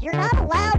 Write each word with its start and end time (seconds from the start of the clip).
You're 0.00 0.14
not 0.14 0.36
allowed, 0.38 0.77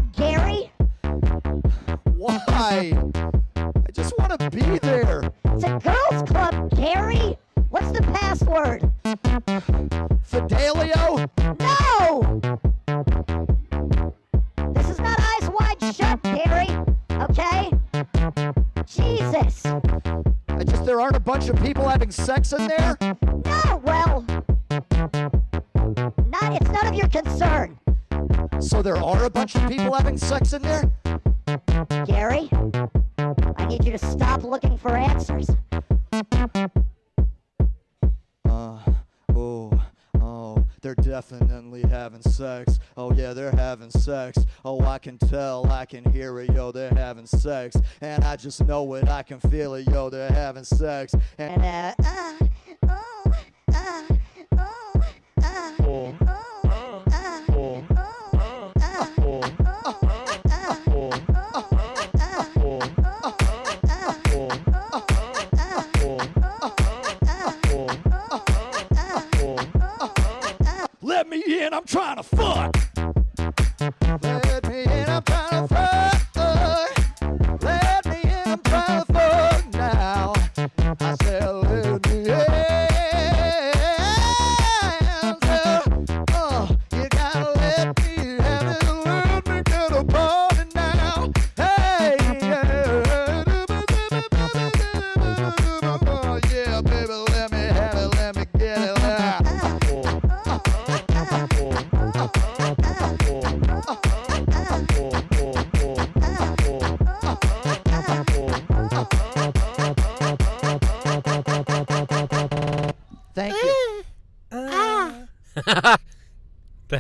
sex 30.30 30.54
in 30.54 30.62
there? 30.62 30.92
Gary, 32.06 32.48
I 33.58 33.66
need 33.66 33.84
you 33.84 33.92
to 33.92 33.98
stop 33.98 34.44
looking 34.44 34.78
for 34.78 34.96
answers. 34.96 35.50
Uh, 38.48 38.78
oh, 39.36 39.84
oh, 40.22 40.64
they're 40.84 40.94
definitely 40.94 41.82
having 41.82 42.22
sex. 42.22 42.78
Oh, 42.96 43.12
yeah, 43.12 43.34
they're 43.34 43.56
having 43.56 43.90
sex. 43.90 44.46
Oh, 44.64 44.82
I 44.82 45.00
can 45.00 45.18
tell, 45.18 45.66
I 45.72 45.86
can 45.86 46.04
hear 46.12 46.40
it, 46.42 46.52
yo, 46.52 46.72
they're 46.72 46.94
having 46.94 47.26
sex. 47.26 47.76
And 48.02 48.24
I 48.24 48.36
just 48.36 48.64
know 48.66 48.94
it, 48.94 49.10
I 49.10 49.24
can 49.24 49.40
feel 49.40 49.74
it, 49.74 49.90
yo, 49.90 50.12
they're 50.12 50.32
having 50.32 50.64
sex. 50.64 51.16
And, 51.40 51.60
And, 51.64 51.96
uh, 52.00 52.04
uh, 52.08 52.29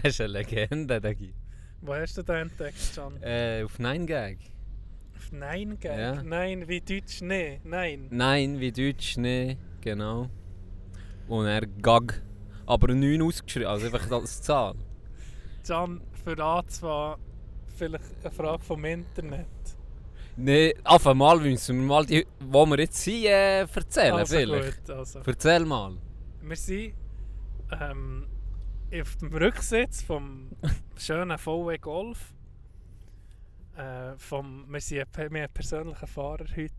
Das 0.09 0.15
ist 0.15 0.21
eine 0.21 0.39
Legende, 0.39 0.99
Dagi. 0.99 1.35
Wo 1.81 1.93
hast 1.93 2.17
du 2.17 2.23
den 2.23 2.49
Text, 2.57 2.95
Can? 2.95 3.21
Äh, 3.21 3.61
auf 3.63 3.77
9gag. 3.77 4.38
Auf 5.15 5.31
Nein 5.31 5.79
gag? 5.79 5.99
Ja. 5.99 6.23
Nein, 6.23 6.67
wie 6.67 6.81
Deutsch 6.81 7.21
nee. 7.21 7.61
Nein. 7.64 8.08
Nein, 8.09 8.59
wie 8.59 8.71
Deutsch, 8.71 9.17
nee, 9.17 9.55
genau. 9.81 10.27
Und 11.27 11.45
er 11.45 11.61
Gag. 11.61 12.23
Aber 12.65 12.87
9 12.87 13.21
ausgeschrieben, 13.21 13.67
also 13.67 13.86
einfach 13.86 14.11
als 14.11 14.42
Zahl. 14.42 14.73
Can, 15.67 16.02
für 16.23 16.43
anzufangen, 16.43 17.20
vielleicht 17.77 18.03
eine 18.23 18.31
Frage 18.31 18.64
vom 18.64 18.83
Internet. 18.86 19.45
Nee, 20.37 20.73
auf 20.86 21.05
einmal 21.05 21.39
müssen 21.39 21.81
wir 21.81 21.86
mal 21.86 22.05
die, 22.08 22.26
wo 22.39 22.65
wir 22.65 22.80
jetzt 22.80 22.97
sind, 22.97 23.26
äh, 23.26 23.59
erzählen 23.59 24.15
also 24.15 24.36
vielleicht. 24.36 24.87
gut, 24.87 24.95
also. 24.95 25.20
Erzähl 25.23 25.65
mal. 25.65 25.97
Wir 26.41 26.55
sind 26.55 26.95
ähm, 27.80 28.26
auf 28.92 29.17
dem 29.17 29.33
Rücksitz 29.33 30.02
vom 30.02 30.50
schönen 30.98 31.38
VW 31.38 31.77
Golf. 31.77 32.33
Äh, 33.77 34.17
vom, 34.17 34.66
wir 34.67 34.82
sind 34.82 35.08
wir 35.16 35.26
haben 35.26 35.36
einen 35.36 35.54
persönlichen 35.54 36.08
Fahrer 36.08 36.45
heute. 36.55 36.73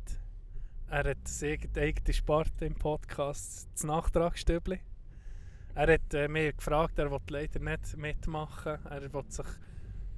Er 0.88 1.10
hat 1.10 1.28
seine 1.28 1.58
eigene 1.76 2.12
Sparte 2.12 2.64
im 2.64 2.74
Podcast, 2.74 3.68
das 3.72 3.84
Nachtragsstübli. 3.84 4.80
Er 5.76 5.94
hat 5.94 6.12
äh, 6.14 6.26
mich 6.26 6.56
gefragt, 6.56 6.98
er 6.98 7.12
will 7.12 7.20
leider 7.28 7.60
nicht 7.60 7.96
mitmachen. 7.96 8.84
Er 8.86 9.12
will 9.12 9.24
sich 9.28 9.46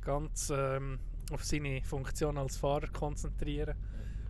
ganz 0.01 0.51
ähm, 0.55 0.99
auf 1.31 1.45
seine 1.45 1.83
Funktion 1.85 2.39
als 2.39 2.57
Fahrer 2.57 2.89
konzentrieren. 2.89 3.77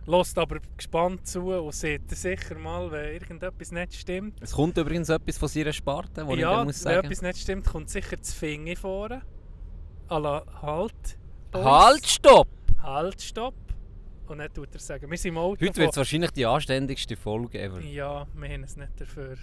Lässt 0.05 0.37
aber 0.37 0.59
gespannt 0.75 1.25
zu 1.25 1.53
und 1.53 1.73
sieht 1.73 2.09
sicher 2.11 2.57
mal, 2.59 2.91
wenn 2.91 3.13
irgendetwas 3.13 3.71
nicht 3.71 3.95
stimmt. 3.95 4.41
Es 4.41 4.51
kommt 4.51 4.77
übrigens 4.77 5.07
etwas 5.07 5.37
von 5.37 5.47
seiner 5.47 5.71
Sparte, 5.71 6.27
wo 6.27 6.33
ich 6.33 6.41
ja, 6.41 6.59
dir 6.59 6.65
muss 6.65 6.83
wenn 6.83 6.93
sagen. 6.93 7.05
etwas 7.07 7.21
nicht 7.21 7.37
stimmt, 7.39 7.65
kommt 7.65 7.89
sicher 7.89 8.17
das 8.17 8.33
Finger 8.33 8.75
vorne. 8.75 9.21
Alla 10.09 10.45
halt. 10.61 11.17
Boys. 11.51 11.63
Halt, 11.63 12.07
stopp! 12.07 12.47
Halt, 12.81 13.21
stopp. 13.21 13.55
Und 14.27 14.39
dann 14.39 14.53
tut 14.53 14.73
er 14.73 14.79
sagen, 14.79 15.09
wir 15.09 15.17
sind 15.17 15.29
im 15.29 15.37
Auto. 15.37 15.65
Heute 15.65 15.77
wird 15.77 15.91
es 15.91 15.97
wahrscheinlich 15.97 16.31
die 16.31 16.45
anständigste 16.45 17.15
Folge 17.15 17.61
ever. 17.61 17.79
Ja, 17.81 18.27
wir 18.33 18.49
haben 18.49 18.63
es 18.63 18.75
nicht 18.75 18.99
dafür. 18.99 19.37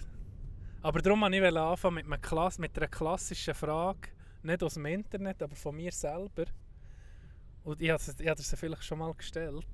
Aber 0.83 1.01
darum 1.01 1.21
wollte 1.21 1.37
ich 1.37 1.57
anfangen 1.57 1.95
mit, 1.95 2.07
einem 2.07 2.21
Klass 2.21 2.59
mit 2.59 2.77
einer 2.77 2.89
klassischen 2.89 3.55
Frage. 3.55 4.09
Nicht 4.43 4.63
aus 4.63 4.75
dem 4.75 4.87
Internet, 4.87 5.43
aber 5.43 5.55
von 5.55 5.77
mir 5.77 5.93
selber. 5.93 6.45
Und 7.63 7.81
ich 7.81 7.91
habe 7.91 8.03
ich 8.19 8.29
habe 8.29 8.43
sie 8.43 8.57
vielleicht 8.57 8.85
schon 8.85 8.99
mal 8.99 9.15
gestellt. 9.15 9.67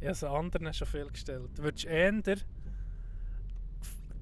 Ich 0.00 0.06
habe 0.06 0.14
sie 0.14 0.30
anderen 0.30 0.72
schon 0.72 0.86
viel 0.86 1.06
gestellt. 1.06 1.50
Würdest 1.56 1.84
du 1.84 1.88
eher 1.88 2.36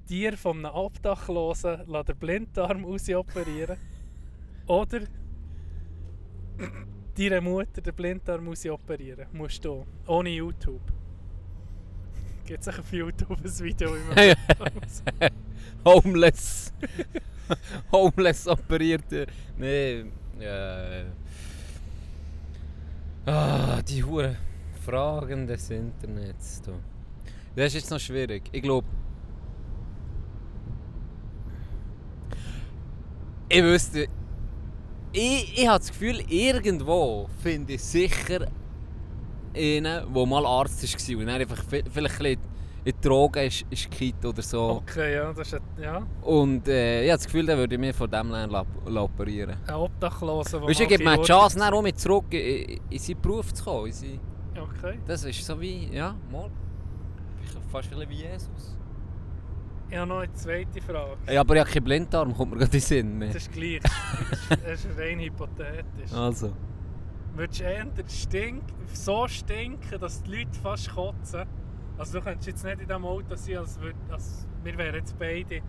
dir 0.09 0.37
von 0.37 0.65
einem 0.65 0.75
Obdachlosen 0.75 1.85
den 1.87 2.17
Blinddarm 2.17 2.83
ausoperieren 2.83 3.77
oder 4.67 5.01
deiner 7.17 7.41
Mutter 7.41 7.81
den 7.81 7.93
Blinddarm 7.93 8.49
ausoperieren? 8.49 9.27
Musst 9.31 9.63
du. 9.63 9.85
Ohne 10.07 10.29
YouTube. 10.29 10.81
Gibt 12.45 12.61
es 12.61 12.67
auf 12.67 12.91
YouTube 12.91 13.37
ein 13.39 13.59
Video, 13.59 13.91
man 13.91 14.35
Homeless. 15.85 16.73
Homeless 17.91 18.47
operierte. 18.47 19.27
Nee. 19.57 20.05
Äh. 20.41 21.05
Ah, 23.25 23.81
die 23.81 24.03
Hure 24.03 24.35
Fragen 24.89 25.47
des 25.47 25.69
Internets. 25.69 26.61
Du. 26.61 26.71
Das 27.55 27.67
ist 27.67 27.73
jetzt 27.75 27.91
noch 27.91 27.99
schwierig. 27.99 28.43
Ich 28.51 28.61
glaube. 28.61 28.87
Ich 33.49 33.63
wüsste. 33.63 34.07
Ich, 35.11 35.57
ich 35.61 35.67
habe 35.67 35.79
das 35.79 35.89
Gefühl, 35.89 36.21
irgendwo 36.29 37.27
finde 37.41 37.73
ich 37.73 37.83
sicher 37.83 38.47
einen, 39.55 40.13
der 40.13 40.25
mal 40.25 40.45
Arzt 40.45 40.83
war 40.83 41.17
und 41.17 41.25
dann 41.25 41.41
einfach 41.41 41.63
vi- 41.71 41.83
vielleicht 41.91 42.21
ein 42.21 42.37
in 42.85 42.93
die 42.95 43.07
Drogen 43.07 43.45
ist, 43.45 43.65
ist 43.69 43.91
gekippt 43.91 44.23
oder 44.25 44.41
so. 44.41 44.81
Okay, 44.87 45.15
ja, 45.15 45.33
das 45.33 45.51
ist 45.51 45.61
ja, 45.81 46.01
Und 46.21 46.65
äh, 46.67 47.03
ich 47.03 47.09
habe 47.11 47.17
das 47.17 47.25
Gefühl, 47.25 47.45
dann 47.45 47.57
würde 47.57 47.75
ich 47.75 47.81
mich 47.81 47.95
von 47.95 48.09
dem 48.09 48.29
lernen 48.31 48.55
operieren. 48.97 49.57
ein 49.67 49.73
Obdachloser, 49.75 50.59
der 50.59 50.67
Weißt 50.69 50.79
du, 50.79 50.83
ich 50.83 50.89
gebe 50.89 51.03
mir 51.03 51.17
die 51.17 51.23
Chance, 51.23 51.59
dann 51.59 51.73
auch 51.73 51.81
mit 51.81 51.99
zurück 51.99 52.25
in, 52.31 52.39
in, 52.39 52.79
in 52.89 52.99
seinen 52.99 53.21
Beruf 53.21 53.53
zu 53.53 53.63
kommen. 53.65 53.87
In 53.87 53.91
seinen, 53.93 54.19
Okay. 54.59 54.99
das 55.05 55.23
ist 55.23 55.45
so 55.45 55.59
wie, 55.59 55.87
ja, 55.93 56.15
mal. 56.31 56.49
Fast 57.71 57.91
ein 57.91 57.99
bisschen 57.99 58.09
wie 58.09 58.15
Jesus. 58.15 58.77
Ich 59.89 59.97
habe 59.97 60.07
noch 60.07 60.19
eine 60.19 60.31
zweite 60.33 60.81
Frage. 60.81 61.17
Ja, 61.31 61.41
aber 61.41 61.55
ich 61.55 61.61
habe 61.61 61.71
keinen 61.71 61.83
Blinddarm, 61.83 62.35
kommt 62.35 62.51
mir 62.51 62.57
gerade 62.57 62.67
in 62.67 62.71
den 62.71 62.81
Sinn. 62.81 63.17
Mehr. 63.17 63.27
Das 63.29 63.43
ist 63.43 63.51
gleich. 63.51 63.79
Das 64.49 64.85
ist 64.85 64.97
rein 64.97 65.19
hypothetisch. 65.19 66.13
Also. 66.13 66.53
Würdest 67.35 67.59
du 67.59 67.63
eher 67.63 67.87
stink, 68.07 68.63
so 68.93 69.27
stinken, 69.27 69.99
dass 69.99 70.21
die 70.23 70.37
Leute 70.37 70.59
fast 70.61 70.89
kotzen? 70.93 71.45
Also 71.97 72.19
du 72.19 72.23
könntest 72.23 72.47
jetzt 72.47 72.63
nicht 72.63 72.81
in 72.81 72.87
diesem 72.87 73.05
Auto 73.05 73.35
sein, 73.35 73.57
als, 73.57 73.79
würd, 73.79 73.95
als 74.09 74.47
wir 74.63 74.77
wären 74.77 74.95
jetzt 74.95 75.17
beide 75.17 75.61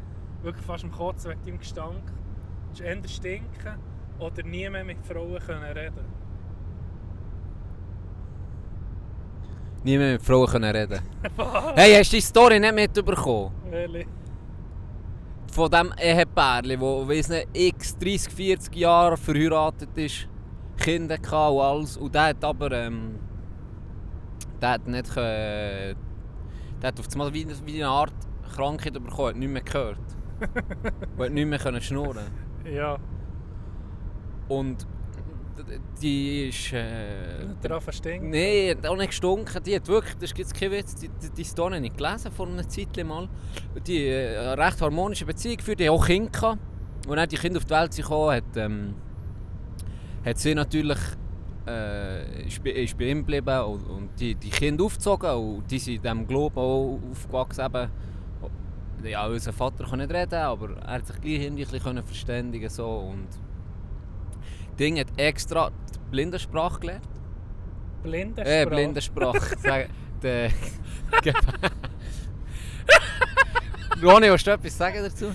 wirklich 0.42 0.64
fast 0.64 0.84
am 0.84 0.90
Kotzen 0.90 1.30
wegen 1.30 1.44
deinem 1.44 1.58
Gestank. 1.58 2.12
Würdest 2.66 2.80
du 2.80 2.84
eher 2.84 3.08
stinken 3.08 3.78
oder 4.18 4.42
nie 4.42 4.68
mehr 4.68 4.84
mit 4.84 5.04
Frauen 5.04 5.38
können 5.38 5.64
reden 5.64 6.19
Nie 9.82 9.96
mehr 9.96 10.12
mit 10.12 10.22
Frauen 10.22 10.46
können 10.46 10.70
reden. 10.76 11.00
hey, 11.74 11.94
hast 11.94 12.12
du 12.12 12.16
die 12.16 12.20
Story 12.20 12.60
nicht 12.60 12.74
mitbekommen? 12.74 13.50
Welche? 13.70 14.06
Von 15.50 15.70
dem 15.70 15.92
Ehepärchen, 15.98 16.80
das 16.80 17.08
weiss 17.08 17.28
nicht, 17.28 17.48
x 17.54 17.98
30, 17.98 18.32
40 18.32 18.76
Jahre 18.76 19.16
verheiratet 19.16 19.88
ist, 19.96 20.28
Kinder 20.76 21.18
gehabt 21.18 21.52
und 21.54 21.60
alles. 21.60 21.96
Und 21.96 22.14
der 22.14 22.22
hat 22.26 22.44
aber, 22.44 22.70
ähm, 22.72 23.18
der 24.60 24.70
hat 24.70 24.86
nicht, 24.86 25.16
äh, 25.16 25.94
der 26.80 26.88
hat 26.88 27.00
auf 27.00 27.06
einmal 27.12 27.32
wie, 27.32 27.46
wie 27.64 27.82
eine 27.82 27.88
Art 27.88 28.12
Krankheit 28.54 28.92
bekommen, 28.92 29.28
hat 29.28 29.36
nicht 29.36 29.50
mehr 29.50 29.62
gehört. 29.62 29.98
und 31.16 31.24
hat 31.24 31.32
nicht 31.32 31.46
mehr 31.46 31.80
schnurren. 31.80 32.26
Ja, 32.64 32.98
Und 34.48 34.86
die 36.00 36.48
ist, 36.48 36.72
äh, 36.72 37.46
daran 37.60 37.80
verstehen. 37.80 38.30
Nein, 38.30 38.76
hat 38.76 38.86
auch 38.86 38.96
nicht 38.96 39.08
gestunken. 39.08 39.62
Die 39.62 39.74
hat 39.74 39.86
wirklich, 39.88 40.14
das 40.14 40.30
ist 40.30 40.38
jetzt 40.38 40.54
kein 40.54 40.70
Witz, 40.70 40.94
die, 40.94 41.08
die, 41.08 41.30
die 41.30 41.44
Story 41.44 41.74
habe 41.74 41.84
ich 41.84 41.92
nicht 41.92 41.98
gelesen 41.98 42.32
vor 42.32 42.46
einer 42.46 42.68
Zeit 42.68 43.04
mal. 43.04 43.28
Die 43.86 44.06
äh, 44.06 44.38
eine 44.38 44.58
recht 44.58 44.80
harmonische 44.80 45.26
Beziehung 45.26 45.56
geführt, 45.56 45.80
die 45.80 45.88
haben 45.88 45.96
auch 45.96 46.06
Kinder 46.06 46.30
gehabt. 46.30 46.58
Und 47.06 47.18
als 47.18 47.28
die 47.28 47.36
Kinder 47.36 47.58
auf 47.58 47.64
die 47.64 47.70
Welt 47.70 47.96
gekommen, 47.96 48.36
hat, 48.36 48.56
ähm, 48.56 48.94
hat 50.24 50.38
sie 50.38 50.54
natürlich 50.54 50.98
äh, 51.66 52.46
ist, 52.46 52.62
bei, 52.62 52.70
ist 52.70 52.96
bei 52.98 53.04
ihm 53.04 53.18
geblieben 53.18 53.60
und, 53.60 53.82
und 53.88 54.20
die, 54.20 54.34
die 54.34 54.50
Kinder 54.50 54.84
aufgezogen 54.84 55.30
und 55.30 55.70
die 55.70 55.78
sind 55.78 55.96
in 55.96 56.02
diesem 56.02 56.26
Glauben 56.26 56.58
auch 56.58 56.98
aufgewachsen. 57.10 57.64
Eben, 57.66 57.90
ja, 59.04 59.26
unser 59.26 59.52
Vater 59.52 59.84
kann 59.84 59.98
nicht 59.98 60.12
reden, 60.12 60.34
aber 60.34 60.76
er 60.76 60.94
hat 60.94 61.06
sich 61.06 61.20
gleich 61.20 61.40
irgendwie 61.40 61.64
ein 61.64 61.70
bisschen 61.70 62.02
verständigen 62.02 62.68
so 62.68 62.86
und 62.86 63.28
Ding 64.80 64.98
hat 64.98 65.08
extra 65.18 65.70
die 65.70 65.98
Blindensprache 66.10 66.80
gelernt. 66.80 67.08
Blinde 68.02 68.42
Äh, 68.42 68.64
Blindensprache. 68.64 69.58
Sag, 69.58 69.90
der, 70.22 70.50
Ronny, 74.02 74.30
willst 74.30 74.46
du 74.46 74.52
etwas 74.52 74.78
sagen 74.78 75.02
dazu? 75.02 75.34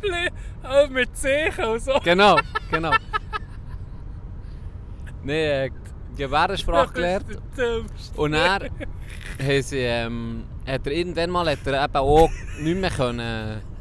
Bli 0.00 0.28
oh, 0.64 0.86
mit 0.90 1.16
Zeichen 1.16 1.64
und 1.64 1.80
so. 1.80 1.98
Genau, 2.04 2.38
genau. 2.70 2.92
Nein, 5.22 5.30
äh, 5.30 5.70
Gebärdensprache 6.14 6.92
gelernt. 6.92 7.24
Und 8.16 8.34
er, 8.34 8.68
haben 9.38 9.62
sie, 9.62 9.78
ähm, 9.78 10.44
hat 10.66 10.86
er 10.86 10.92
irgendwann 10.92 11.30
mal 11.30 11.48
hat 11.50 11.66
er 11.66 11.84
eben 11.84 11.96
auch 11.96 12.28
nicht 12.60 12.78
mehr 12.78 12.90
können. 12.90 13.73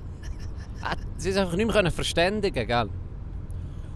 Sie 1.18 1.30
ist 1.30 1.38
einfach 1.38 1.56
nicht 1.56 1.74
mehr 1.74 1.92
verständigen, 1.92 2.68
gell? 2.68 2.90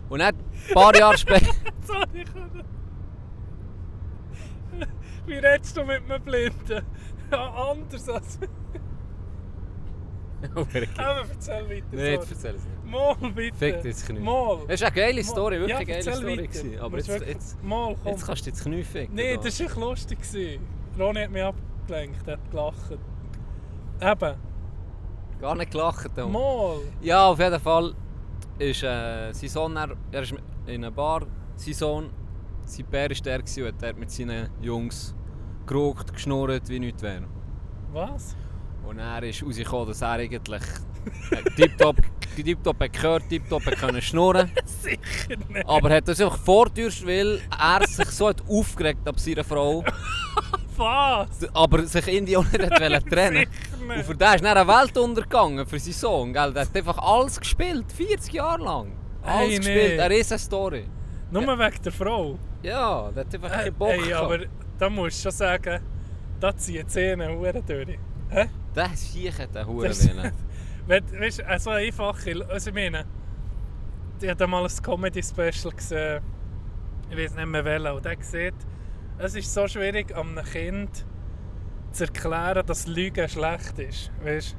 Und 0.10 0.20
dann, 0.20 0.36
ein 0.36 0.74
paar 0.74 0.96
Jahre 0.96 1.18
später. 1.18 1.52
Sorry, 1.86 2.24
Wie 5.26 5.34
redest 5.34 5.76
du 5.76 5.84
mit 5.84 6.02
einem 6.10 6.24
Blinden? 6.24 6.86
Ja, 7.32 7.50
anders 7.72 8.08
als... 8.10 8.40
Aber 10.56 11.26
erzähl 11.30 11.70
weiter. 11.70 11.86
Nein, 11.92 12.06
jetzt 12.06 12.32
erzähl 12.32 12.56
es 12.56 12.64
nicht. 12.64 12.86
Mal 12.86 13.16
bitte. 13.34 13.58
Fick 13.58 13.82
dich 13.82 14.06
Knie. 14.06 14.20
Mal. 14.20 14.60
Das 14.68 14.76
ist 14.76 14.84
eine 14.84 14.96
geile 14.96 15.24
Story, 15.24 15.60
wirklich 15.60 15.72
ja, 15.72 15.78
eine 15.78 15.86
geile 15.86 16.16
Story. 16.16 16.36
Gewesen. 16.38 16.80
Aber 16.80 16.98
jetzt, 16.98 17.08
wirklich- 17.10 17.30
jetzt, 17.30 17.64
Mal, 17.64 17.96
komm. 18.02 18.12
jetzt 18.12 18.26
kannst 18.26 18.46
du 18.46 18.50
ins 18.52 18.64
Knie 18.64 18.84
ficken. 18.84 19.16
Nein, 19.16 19.36
da. 19.38 19.42
das 19.44 19.60
war 19.60 19.66
echt 19.68 19.76
lustig. 19.78 20.60
Ronny 20.98 21.22
hat 21.24 21.32
mich 21.32 21.44
abgelenkt, 21.44 22.28
hat 22.28 22.52
gelacht. 22.52 22.92
Eben, 24.00 24.36
Gar 25.40 25.56
nicht 25.56 25.72
gelacht. 25.72 26.10
da. 26.16 26.26
mal. 26.26 26.80
Ja, 27.02 27.28
auf 27.28 27.40
jeden 27.40 27.60
Fall 27.60 27.94
ist 28.60 28.84
äh, 28.84 29.32
sein 29.34 29.50
Sohn, 29.50 29.76
er, 29.76 29.90
er 30.12 30.22
ist 30.24 30.34
in 30.66 30.84
einer 30.84 30.92
Bar, 30.92 31.28
sein 31.56 31.74
Sohn, 31.74 32.10
sein 32.66 32.86
Bär 32.88 33.10
war 33.10 33.16
der 33.18 33.40
gewesen 33.40 33.64
und 33.64 33.68
hat 33.68 33.82
dort 33.82 33.98
mit 33.98 34.12
seinen 34.12 34.50
Jungs 34.62 35.16
geraucht, 35.66 36.14
geschnurrt, 36.14 36.68
wie 36.70 36.80
nichts 36.80 37.02
wäre. 37.04 37.24
Was? 37.92 38.36
Und 38.88 39.00
er 39.00 39.22
ist 39.24 39.44
rausgekommen, 39.44 39.88
dass 39.88 40.02
er 40.02 40.12
eigentlich 40.12 40.64
tiptop, 41.56 41.98
tiptop 42.36 42.80
hat 42.80 42.94
gehört, 42.94 43.30
tiptop 43.30 43.66
hat 43.66 43.78
können 43.78 44.02
schnurren. 44.02 44.52
Sicher 44.66 45.38
nicht. 45.50 45.68
Aber 45.68 45.90
hat 45.90 46.08
das 46.08 46.20
einfach 46.20 46.38
vortürst, 46.38 47.06
weil 47.06 47.42
er 47.60 47.88
sich 47.88 48.10
so 48.10 48.30
hat 48.30 48.42
aufgeregt 48.48 49.08
ab 49.08 49.20
seiner 49.20 49.44
Frau, 49.44 49.84
Was? 50.78 51.48
aber 51.54 51.86
sich 51.86 52.08
irgendwie 52.08 52.38
auch 52.38 52.46
nicht 52.52 52.72
hat 52.72 53.06
trennen 53.06 53.48
Sicher 53.88 54.00
Und 54.00 54.06
für 54.06 54.16
den 54.16 54.34
ist 54.36 54.44
dann 54.44 54.58
eine 54.58 54.68
Welt 54.68 54.98
untergegangen, 54.98 55.66
für 55.68 55.80
seinen 55.80 55.94
Sohn. 55.94 56.34
Gell? 56.34 56.54
Der 56.54 56.62
hat 56.64 56.76
einfach 56.76 56.98
alles 56.98 57.40
gespielt, 57.40 57.92
40 57.92 58.34
Jahre 58.34 58.64
lang. 58.64 58.92
Alles 59.24 59.50
Hey, 59.50 59.58
gespielt, 59.58 59.94
nee. 59.96 60.00
eine 60.02 60.16
riesen 60.16 60.38
Story. 60.40 60.86
Nur 61.32 61.44
wegen 61.60 61.82
der 61.84 61.92
Frau. 61.92 62.38
Ja, 62.64 63.12
der 63.12 63.26
hat 63.26 63.34
einfach 63.36 63.52
Äh, 63.52 63.64
keinen 63.64 63.74
Bock 63.76 63.90
Ey, 63.90 64.02
gehabt. 64.08 64.26
aber 64.26 64.40
da 64.80 64.90
musst 64.90 65.20
du 65.20 65.24
schon 65.24 65.32
sagen, 65.38 65.82
da 66.40 66.56
ziehen 66.56 66.88
Zähne 66.88 67.30
Huren 67.30 67.64
durch. 67.66 68.00
Hä? 68.30 68.46
Der 68.76 68.90
Sieg 68.96 69.34
hat 69.40 69.56
einen 69.58 69.82
Das- 69.82 70.04
Hurenwillen. 70.08 70.32
Wenn- 70.88 71.20
Weißt 71.20 71.40
du, 71.40 71.60
so 71.60 71.70
einfach. 71.72 72.18
Also 72.50 72.70
ich 72.70 72.74
meine, 72.76 73.06
ich 74.22 74.30
habe 74.30 74.48
mal 74.48 74.64
ein 74.64 74.72
Comedy-Special 74.84 75.74
gesehen. 75.76 76.22
Ich 77.10 77.18
weiß 77.18 77.36
nicht 77.36 77.46
mehr 77.46 77.64
welchen. 77.66 77.88
Und 77.92 78.06
der 78.06 78.16
sieht, 78.22 78.54
es 79.18 79.36
ist 79.36 79.54
so 79.54 79.68
schwierig, 79.68 80.16
einem 80.16 80.44
Kind 80.46 81.06
zu 81.98 82.06
erklären, 82.06 82.66
dass 82.66 82.88
Lügen 82.88 83.28
schlecht 83.28 83.80
ist. 83.80 84.12
Weißt? 84.24 84.56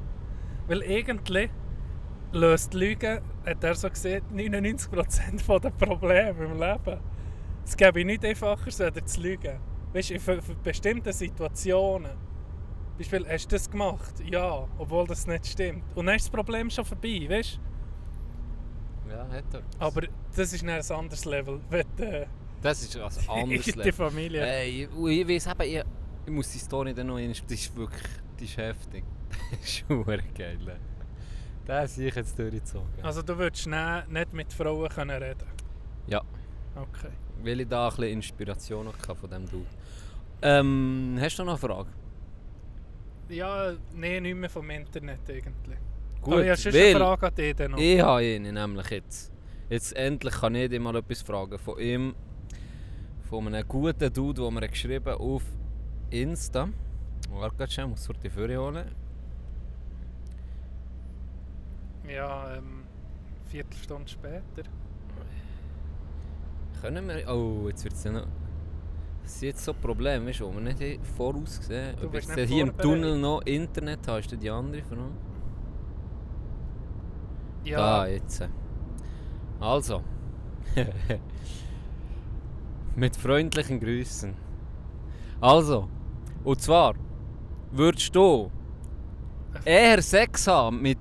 Weil 0.67 0.81
irgendwie 0.83 1.49
löst 2.31 2.73
Lügen, 2.73 3.21
hat 3.45 3.63
er 3.63 3.75
so 3.75 3.89
gesehen, 3.89 4.23
99% 4.33 5.59
der 5.59 5.69
Probleme 5.71 6.45
im 6.45 6.59
Leben. 6.59 6.99
Es 7.65 7.75
gäbe 7.75 8.03
nichts 8.03 8.25
einfacher, 8.25 8.65
als 8.65 9.13
zu 9.13 9.21
lügen. 9.21 9.59
Weißt 9.93 10.11
du, 10.11 10.19
für, 10.19 10.41
für 10.41 10.55
bestimmte 10.55 11.13
Situationen. 11.13 12.11
Beispiel, 12.97 13.25
hast 13.27 13.45
du 13.51 13.55
das 13.55 13.69
gemacht? 13.69 14.13
Ja, 14.29 14.67
obwohl 14.77 15.07
das 15.07 15.25
nicht 15.25 15.47
stimmt. 15.47 15.83
Und 15.95 16.05
dann 16.07 16.15
ist 16.15 16.25
das 16.25 16.31
Problem 16.31 16.69
schon 16.69 16.85
vorbei, 16.85 17.25
weißt 17.29 17.55
du? 17.55 17.69
ja, 19.09 19.27
hat 19.29 19.53
er. 19.53 19.61
Aber 19.79 20.01
das 20.35 20.53
ist 20.53 20.63
ein 20.63 20.69
anderes 20.69 21.25
Level, 21.25 21.61
wenn 21.69 21.85
du 21.95 22.27
Das 22.61 22.81
ist 22.81 22.95
ein 22.97 23.01
äh, 23.01 23.41
anderes 23.41 23.65
die 23.65 23.71
Level. 23.71 23.93
Familie... 23.93 24.45
Ey, 24.45 24.87
und 24.87 25.09
ich 25.09 25.27
weiss 25.27 25.47
eben, 25.47 25.61
ich, 25.61 25.83
ich 26.29 26.35
muss 26.35 26.51
die 26.51 26.59
Story 26.59 26.93
dann 26.93 27.07
noch 27.07 27.17
einmal, 27.17 27.33
das 27.33 27.51
ist 27.51 27.75
wirklich, 27.75 28.07
die 28.39 28.45
ist 28.45 28.57
heftig. 28.57 29.03
Das 29.51 29.59
ist 29.61 29.79
verdammt 29.87 30.35
geil. 30.35 30.59
Den 31.67 31.87
Sieg 31.87 32.15
jetzt 32.15 32.37
durchgezogen. 32.37 32.87
Also 33.03 33.21
du 33.21 33.37
würdest 33.37 33.67
nicht 33.67 34.33
mit 34.33 34.53
Frauen 34.53 34.89
können 34.89 35.21
reden 35.21 35.47
Ja. 36.07 36.21
Okay. 36.75 37.11
Weil 37.43 37.61
ich 37.61 37.67
da 37.67 37.87
ein 37.87 37.95
bisschen 37.95 38.13
Inspiration 38.13 38.87
hatte 38.87 39.15
von 39.15 39.29
diesem 39.29 39.49
Dude. 39.49 39.65
Ähm, 40.41 41.17
hast 41.19 41.37
du 41.39 41.43
noch 41.43 41.53
eine 41.53 41.59
Frage? 41.59 41.89
Ja, 43.29 43.73
nein, 43.93 44.23
nicht 44.23 44.35
mehr 44.35 44.49
vom 44.49 44.69
Internet 44.69 45.21
eigentlich. 45.29 45.77
Gut, 46.21 46.33
Aber 46.33 46.43
ich 46.43 46.49
habe 46.49 46.61
schon 46.61 46.73
eine 46.73 46.95
Frage 46.95 47.27
an 47.27 47.35
dich 47.35 47.55
dann 47.55 47.71
noch. 47.71 47.77
Ich 47.79 48.01
habe 48.01 48.25
ihn 48.25 48.53
nämlich 48.53 48.89
jetzt. 48.89 49.31
Jetzt 49.69 49.95
endlich 49.95 50.33
kann 50.33 50.55
ich 50.55 50.69
dir 50.69 50.79
mal 50.79 50.95
etwas 50.95 51.21
fragen. 51.21 51.57
Von 51.59 51.79
ihm, 51.79 52.15
von 53.29 53.47
einem 53.47 53.67
guten 53.67 54.13
Dude, 54.13 54.41
den 54.41 54.53
mir 54.53 54.67
geschrieben 54.67 55.13
auf 55.13 55.43
Insta. 56.11 56.69
Ganz 57.57 57.73
schnell, 57.73 57.87
muss 57.87 58.09
ich 58.09 58.17
die 58.17 58.29
Führer 58.29 58.61
holen. 58.61 58.85
Ja, 62.07 62.55
ähm, 62.55 62.83
Viertelstunde 63.45 64.07
später. 64.07 64.63
Können 66.81 67.07
wir. 67.07 67.27
Oh, 67.29 67.67
jetzt 67.67 67.83
wird 67.83 67.93
es 67.93 68.03
ja 68.03 68.11
noch. 68.11 68.27
Das 69.21 69.35
ist 69.35 69.41
jetzt 69.41 69.63
so 69.63 69.73
ein 69.73 69.79
Problem, 69.79 70.25
weißt 70.25 70.41
wo 70.41 70.51
wir 70.53 70.61
nicht 70.61 70.81
haben 70.81 71.03
vorausgesehen 71.03 71.95
Du 71.97 72.07
Ob 72.07 72.13
jetzt 72.15 72.33
hier 72.35 72.63
im. 72.63 72.75
Tunnel 72.77 73.17
noch 73.19 73.41
Internet 73.41 74.07
hast, 74.07 74.25
ist 74.25 74.31
das 74.33 74.39
die 74.39 74.49
andere 74.49 74.81
Frage. 74.81 75.11
Ja, 77.63 77.77
Da, 77.77 78.07
jetzt. 78.07 78.49
Also. 79.59 80.01
Mit 82.95 83.15
freundlichen 83.15 83.79
Grüßen. 83.79 84.33
Also, 85.41 85.87
und 86.43 86.61
zwar 86.61 86.95
würdest 87.71 88.15
du 88.15 88.51
eher 89.65 90.01
Sex 90.01 90.47
haben 90.47 90.81
mit 90.81 90.97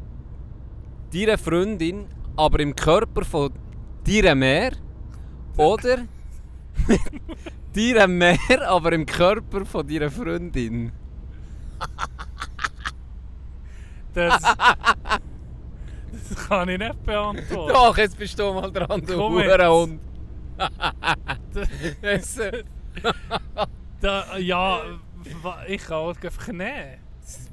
deiner 1.12 1.38
Freundin, 1.38 2.06
aber 2.36 2.60
im 2.60 2.74
Körper 2.74 3.24
von 3.24 3.52
deiner 4.06 4.34
mehr? 4.34 4.72
Oder 5.56 5.98
mit 6.86 7.00
deiner 7.74 8.06
mehr, 8.06 8.68
aber 8.68 8.92
im 8.92 9.06
Körper 9.06 9.64
von 9.64 9.86
deiner 9.86 10.10
Freundin? 10.10 10.92
das, 14.14 14.42
das 14.42 16.48
kann 16.48 16.68
ich 16.68 16.78
nicht 16.78 17.04
beantworten. 17.04 17.72
Doch, 17.72 17.96
jetzt 17.96 18.18
bist 18.18 18.38
du 18.38 18.52
mal 18.52 18.70
dran, 18.70 19.04
du 19.04 19.16
Komm. 19.16 19.34
Hurenhund. 19.34 20.00
Das, 22.02 22.36
da, 24.00 24.36
ja, 24.38 24.80
ich 25.68 25.82
kann 25.84 25.96
auch 25.96 26.16
einfach 26.22 26.48
nein. 26.48 26.98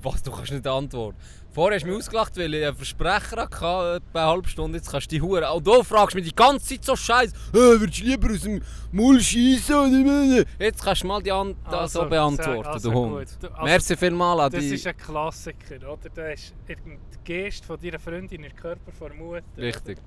Was, 0.02 0.24
du 0.24 0.32
kannst 0.32 0.52
nicht 0.54 0.66
antworten. 0.66 1.18
Vorher 1.52 1.76
hast 1.78 1.84
du 1.84 1.90
mich 1.90 1.98
ausgelacht, 1.98 2.38
weil 2.38 2.54
ich 2.54 2.66
einen 2.66 2.76
Versprecher 2.76 3.38
hatte, 3.42 4.02
eine 4.14 4.24
halbe 4.26 4.48
Stunde, 4.48 4.78
jetzt 4.78 4.90
kannst 4.92 5.12
du 5.12 5.16
die 5.16 5.22
Hure. 5.22 5.52
Und 5.52 5.66
du 5.68 5.84
fragst 5.84 6.16
mich 6.16 6.26
die 6.28 6.36
ganze 6.36 6.66
Zeit 6.66 6.84
so 6.86 6.96
scheiße, 6.96 7.34
äh, 7.54 7.80
würdest 7.80 8.00
du 8.02 8.04
lieber 8.06 8.32
aus 8.32 8.42
dem 8.42 8.62
Maul 8.92 9.20
schießen? 9.20 10.46
Jetzt 10.60 10.84
kannst 10.84 11.04
du 11.04 11.08
mal 11.08 11.22
die 11.22 11.32
An 11.32 11.56
das 11.70 11.94
so 11.94 12.06
beantworten, 12.06 12.66
also 12.68 12.90
du 12.92 12.98
Hund. 12.98 13.12
gut. 13.20 13.28
Du- 13.42 13.48
also, 13.54 13.64
Merci 13.66 13.96
vielmals 13.98 14.42
an 14.42 14.52
Das 14.52 14.62
die... 14.62 14.76
ist 14.76 14.88
ein 14.88 14.98
Klassiker, 14.98 15.76
oder? 15.92 16.10
Da 16.14 16.28
ist 16.28 16.54
irgendein 16.68 17.00
Gest 17.24 17.66
von 17.66 17.80
deiner 17.80 18.00
Freundin 18.00 18.44
in 18.44 18.50
den 18.50 18.56
Körper 18.56 18.92
von 18.92 19.16
Mutter. 19.18 19.42
Richtig. 19.58 19.98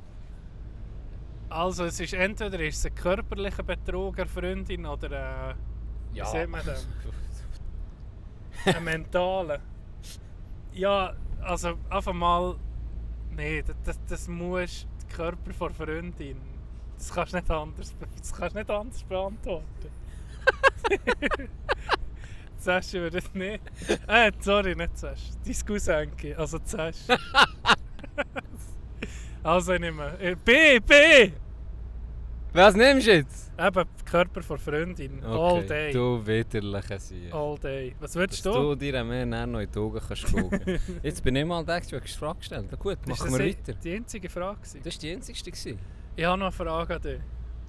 Also 1.50 1.85
es 1.85 1.99
ist 1.99 2.12
entweder 2.12 2.61
ist 2.61 2.77
es 2.79 2.87
ein 2.87 2.95
körperlicher 2.95 3.62
Betrug 3.62 4.19
einer 4.19 4.29
Freundin 4.29 4.85
oder 4.87 5.50
äh, 5.50 5.55
wie 6.12 6.21
sagt 6.21 6.49
man 6.50 6.61
das? 6.65 6.87
ein 8.65 8.85
mentaler. 8.85 9.61
Ja, 10.73 11.15
also 11.43 11.79
einfach 11.91 12.12
mal... 12.12 12.57
Nee, 13.31 13.62
das, 13.85 13.99
das, 14.09 14.29
muss 14.29 14.87
der 15.00 15.17
Körper 15.17 15.53
von 15.53 15.73
Freundin. 15.73 16.41
Das 16.97 17.12
kannst 17.12 17.33
du 17.33 17.37
nicht 17.37 17.50
anders, 17.50 17.95
das 18.19 18.33
kannst 18.33 18.57
nicht 18.57 18.71
anders 18.71 19.03
beantworten. 19.05 19.91
Zuerst 22.59 22.93
würde 22.93 23.19
ich 23.19 23.35
nicht... 23.35 23.62
Äh, 24.09 24.33
sorry, 24.41 24.75
nicht 24.75 24.99
zuerst. 24.99 25.38
Dein 25.45 25.67
Cousinke, 25.67 26.37
also 26.37 26.59
zuerst. 26.59 27.09
also 29.43 29.75
ich 29.75 29.81
nehme... 29.81 30.19
Äh, 30.19 30.35
B, 30.35 30.81
B! 30.81 31.33
Was 32.53 32.75
nimmst 32.75 33.07
du 33.07 33.12
jetzt? 33.12 33.48
Eben, 33.59 33.75
der 33.75 34.05
Körper 34.05 34.41
von 34.43 34.57
der 34.57 34.65
Freundin. 34.65 35.25
All 35.25 35.67
day. 35.67 35.93
du 35.93 36.25
widerlicher 36.25 36.99
Sieg. 37.00 37.35
All 37.35 37.59
day. 37.59 37.93
Was 37.99 38.12
Dass 38.12 38.17
würdest 38.21 38.47
du 38.47 38.53
du? 38.53 38.75
dir 38.77 39.03
mehr 39.03 39.27
noch 39.47 39.59
in 39.59 39.69
die 39.71 39.79
Augen 39.79 39.99
kannst 40.07 40.29
schauen. 40.29 40.50
Jetzt 41.03 41.25
bin 41.25 41.35
ich 41.35 41.45
mal 41.45 41.65
da, 41.65 41.81
du 41.81 42.00
hast 42.00 42.17
Frage 42.17 42.38
gestellt. 42.38 42.69
Na 42.71 42.77
gut, 42.77 42.99
Ist 43.00 43.09
machen 43.09 43.31
das 43.33 43.38
wir 43.38 43.47
weiter. 43.49 43.73
die 43.75 43.95
einzige 43.95 44.29
Frage? 44.29 44.61
Das 44.62 44.75
war 44.77 45.00
die 45.00 45.11
einzigste. 45.11 45.50
gewesen. 45.50 45.79
Ich 46.15 46.25
habe 46.25 46.38
noch 46.38 46.47
eine 46.47 46.53
Frage 46.53 46.95
an 46.97 47.03
dich. 47.03 47.21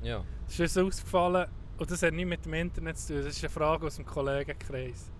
Ja. 0.03 0.23
Es 0.47 0.59
ist 0.59 0.77
uns 0.77 0.95
ausgefallen, 0.95 1.47
und 1.77 1.89
das 1.89 2.03
hat 2.03 2.13
nichts 2.13 2.29
mit 2.29 2.45
dem 2.45 2.53
Internet 2.53 2.97
zu 2.99 3.13
tun, 3.15 3.23
das 3.25 3.35
ist 3.35 3.43
eine 3.43 3.49
Frage 3.49 3.87
aus 3.87 3.95
dem 3.95 4.05
Kollegenkreis. 4.05 5.11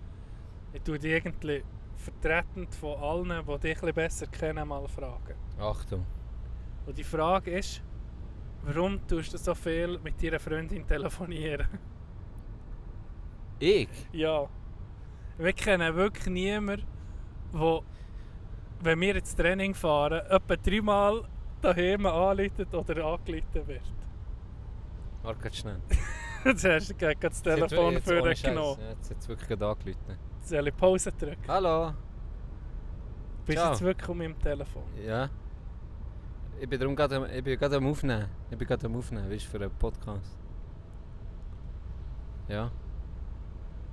Ich 0.72 0.82
tue 0.82 0.98
dich 1.00 1.10
irgendwie 1.12 1.64
vertretend 1.96 2.72
von 2.76 2.96
allen, 2.98 3.28
die 3.44 3.58
dich 3.58 3.74
ein 3.76 3.80
bisschen 3.80 3.94
besser 3.94 4.26
kennen, 4.28 4.68
mal 4.68 4.86
fragen. 4.86 5.34
Achtung. 5.58 6.06
Und 6.86 6.96
die 6.96 7.04
Frage 7.04 7.50
ist, 7.58 7.82
warum 8.62 9.06
tust 9.06 9.32
du 9.34 9.38
so 9.38 9.54
viel 9.54 9.98
mit 9.98 10.22
deiner 10.22 10.38
Freundin 10.38 10.86
telefonieren? 10.86 11.66
Ich? 13.58 13.88
ja. 14.12 14.48
Wir 15.38 15.52
kennen 15.54 15.94
wirklich 15.96 16.26
niemanden, 16.26 16.86
der, 17.52 17.80
wenn 18.80 19.00
wir 19.00 19.16
ins 19.16 19.34
Training 19.34 19.74
fahren, 19.74 20.20
etwa 20.28 20.56
dreimal 20.56 21.22
daheim 21.62 22.06
anleitet 22.06 22.74
oder 22.74 23.04
angeleitet 23.04 23.66
wird. 23.66 23.82
Warte 25.22 25.40
ganz 25.40 25.56
schnell. 25.56 25.80
Jetzt 26.44 26.64
hast 26.64 26.90
du 26.90 26.94
gleich 26.94 27.18
das 27.18 27.42
Telefon 27.42 28.00
vorgenommen. 28.00 28.78
Jetzt 28.88 29.10
hat 29.10 29.18
es 29.18 29.28
wirklich 29.28 29.48
gerade 29.48 29.66
angerufen. 29.66 30.18
Soll 30.42 30.68
ich 30.68 30.76
Pause 30.76 31.12
drücken? 31.12 31.48
Hallo? 31.48 31.92
Bist 33.46 33.58
du 33.58 33.68
jetzt 33.68 33.82
wirklich 33.82 34.08
um 34.08 34.18
meinem 34.18 34.38
Telefon? 34.38 34.84
Ja? 35.04 35.28
Ich 36.62 36.68
bin 36.68 36.78
darum 36.78 36.94
gerade 36.94 37.26
ich 37.34 37.42
bin 37.42 37.58
gerade 37.58 37.76
am 37.76 37.86
Aufnehmen. 37.86 38.26
Ich 38.50 38.58
bin 38.58 38.68
gerade 38.68 38.86
am 38.86 38.94
Aufnehmen, 38.96 39.30
weißt 39.30 39.46
du, 39.46 39.50
für 39.50 39.56
einen 39.64 39.70
Podcast. 39.70 40.36
Ja? 42.48 42.70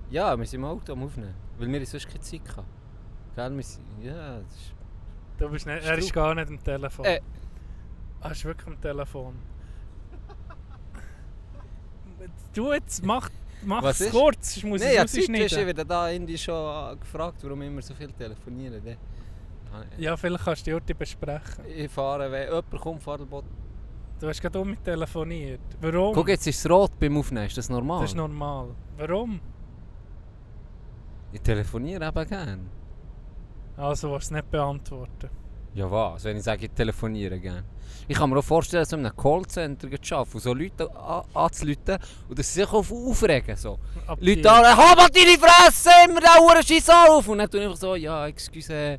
Ja, 0.09 0.37
wir 0.37 0.45
sind 0.45 0.59
im 0.59 0.65
Auto 0.65 0.91
am 0.91 1.03
Aufnehmen. 1.03 1.33
Weil 1.57 1.71
wir 1.71 1.85
sonst 1.85 2.07
keine 2.07 2.19
Zeit 2.19 2.41
hatten. 2.57 2.67
Gell, 3.35 3.55
wir 3.55 3.63
sind, 3.63 3.85
ja, 4.01 4.39
das 4.39 4.51
ist... 4.51 4.73
Du 5.37 5.49
bist 5.49 5.65
nicht, 5.65 5.85
er 5.85 5.97
ist 5.97 6.11
gar 6.13 6.35
nicht 6.35 6.49
am 6.49 6.61
Telefon. 6.61 7.05
Äh. 7.05 7.21
Er 8.21 8.31
ist 8.31 8.43
wirklich 8.43 8.67
am 8.67 8.81
Telefon. 8.81 9.35
Du 12.53 12.73
jetzt, 12.73 13.05
mach, 13.05 13.29
mach 13.63 13.83
Was 13.83 14.01
es 14.01 14.07
ist? 14.07 14.11
kurz, 14.11 14.57
ich 14.57 14.63
muss 14.65 14.81
Nein, 14.81 14.95
ja, 14.95 15.03
es 15.03 15.11
Zeit 15.11 15.21
ist, 15.21 15.29
ich 15.29 15.41
rausschneiden. 15.43 15.67
werde 15.67 15.85
da 15.85 16.09
irgendwie 16.09 16.37
schon 16.37 16.99
gefragt, 16.99 17.37
warum 17.43 17.61
immer 17.61 17.81
so 17.81 17.93
viel 17.93 18.11
telefonieren. 18.11 18.83
Dann- 18.83 18.97
Ja, 19.97 20.15
vielleicht 20.17 20.43
kannst 20.45 20.61
du 20.61 20.71
die 20.71 20.73
Orte 20.75 20.95
besprechen. 20.95 21.63
Ich 21.75 21.91
fahre, 21.91 22.31
wenn 22.31 22.47
jemand 22.47 22.71
kommt, 22.71 23.03
fahre 23.03 23.23
ich 23.23 23.29
Du 24.19 24.27
hast 24.27 24.41
gerade 24.41 24.59
um 24.59 24.69
mich 24.71 24.79
telefoniert. 24.79 25.59
Warum? 25.79 26.13
Guck, 26.15 26.29
jetzt 26.29 26.47
ist 26.47 26.59
es 26.65 26.69
rot 26.71 26.97
beim 26.99 27.17
Aufnehmen, 27.17 27.45
ist 27.45 27.57
das 27.57 27.69
normal? 27.69 28.01
Das 28.01 28.09
ist 28.11 28.15
normal. 28.15 28.69
Warum? 28.97 29.39
Ich 31.31 31.41
telefoniere 31.41 32.07
eben 32.07 32.27
gerne. 32.27 32.59
Also, 33.75 34.11
willst 34.11 34.31
du 34.31 34.35
es 34.35 34.41
nicht 34.41 34.49
beantworten. 34.51 35.29
Ja 35.75 35.91
was, 35.91 36.23
wenn 36.23 36.37
ich 36.37 36.43
sage, 36.43 36.65
ich 36.65 36.71
telefoniere 36.71 37.39
gerne. 37.39 37.63
Ich 38.07 38.17
kann 38.17 38.31
mir 38.31 38.37
auch 38.39 38.43
vorstellen, 38.43 38.85
so 38.85 38.95
in 38.95 39.05
einem 39.05 39.15
Callcenter 39.15 39.87
zu 40.01 40.15
arbeiten 40.15 40.33
und 40.33 40.41
so 40.41 40.53
Leute 40.55 40.89
an- 40.95 41.23
anzuleiten 41.35 41.97
und 42.27 42.39
dass 42.39 42.51
sie 42.51 42.61
sich 42.61 42.73
auf 42.73 42.91
aufregen. 42.91 43.55
So. 43.55 43.77
Leute 44.19 44.49
hab 44.49 44.97
mal 44.97 45.09
deine 45.09 45.37
Fresse, 45.37 45.89
immer 46.09 46.19
da 46.21 46.39
Uhren 46.41 46.63
Scheiß 46.63 46.89
auf! 46.89 47.27
Und 47.27 47.37
dann 47.37 47.49
tue 47.49 47.59
ich 47.59 47.65
einfach 47.67 47.77
so, 47.77 47.93
ja, 47.93 48.25
excuse, 48.25 48.97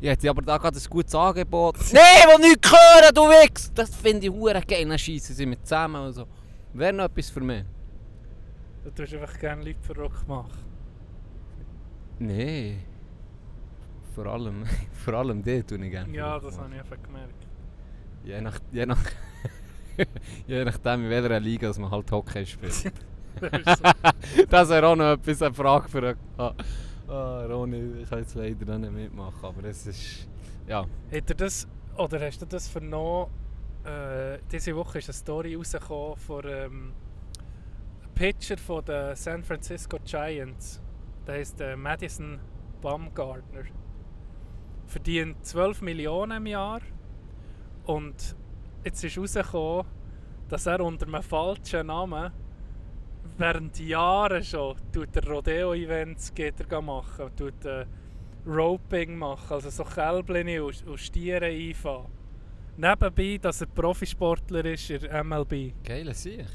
ich 0.00 0.08
hätte 0.08 0.30
aber 0.30 0.42
da 0.42 0.56
gerade 0.56 0.78
ein 0.78 0.90
gutes 0.90 1.14
Angebot. 1.14 1.76
Nein, 1.92 2.02
wo 2.32 2.38
nichts 2.38 2.70
hören, 2.70 3.14
du 3.14 3.22
Wichs! 3.22 3.70
Das 3.74 3.94
finde 3.94 4.26
ich 4.26 4.32
hure 4.32 4.62
geil, 4.66 4.88
dann 4.88 4.98
schiessen 4.98 5.34
sie 5.34 5.44
mit 5.44 5.66
zusammen 5.66 6.06
und 6.06 6.12
so. 6.12 6.26
Wäre 6.72 6.92
noch 6.92 7.04
etwas 7.04 7.28
für 7.28 7.40
mich? 7.40 7.64
Du 8.84 8.90
tust 8.90 9.12
einfach 9.12 9.38
gerne 9.38 9.62
Leute 9.62 9.82
verrückt 9.82 10.26
machen. 10.26 10.64
Nein. 12.18 12.82
Vor 14.14 14.26
allem, 14.26 14.64
vor 15.04 15.14
allem 15.14 15.42
die 15.42 15.62
tue 15.62 15.84
ich 15.84 15.90
gerne. 15.90 16.14
Ja, 16.14 16.38
das 16.38 16.58
habe 16.58 16.72
ich 16.72 16.80
einfach 16.80 17.02
gemerkt. 17.02 17.46
Je, 18.24 18.40
nach, 18.40 18.58
je, 18.72 18.86
nach, 18.86 19.02
je 20.46 20.64
nachdem, 20.64 21.04
in 21.04 21.10
welcher 21.10 21.40
Liga 21.40 21.68
dass 21.68 21.78
man 21.78 21.90
halt 21.90 22.10
Hockey 22.10 22.46
spielt. 22.46 22.92
Das 23.40 23.52
ist 23.52 24.68
so. 24.68 24.68
wäre 24.70 24.86
auch 24.86 24.96
noch 24.96 25.12
etwas, 25.12 25.42
eine 25.42 25.54
Frage 25.54 25.88
für 25.88 26.16
einen... 26.38 26.54
Ah, 27.10 27.44
Ronny, 27.44 28.02
ich 28.02 28.08
kann 28.08 28.20
jetzt 28.20 28.36
leider 28.36 28.78
nicht 28.78 28.92
mitmachen, 28.92 29.44
aber 29.44 29.64
es 29.64 29.84
ist... 29.84 30.28
Ja. 30.68 30.82
Hat 30.82 31.28
er 31.28 31.34
das, 31.34 31.66
oder 31.96 32.20
hast 32.20 32.40
du 32.40 32.46
das 32.46 32.68
vernommen? 32.68 33.32
Äh, 33.84 34.38
diese 34.52 34.76
Woche 34.76 34.98
ist 34.98 35.08
eine 35.08 35.14
Story 35.14 35.56
rausgekommen 35.56 36.16
von 36.16 36.44
ähm, 36.46 36.92
einem 38.00 38.14
Pitcher 38.14 38.56
von 38.58 38.84
den 38.84 39.16
San 39.16 39.42
Francisco 39.42 39.98
Giants. 40.04 40.80
Der 41.26 41.34
heißt 41.34 41.60
äh, 41.60 41.74
Madison 41.74 42.38
Baumgartner. 42.80 43.64
Verdient 44.86 45.44
12 45.44 45.82
Millionen 45.82 46.36
im 46.36 46.46
Jahr. 46.46 46.80
Und 47.86 48.36
jetzt 48.84 49.02
ist 49.02 49.18
rausgekommen, 49.18 49.84
dass 50.48 50.66
er 50.66 50.80
unter 50.80 51.08
einem 51.08 51.24
falschen 51.24 51.88
Namen 51.88 52.30
während 53.40 53.78
Jahren 53.80 54.44
schon 54.44 54.76
tut 54.92 55.16
er 55.16 55.26
Rodeo-Events 55.26 56.34
geht 56.34 56.54
er 56.60 56.82
machen, 56.82 57.30
tut 57.36 57.64
äh, 57.64 57.86
Roping 58.46 59.16
machen, 59.16 59.52
also 59.54 59.70
so 59.70 59.84
Kälbchen 59.84 60.62
und, 60.62 60.86
und 60.86 61.00
Stiere 61.00 61.46
einfahren. 61.46 62.06
Nebenbei, 62.76 63.38
dass 63.40 63.60
er 63.60 63.66
Profisportler 63.66 64.64
ist 64.64 64.90
in 64.90 65.02
MLB. 65.26 65.74
Geile 65.84 66.14
Sieg. 66.14 66.46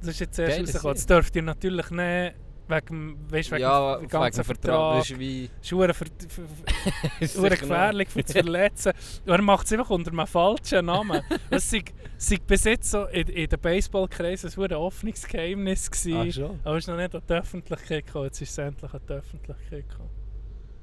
Das 0.00 0.08
ist 0.08 0.20
jetzt 0.20 0.38
erst 0.38 0.60
rausgekommen. 0.60 0.94
Das 0.94 1.06
dürft 1.06 1.36
ihr 1.36 1.42
natürlich 1.42 1.90
nicht 1.90 2.34
wegen, 2.68 3.30
weißt, 3.30 3.50
wegen 3.52 3.62
ja, 3.62 3.96
dem 3.96 4.08
ganzen 4.08 4.44
Vertrag. 4.44 5.02
Vertrag. 5.04 5.10
Ist 5.10 5.18
wie... 5.18 5.48
Das 5.48 6.00
ist 7.20 7.34
sicher 7.34 7.48
noch- 7.50 7.58
gefährlich 7.58 8.08
für 8.08 8.24
zu 8.24 8.32
verletzen. 8.32 8.92
Und 9.24 9.32
er 9.32 9.42
macht 9.42 9.66
es 9.66 9.72
einfach 9.72 9.90
unter 9.90 10.10
einem 10.10 10.26
falschen 10.26 10.86
Namen. 10.86 11.22
Sei, 11.52 11.84
sei 12.16 12.36
bis 12.46 12.64
jetzt 12.64 12.90
so 12.90 13.04
in, 13.06 13.28
in 13.28 13.48
den 13.48 13.60
Baseballkreisen 13.60 14.50
ein 14.50 14.56
hure 14.56 14.78
offenes 14.78 15.26
Geheimnis 15.26 15.90
gewesen. 15.90 16.44
Ah, 16.44 16.54
aber 16.64 16.76
es 16.76 16.84
ist 16.84 16.88
noch 16.88 16.96
nicht 16.96 17.14
an 17.14 17.22
die 17.28 17.32
Öffentlichkeit 17.32 18.06
gekommen. 18.06 18.24
Jetzt 18.26 18.42
ist 18.42 18.50
es 18.50 18.58
endlich 18.58 18.92
an 18.92 19.00
die 19.08 19.12
Öffentlichkeit 19.12 19.88
gekommen. 19.88 20.10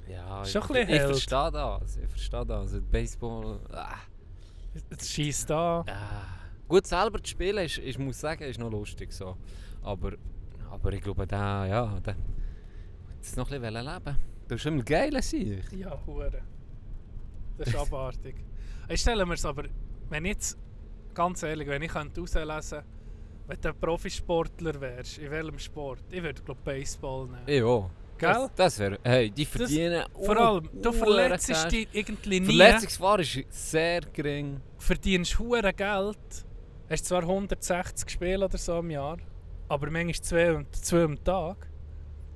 Ja, 0.10 0.44
Schon 0.46 0.62
ich, 0.64 0.76
ein 0.78 0.90
ich 0.90 1.02
verstehe 1.02 1.52
das. 1.52 1.98
Ich 1.98 2.10
verstehe 2.10 2.46
das. 2.46 2.60
Also 2.60 2.82
Baseball... 2.82 3.60
Ah. 3.72 3.96
Jetzt 4.90 5.12
schießt 5.12 5.50
da. 5.50 5.86
Ah. 5.88 6.40
Gut, 6.68 6.88
selber 6.88 7.22
zu 7.22 7.30
spielen, 7.30 7.64
ist, 7.66 7.78
ich 7.78 8.00
muss 8.00 8.20
sagen, 8.20 8.44
ist 8.44 8.60
noch 8.60 8.72
lustig 8.72 9.12
so. 9.12 9.38
Aber, 9.84 10.14
aber 10.74 10.94
ich 10.94 11.02
glaube, 11.02 11.28
der, 11.28 11.66
ja, 11.70 12.00
der 12.04 12.16
jetzt 13.16 13.38
noch 13.38 13.50
ein 13.52 13.62
bisschen 13.62 13.86
leben. 13.86 14.18
Du 14.48 14.56
bist 14.56 14.66
immer 14.66 14.84
geil 14.84 15.22
sein. 15.22 15.62
Ja, 15.72 15.98
hure. 16.06 16.42
Das 17.58 17.68
ist 17.68 17.76
abartig. 17.94 18.36
Ich 18.90 19.00
stelle 19.00 19.26
mir 19.26 19.36
es 19.36 19.46
aber, 19.46 19.66
wenn 20.10 20.26
jetzt, 20.26 20.58
ganz 21.14 21.44
ehrlich, 21.44 21.68
wenn 21.68 21.82
ich 21.84 21.92
könnte 21.92 22.22
herauslesen 22.22 22.84
wenn 23.46 23.60
du 23.60 23.70
ein 23.70 23.80
Profisportler 23.80 24.80
wärst, 24.80 25.18
in 25.18 25.30
welchem 25.30 25.60
Sport, 25.60 26.04
ich 26.10 26.24
würde 26.24 26.42
glaube 26.42 26.62
Baseball 26.64 27.28
nehmen. 27.28 27.68
Ja. 27.68 27.90
Gell? 28.18 28.30
Das, 28.30 28.52
das 28.56 28.80
wäre, 28.80 29.00
hey, 29.04 29.30
die 29.30 29.46
verdienen 29.46 30.06
Vor 30.14 30.38
allem, 30.38 30.70
du 30.82 30.92
verletzt 30.94 31.72
dich 31.72 31.88
irgendwie 31.92 32.40
nie, 32.40 32.46
Verletzungsgefahr 32.46 33.20
ist 33.20 33.40
sehr 33.50 34.02
gering. 34.14 34.62
verdienst 34.78 35.38
hure 35.40 35.74
Geld, 35.74 36.46
hast 36.90 37.06
zwar 37.06 37.24
160 37.24 38.10
Spiele 38.10 38.46
oder 38.46 38.58
so 38.58 38.80
im 38.80 38.92
Jahr, 38.92 39.18
aber 39.74 39.90
manchmal 39.92 40.14
zwei, 40.22 40.54
und- 40.54 40.76
zwei 40.76 41.04
am 41.04 41.24
Tag. 41.24 41.68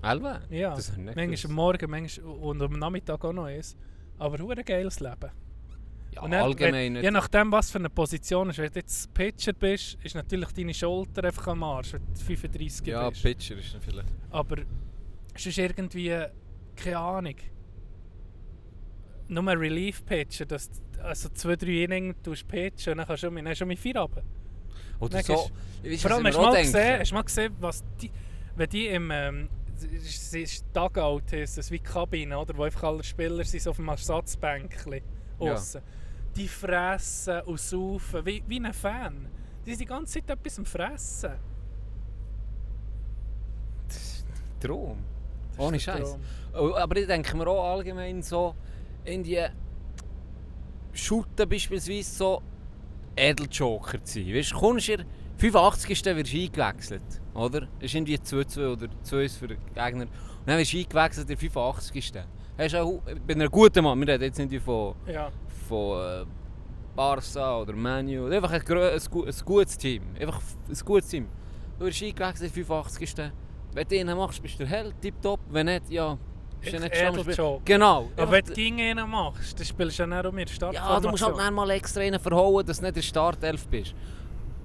Elva? 0.02 0.42
Ja, 0.50 0.76
Das 0.76 0.90
nicht 0.96 1.06
manchmal 1.06 1.26
gewusst. 1.28 1.46
am 1.46 1.52
Morgen 1.54 1.90
manchmal, 1.92 2.26
und 2.36 2.62
am 2.62 2.74
Nachmittag 2.80 3.24
auch 3.26 3.34
noch 3.34 3.46
eins. 3.46 3.76
Aber 4.20 4.38
hure 4.44 4.64
geiles 4.64 5.00
Leben. 5.00 5.32
Ja, 6.14 6.22
Und 6.22 6.32
dann, 6.32 6.44
allgemein 6.44 6.96
wenn. 6.96 7.04
Je 7.04 7.12
nachdem, 7.12 7.52
was 7.52 7.70
für 7.72 7.78
eine 7.80 7.90
Position 7.90 8.50
ist. 8.50 8.58
Wenn 8.58 8.72
du 8.72 8.80
jetzt 8.80 9.14
Pitcher 9.14 9.54
bist, 9.54 9.98
ist 10.04 10.16
natürlich 10.16 10.52
deine 10.52 10.74
Schulter 10.74 11.24
einfach 11.24 11.48
am 11.48 11.64
Arsch, 11.64 11.94
wenn 11.94 12.02
du 12.14 12.20
35 12.20 12.88
ja, 12.88 13.10
bist. 13.10 13.22
Pitcher 13.24 13.58
ist 13.58 13.78
vielleicht. 13.82 14.08
Aber 14.32 14.58
es 15.34 15.46
ist 15.46 15.58
irgendwie, 15.58 16.16
keine 16.76 16.98
Ahnung, 16.98 17.36
nur 19.30 19.48
ein 19.48 19.58
Relief-Pitcher, 19.58 20.46
dass 20.46 20.70
du 20.72 21.04
also 21.04 21.30
zwei, 21.30 21.56
drei 21.56 21.84
Innings 21.84 22.44
pitchen 22.44 22.94
und 22.94 22.98
dann 23.00 23.08
kannst 23.08 23.24
du 23.24 23.56
schon, 23.56 23.68
mit 23.68 23.80
vier 23.80 23.98
runter. 24.00 24.24
Oder 25.00 25.24
so. 25.24 25.50
Weißt 25.84 26.02
Vor 26.02 26.12
allem, 26.12 26.26
hast 26.26 26.36
du 26.38 26.42
mal 26.42 26.50
auch 26.50 26.58
gesehen, 26.58 27.00
hast 27.00 27.12
du 27.12 27.16
mal 27.16 27.22
gesehen, 27.24 27.56
was 27.60 27.84
die, 28.02 28.12
wenn 28.56 28.70
die 28.70 28.88
im 28.88 29.12
ähm, 29.12 29.50
es 29.96 30.34
ist 30.34 30.66
Dugout 30.74 31.22
ist, 31.32 31.58
das 31.58 31.70
wie 31.70 31.80
Kabine, 31.80 32.38
oder, 32.38 32.58
wo 32.58 32.64
einfach 32.64 32.84
alle 32.84 33.04
Spieler 33.04 33.44
sind 33.44 33.62
so 33.62 33.70
auf 33.70 33.76
dem 33.76 33.88
Ersatzbänkchen 33.90 35.02
Ja. 35.40 35.54
aussen. 35.54 35.82
Die 36.36 36.48
fressen 36.48 37.42
und 37.42 37.60
saufen, 37.60 38.26
wie, 38.26 38.44
wie 38.48 38.60
ein 38.60 38.74
Fan. 38.74 39.28
Die 39.66 39.72
sind 39.72 39.82
die 39.82 39.86
ganze 39.86 40.14
Zeit 40.14 40.30
etwas 40.30 40.58
am 40.58 40.66
Fressen. 40.66 41.32
Traum. 44.60 44.98
Das 45.52 45.58
ist 45.58 45.60
Ohne 45.60 45.72
der 45.74 45.80
Scheiß. 45.80 46.10
Traum. 46.10 46.22
Oh, 46.72 46.76
Aber 46.76 46.98
ich 46.98 47.08
denke 47.08 47.38
mir 47.38 47.48
auch 47.48 47.74
allgemein 47.76 48.22
so, 48.22 48.56
in 49.06 49.24
die 49.24 49.46
Shooten 50.94 51.48
beispielsweise 51.48 52.10
so 52.10 52.42
Edeljoker 53.18 54.04
zu 54.04 54.24
sein. 54.24 54.34
Weißt 54.34 54.52
du, 54.52 54.56
kommst 54.58 54.88
du 54.88 54.98
85. 55.38 55.90
wirst 55.90 56.06
du 56.06 56.10
eingewechselt, 56.12 57.02
oder? 57.34 57.68
Es 57.80 57.86
ist 57.86 57.96
irgendwie 57.96 58.16
2-2 58.18 58.72
oder 58.72 58.88
2 59.04 59.30
für 59.30 59.48
den 59.50 59.58
Gegner. 59.74 60.04
Und 60.04 60.10
dann 60.46 60.58
wirst 60.58 60.74
du 60.74 60.78
eingewechselt 60.78 61.30
in 61.30 61.38
der 61.38 61.38
85. 61.38 62.14
Hast 62.58 62.76
auch, 62.76 63.02
bei 63.28 63.34
einer 63.34 63.50
guten 63.50 63.84
Mann, 63.84 64.00
wir 64.00 64.08
reden 64.08 64.24
jetzt 64.24 64.40
nicht 64.40 64.64
von, 64.64 64.96
Ja. 65.06 65.30
von 65.68 66.00
äh, 66.02 66.26
Barca 66.96 67.60
oder 67.62 67.74
Manu, 67.74 68.26
einfach 68.28 68.52
ein, 68.52 68.62
ein, 68.68 68.78
ein 68.80 69.34
gutes 69.46 69.78
Team. 69.78 70.02
Einfach 70.20 70.42
ein 70.68 70.80
gutes 70.86 71.10
Team. 71.10 71.28
Du 71.78 71.86
wirst 71.86 72.02
eingewechselt 72.02 72.50
in 72.50 72.56
der 72.56 72.66
85. 72.66 73.32
Wenn 73.74 73.88
du 73.88 73.96
ihn 73.96 74.08
machst, 74.18 74.42
bist 74.42 74.56
du 74.56 74.66
der 74.66 74.68
Held, 74.70 75.00
tipptopp. 75.02 75.40
Wenn 75.52 75.68
nicht, 75.68 75.90
ja, 75.92 76.18
bist 76.62 76.74
du 76.74 76.80
nicht. 76.80 76.96
Edeljoker. 76.96 77.62
Genau. 77.66 78.10
Aber 78.18 78.32
wenn 78.32 78.46
du 78.46 78.54
gegen 78.54 78.80
ihn 78.80 79.10
machst, 79.10 79.60
dann 79.60 79.66
spielst 79.66 80.00
du 80.00 80.04
ja 80.04 80.08
nicht 80.08 80.26
um 80.26 80.38
ihre 80.38 80.48
Startformation. 80.50 80.96
ja, 80.96 81.00
du 81.00 81.10
musst 81.10 81.24
halt 81.24 81.54
mal 81.54 81.70
extra 81.72 82.02
einen 82.02 82.20
verhauen, 82.20 82.66
dass 82.66 82.78
du 82.78 82.84
nicht 82.84 82.90
in 82.90 82.96
der 82.96 83.02
Startelf 83.02 83.68
bist. 83.68 83.96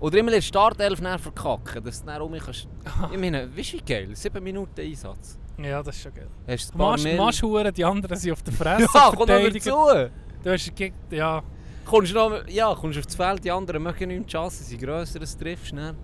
Oder 0.00 0.18
immer 0.18 0.30
in 0.30 0.34
der 0.34 0.42
Startelf 0.42 0.98
verkacken, 0.98 1.84
dass 1.84 2.00
du 2.00 2.06
dann 2.06 2.22
um 2.22 2.30
mich 2.30 2.42
kannst... 2.42 2.68
Ich 3.12 3.18
meine, 3.18 3.56
weißt 3.56 3.72
du 3.74 3.76
wie 3.76 3.82
geil? 3.82 4.08
7 4.12 4.42
Minuten 4.42 4.80
Einsatz. 4.80 5.38
Ja, 5.58 5.82
das 5.82 5.96
ist 5.96 6.02
schon 6.02 6.14
geil. 6.14 6.28
Hast 6.48 6.74
du 6.74 6.78
machst, 6.78 7.06
machst 7.16 7.42
Huren, 7.42 7.72
die 7.72 7.84
anderen 7.84 8.16
sind 8.16 8.32
auf 8.32 8.42
der 8.42 8.52
Fresse. 8.60 8.88
Ja, 8.94 9.12
komm 9.14 9.26
verteidigen. 9.28 9.64
dazu! 9.64 10.10
Du 10.42 10.50
hast 10.50 10.72
ja, 11.10 11.42
Kommst 11.84 12.12
du 12.12 12.14
noch, 12.14 12.48
ja, 12.48 12.74
kommst 12.74 12.98
aufs 12.98 13.14
Feld, 13.14 13.44
die 13.44 13.50
anderen 13.50 13.82
mögen 13.82 14.08
nicht 14.08 14.26
die 14.26 14.32
Chance, 14.32 14.62
sie 14.62 14.70
sind 14.70 14.82
grösser, 14.82 15.18
das 15.18 15.36
triffst 15.36 15.72
du 15.72 15.76
dann. 15.76 15.96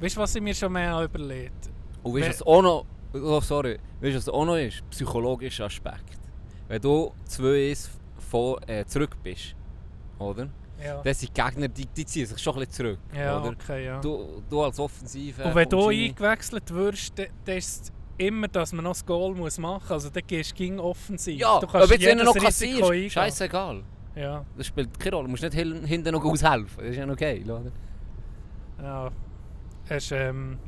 weißt 0.00 0.16
du, 0.16 0.20
was 0.20 0.34
ich 0.34 0.42
mir 0.42 0.54
schon 0.54 0.72
mehr 0.72 0.90
habe 0.90 1.04
überlegt 1.04 1.70
Und 2.02 2.14
weißt 2.14 2.26
du, 2.26 2.30
was 2.30 2.42
auch 2.42 2.62
noch... 2.62 2.86
Oh, 3.14 3.40
sorry. 3.40 3.78
Weißt 4.00 4.12
du, 4.14 4.16
was 4.16 4.28
auch 4.28 4.44
noch 4.44 4.56
ist? 4.56 4.82
Psychologischer 4.90 5.64
Aspekt. 5.66 6.18
Wenn 6.68 6.80
du 6.80 7.12
2-1 7.28 7.88
vor- 8.30 8.60
äh, 8.68 8.84
zurück 8.86 9.16
bist, 9.22 9.54
oder? 10.18 10.48
Ja, 10.82 11.00
Dann 11.02 11.14
sind 11.14 11.36
die 11.36 11.42
Gegner, 11.42 11.68
die, 11.68 11.86
die 11.86 12.04
ziehen 12.06 12.26
sich 12.26 12.38
schon 12.42 12.54
ein 12.54 12.60
bisschen 12.60 12.72
zurück, 12.72 12.98
ja 13.14 13.40
oder? 13.40 13.50
okay, 13.50 13.84
ja. 13.86 14.00
Du, 14.00 14.42
du 14.50 14.62
als 14.62 14.80
Offensive... 14.80 15.44
Und 15.44 15.54
wenn 15.54 15.68
du 15.68 15.78
rein- 15.86 16.08
eingewechselt 16.08 16.70
wirst, 16.74 17.18
dann 17.18 17.26
dann 17.44 17.56
ist 17.58 17.92
immer, 18.18 18.48
dass 18.48 18.72
man 18.72 18.84
noch 18.84 18.92
das 18.92 19.06
Goal 19.06 19.34
muss 19.34 19.58
machen 19.58 19.82
muss. 19.82 19.90
Also 19.92 20.10
dann 20.10 20.22
gehst 20.26 20.50
du 20.52 20.54
gegen 20.56 20.80
offensiv. 20.80 21.38
Ja, 21.38 21.60
du 21.60 21.68
aber 21.68 21.86
jetzt 21.86 22.04
wenn 22.04 22.18
du 22.18 22.24
noch 22.24 22.34
kassierst, 22.34 23.12
scheißegal. 23.12 23.82
Ja, 24.16 24.44
Das 24.56 24.66
spielt 24.66 24.98
keine 24.98 25.16
Rolle. 25.16 25.26
Du 25.26 25.30
musst 25.30 25.42
nicht 25.42 25.54
hin- 25.54 25.84
hinten 25.84 26.12
noch 26.12 26.24
aushelfen. 26.24 26.78
Das 26.78 26.88
ist 26.90 26.96
ja 26.96 27.06
geil, 27.14 27.42
oder? 27.50 27.70
ja. 28.82 29.10
Hast, 29.88 30.12
ähm, 30.12 30.58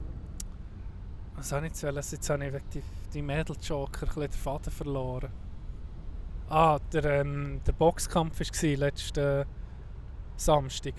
was 1.37 1.49
soll 1.49 1.65
ich 1.65 1.71
jetzt 1.71 1.83
wollen? 1.83 1.97
Jetzt 1.97 2.31
habe 2.31 2.47
ich 2.47 2.53
wegen 2.53 2.65
die, 2.73 2.83
die 3.13 3.23
Mädel-Joker 3.23 4.07
den 4.07 4.31
Faden 4.31 4.73
verloren. 4.73 5.31
Ah, 6.49 6.79
der, 6.93 7.05
ähm, 7.21 7.61
der 7.67 7.73
Boxkampf 7.73 8.39
war 8.39 8.71
letzten 8.77 9.45
Samstag. 10.37 10.95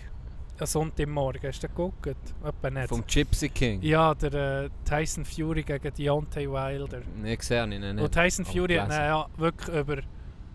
Am 0.57 0.65
Sonntagmorgen. 0.65 1.49
Hast 1.49 1.63
du 1.63 1.67
den 1.67 1.75
geguckt? 1.75 2.07
Etwa 2.43 2.69
nicht. 2.69 2.87
Vom 2.87 3.05
Gypsy 3.05 3.49
King. 3.49 3.81
Ja, 3.81 4.13
der 4.15 4.33
äh, 4.63 4.69
Tyson 4.85 5.25
Fury 5.25 5.63
gegen 5.63 5.93
Deontay 5.93 6.49
Wilder. 6.49 7.01
Nee, 7.17 7.35
gesehen 7.35 7.73
ich 7.73 7.79
nicht. 7.79 8.01
Und 8.01 8.11
Tyson 8.11 8.45
Fury 8.45 8.75
hat 8.75 8.89
ja 8.89 9.27
wirklich 9.35 9.75
über, 9.75 9.97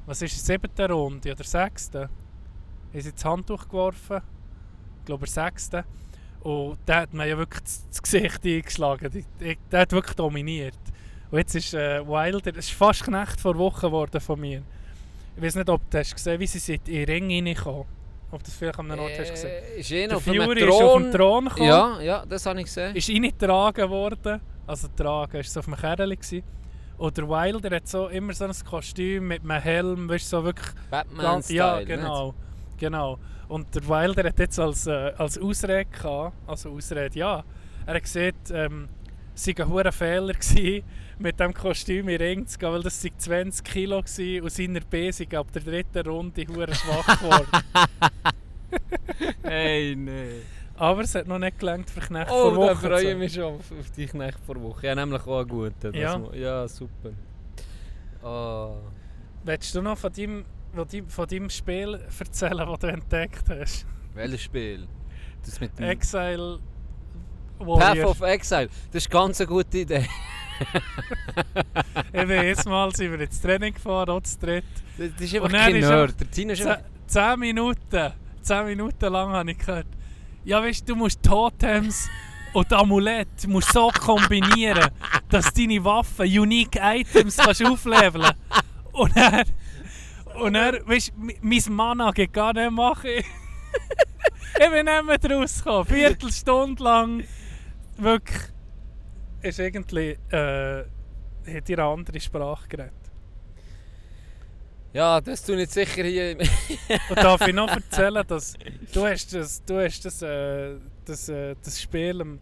was 0.07 0.23
ist 0.23 0.37
es, 0.37 0.47
siebte 0.47 0.89
Runde 0.89 1.33
oder 1.33 1.45
sechste? 1.45 2.09
Ist 2.95 3.09
ins 3.09 3.25
Handtuch 3.25 3.69
geworfen. 3.69 4.23
Ich 5.01 5.05
glaube, 5.05 5.27
der 5.27 5.33
sechste. 5.33 5.85
Und 6.41 6.79
der 6.87 6.97
hat 6.97 7.13
mir 7.13 7.27
ja 7.27 7.37
wirklich 7.37 7.63
das, 7.63 8.03
Gesicht 8.03 8.45
eingeschlagen. 8.45 9.25
Der 9.71 9.81
hat 9.81 9.93
wirklich 9.93 10.17
dominiert. 10.17 10.79
Und 11.31 11.39
jetzt 11.39 11.55
ist 11.55 11.75
äh, 11.75 12.07
Wilder, 12.07 12.51
es 12.57 12.67
ist 12.67 12.73
fast 12.73 13.05
Knecht 13.05 13.41
vor 13.41 13.57
Wochen 13.57 13.87
geworden 13.87 14.21
von 14.21 14.41
mir. 14.41 14.63
Ich 15.37 15.43
weiß 15.43 15.57
nicht, 15.57 15.69
ob 15.69 15.89
du 15.91 15.99
hast 15.99 16.15
gesehen 16.15 16.41
wie 16.41 16.47
sie 16.47 16.75
in 16.75 16.85
den 16.85 17.05
Ring 17.05 17.47
reinkommen. 17.47 17.85
Ob 18.33 18.39
du 18.39 18.45
das 18.45 18.55
vielleicht 18.55 18.79
am 18.79 18.91
Ort 18.91 19.19
hast 19.19 19.31
gesehen. 19.31 19.51
Äh, 19.51 19.81
ist 19.81 19.91
Der 19.91 20.17
auf 20.17 20.27
einem 20.27 20.45
Fury 20.45 20.61
ist 20.63 20.71
auf 20.71 21.03
dem 21.03 21.13
Thron. 21.13 21.45
Gekommen. 21.45 21.69
Ja, 21.69 22.01
ja, 22.01 22.25
das 22.27 22.47
habe 22.47 22.61
ich 22.61 22.67
gesehen. 22.67 22.97
ist 22.97 23.11
reingetragen 23.11 23.91
worden. 23.91 24.41
Also 24.67 24.89
tragen, 24.97 25.37
ist 25.39 25.53
so 25.53 25.61
auf 25.61 25.67
einem 25.67 25.77
Kerl 25.77 26.17
gsi. 26.17 26.43
Und 26.97 27.17
der 27.17 27.29
Wilder 27.29 27.77
hat 27.77 27.89
so 27.89 28.09
immer 28.09 28.33
so 28.35 28.45
ein 28.45 28.53
Kostüm 28.69 29.29
mit 29.29 29.43
einem 29.43 29.63
Helm, 29.63 30.09
weißt 30.09 30.29
so 30.29 30.45
wirklich 30.45 30.69
Batman-Style. 30.91 31.57
ja, 31.57 31.77
nicht? 31.79 31.89
genau, 31.89 32.35
genau. 32.77 33.19
Und 33.51 33.75
der 33.75 33.89
Wilder 33.89 34.29
hat 34.29 34.39
jetzt 34.39 34.61
als, 34.61 34.87
äh, 34.87 35.13
als 35.19 35.37
Ausrede 35.37 35.85
gehabt, 35.87 36.37
also 36.47 36.71
Ausrede, 36.71 37.19
ja, 37.19 37.43
er 37.85 37.95
hat 37.95 38.03
gesagt, 38.05 38.53
ähm, 38.53 38.89
es 39.35 39.45
sei 39.45 39.55
ein 39.59 39.69
hoher 39.69 39.91
Fehler 39.91 40.35
gewesen, 40.35 40.85
mit 41.19 41.41
dem 41.41 41.53
Kostüm 41.53 42.09
in 42.09 42.19
den 42.19 42.29
Ring 42.29 42.47
zu 42.47 42.57
gehen, 42.57 42.71
weil 42.71 42.83
das 42.83 43.03
sei 43.03 43.11
20 43.17 43.65
Kilo 43.65 44.01
gewesen 44.03 44.45
und 44.45 44.53
seiner 44.53 44.81
B 44.81 45.11
ab 45.37 45.51
der 45.53 45.63
dritten 45.63 46.09
Runde 46.09 46.47
hure 46.47 46.73
schwach 46.73 47.19
geworden. 47.19 47.65
Hey, 49.43 49.97
nee. 49.97 50.43
Aber 50.77 51.03
es 51.03 51.15
hat 51.17 51.27
noch 51.27 51.41
nicht 51.41 51.59
gelangt 51.59 51.91
für 51.91 52.01
Knecht 52.01 52.31
Oh, 52.31 52.51
vor 52.51 52.53
da 52.53 52.57
Wochen. 52.73 52.87
freue 52.87 53.11
ich 53.11 53.19
mich 53.19 53.35
schon 53.35 53.57
auf, 53.57 53.73
auf 53.73 53.91
die 53.97 54.07
Knecht 54.07 54.39
vor 54.47 54.63
Woche. 54.63 54.87
Ja, 54.87 54.95
nämlich 54.95 55.27
auch 55.27 55.41
einen 55.41 55.49
guten. 55.49 55.93
Ja. 55.93 56.23
ja 56.33 56.69
super. 56.69 57.11
Ah. 58.23 58.77
Willst 59.43 59.75
du 59.75 59.83
noch 59.83 59.99
von 59.99 60.13
deinem, 60.13 60.45
von 60.75 60.89
deinem, 60.89 61.09
von 61.09 61.27
deinem 61.27 61.51
Spiel 61.51 62.01
erzählen, 62.19 62.67
das 62.67 62.79
du 62.79 62.87
entdeckt 62.87 63.45
hast? 63.49 63.87
Welches 64.15 64.43
Spiel? 64.43 64.87
Das 65.45 65.61
mit 65.61 65.79
dem 65.79 65.87
Exile 65.87 66.61
Path 67.59 67.67
Warrior. 67.67 68.11
of 68.11 68.21
Exile. 68.23 68.69
Das 68.93 69.05
ist 69.05 69.11
ganz 69.11 69.41
eine 69.41 69.49
gute 69.49 69.79
Idee. 69.79 70.07
Eben, 72.13 72.31
jetzt 72.31 72.67
mal 72.67 72.95
sind 72.95 73.13
wir 73.13 73.21
ins 73.21 73.41
Training 73.41 73.75
gefahren, 73.75 74.11
auch 74.11 74.23
zu 74.23 74.39
dritt. 74.39 74.65
Das, 74.99 75.09
ist 75.21 75.35
einfach 75.35 75.51
dann 75.51 75.61
kein 75.61 75.77
ist 75.77 75.89
Nerd. 75.89 76.15
Der 76.21 76.51
ist 76.51 76.67
einfach... 76.67 76.85
Zehn 77.07 77.41
Minuten, 77.41 78.13
zehn 78.41 78.67
Minuten 78.67 79.13
lang 79.13 79.31
habe 79.31 79.51
ich 79.51 79.59
gehört. 79.59 79.87
Ja, 80.45 80.63
weißt 80.63 80.83
du, 80.83 80.93
du 80.93 80.97
musst 80.97 81.23
Totems 81.23 82.09
und 82.53 82.73
Amulett 82.73 83.47
musst 83.47 83.73
so 83.73 83.89
kombinieren, 83.89 84.91
dass 85.29 85.53
deine 85.53 85.83
Waffen 85.85 86.27
Unique 86.27 86.79
Items 86.81 87.37
kannst 87.37 87.65
aufleveln. 87.65 88.31
Und 88.93 89.17
er, 89.17 89.45
und 90.41 90.55
er, 90.55 90.87
weißt 90.87 91.13
du, 91.17 91.33
mein 91.43 91.63
Mana 91.71 92.11
geht 92.11 92.33
gar 92.33 92.53
nicht 92.53 92.71
machen. 92.71 93.11
ich 93.11 94.71
bin 94.71 94.85
nicht 94.85 95.23
mehr 95.25 95.39
rausgekommen. 95.39 95.87
Viertelstunde 95.87 96.83
lang. 96.83 97.25
Wirklich. 97.97 98.43
Ist 99.43 99.59
irgendwie. 99.59 100.19
Äh, 100.31 100.85
hat 101.47 101.69
ihr 101.69 101.79
eine 101.79 101.89
andere 101.89 102.21
Sprache 102.21 102.69
geredet. 102.69 102.93
Ja, 104.93 105.21
das 105.21 105.45
tue 105.45 105.55
ich 105.55 105.61
jetzt 105.63 105.75
sicher 105.75 106.03
hier... 106.03 106.37
Und 107.11 107.17
darf 107.17 107.47
ich 107.47 107.55
noch 107.55 107.71
erzählen, 107.71 108.25
dass 108.27 108.55
du 108.93 109.07
hast 109.07 109.33
das, 109.33 109.65
du 109.65 109.79
hast 109.79 110.05
das, 110.05 110.21
äh, 110.23 110.77
das, 111.05 111.29
äh, 111.29 111.55
das 111.63 111.81
Spiel 111.81 112.21
ähm, 112.21 112.41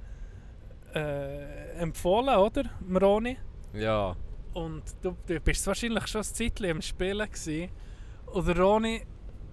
äh, 0.94 1.72
empfohlen, 1.78 2.34
oder, 2.36 2.64
Roni? 3.00 3.36
ja. 3.74 4.16
Und 4.54 4.82
du, 5.02 5.16
du 5.26 5.40
bist 5.40 5.66
wahrscheinlich 5.66 6.06
schon 6.06 6.22
ein 6.22 6.24
Zeitchen 6.24 6.70
am 6.70 6.82
Spielen 6.82 7.26
gewesen. 7.30 7.70
Und 8.26 8.58
Roni, 8.58 9.02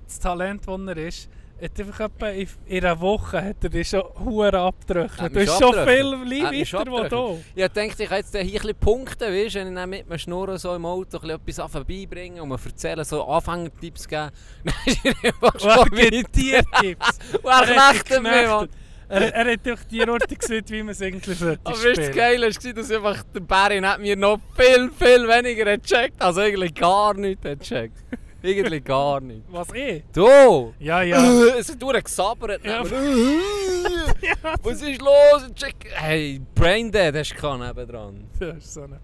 das 0.05 0.19
Talent, 0.19 0.67
das 0.67 0.79
er 0.87 0.97
ist, 0.97 1.29
hat 1.61 1.79
einfach 1.79 1.99
etwa 2.01 2.29
in, 2.29 2.49
in 2.65 2.85
einer 2.85 2.99
Woche 2.99 3.41
hat 3.41 3.63
er 3.63 3.69
dich 3.69 3.87
schon 3.87 4.03
hure 4.23 4.59
abgedrückt. 4.59 5.21
Du 5.21 5.29
bist 5.29 5.57
schon 5.57 5.73
viel 5.73 6.11
weiter 6.11 6.91
als 6.91 7.09
du. 7.09 7.43
Ich 7.55 7.67
dachte, 7.67 8.03
ich 8.03 8.09
kann 8.09 8.17
jetzt 8.17 8.37
hier 8.37 8.65
ein 8.65 8.75
punkten, 8.75 9.33
weißt, 9.33 9.55
wenn 9.55 9.69
ich 9.69 9.75
dann 9.75 9.89
mit 9.89 10.05
einem 10.05 10.19
Schnurren 10.19 10.57
so 10.57 10.75
im 10.75 10.85
Auto 10.85 11.17
ein 11.17 11.21
bisschen 11.21 11.29
etwas 11.29 11.59
an 11.59 11.69
vorbeibringen 11.69 12.41
und 12.41 12.49
mir 12.49 12.59
erzählen, 12.63 13.05
so 13.05 13.23
Anfängertipps 13.25 14.07
geben. 14.07 14.31
Dann 14.63 14.75
ist 14.85 15.05
er 15.05 15.13
einfach 15.23 15.59
schon 15.59 15.89
Tipps? 15.91 17.19
Und 17.41 17.51
er 17.51 17.93
knechtet 17.93 18.23
mich. 18.23 18.69
Er, 19.07 19.33
er 19.35 19.53
hat 19.53 19.65
durch 19.65 19.83
die 19.85 20.07
Orte 20.09 20.35
gesehen, 20.35 20.63
wie 20.67 20.81
man 20.83 20.89
es 20.93 21.01
eigentlich 21.01 21.37
sollte 21.37 21.59
Aber 21.63 21.75
du, 21.77 21.83
das 21.83 21.93
spielen. 21.93 22.11
Geile 22.15 22.47
war, 22.47 22.73
dass 22.73 22.91
einfach 22.91 23.23
der 23.33 23.39
Barry 23.41 23.79
hat 23.79 23.99
mir 23.99 24.15
noch 24.15 24.39
viel, 24.57 24.89
viel 24.91 25.27
weniger 25.27 25.77
gecheckt. 25.77 26.21
Also 26.21 26.41
eigentlich 26.41 26.73
gar 26.73 27.13
nichts 27.13 27.45
hat 27.45 27.59
gecheckt. 27.59 27.97
Irgendwie 28.41 28.81
gar 28.81 29.21
nicht. 29.21 29.41
Was 29.49 29.67
ich? 29.73 30.03
Du! 30.13 30.73
Ja, 30.79 31.01
ja. 31.01 31.17
es 31.57 31.69
hat 31.71 31.81
durchgesabbert. 31.81 32.63
Ja. 32.63 32.83
Ja. 32.83 34.55
Was 34.61 34.81
ist 34.81 35.01
los? 35.01 35.51
Check. 35.55 35.75
Hey, 35.93 36.39
Braindead 36.53 37.15
hast 37.15 37.31
du 37.31 37.35
gehabt 37.35 37.59
nebendran. 37.59 38.27
Das 38.39 38.57
ist 38.57 38.73
so 38.73 38.83
eine 38.83 38.99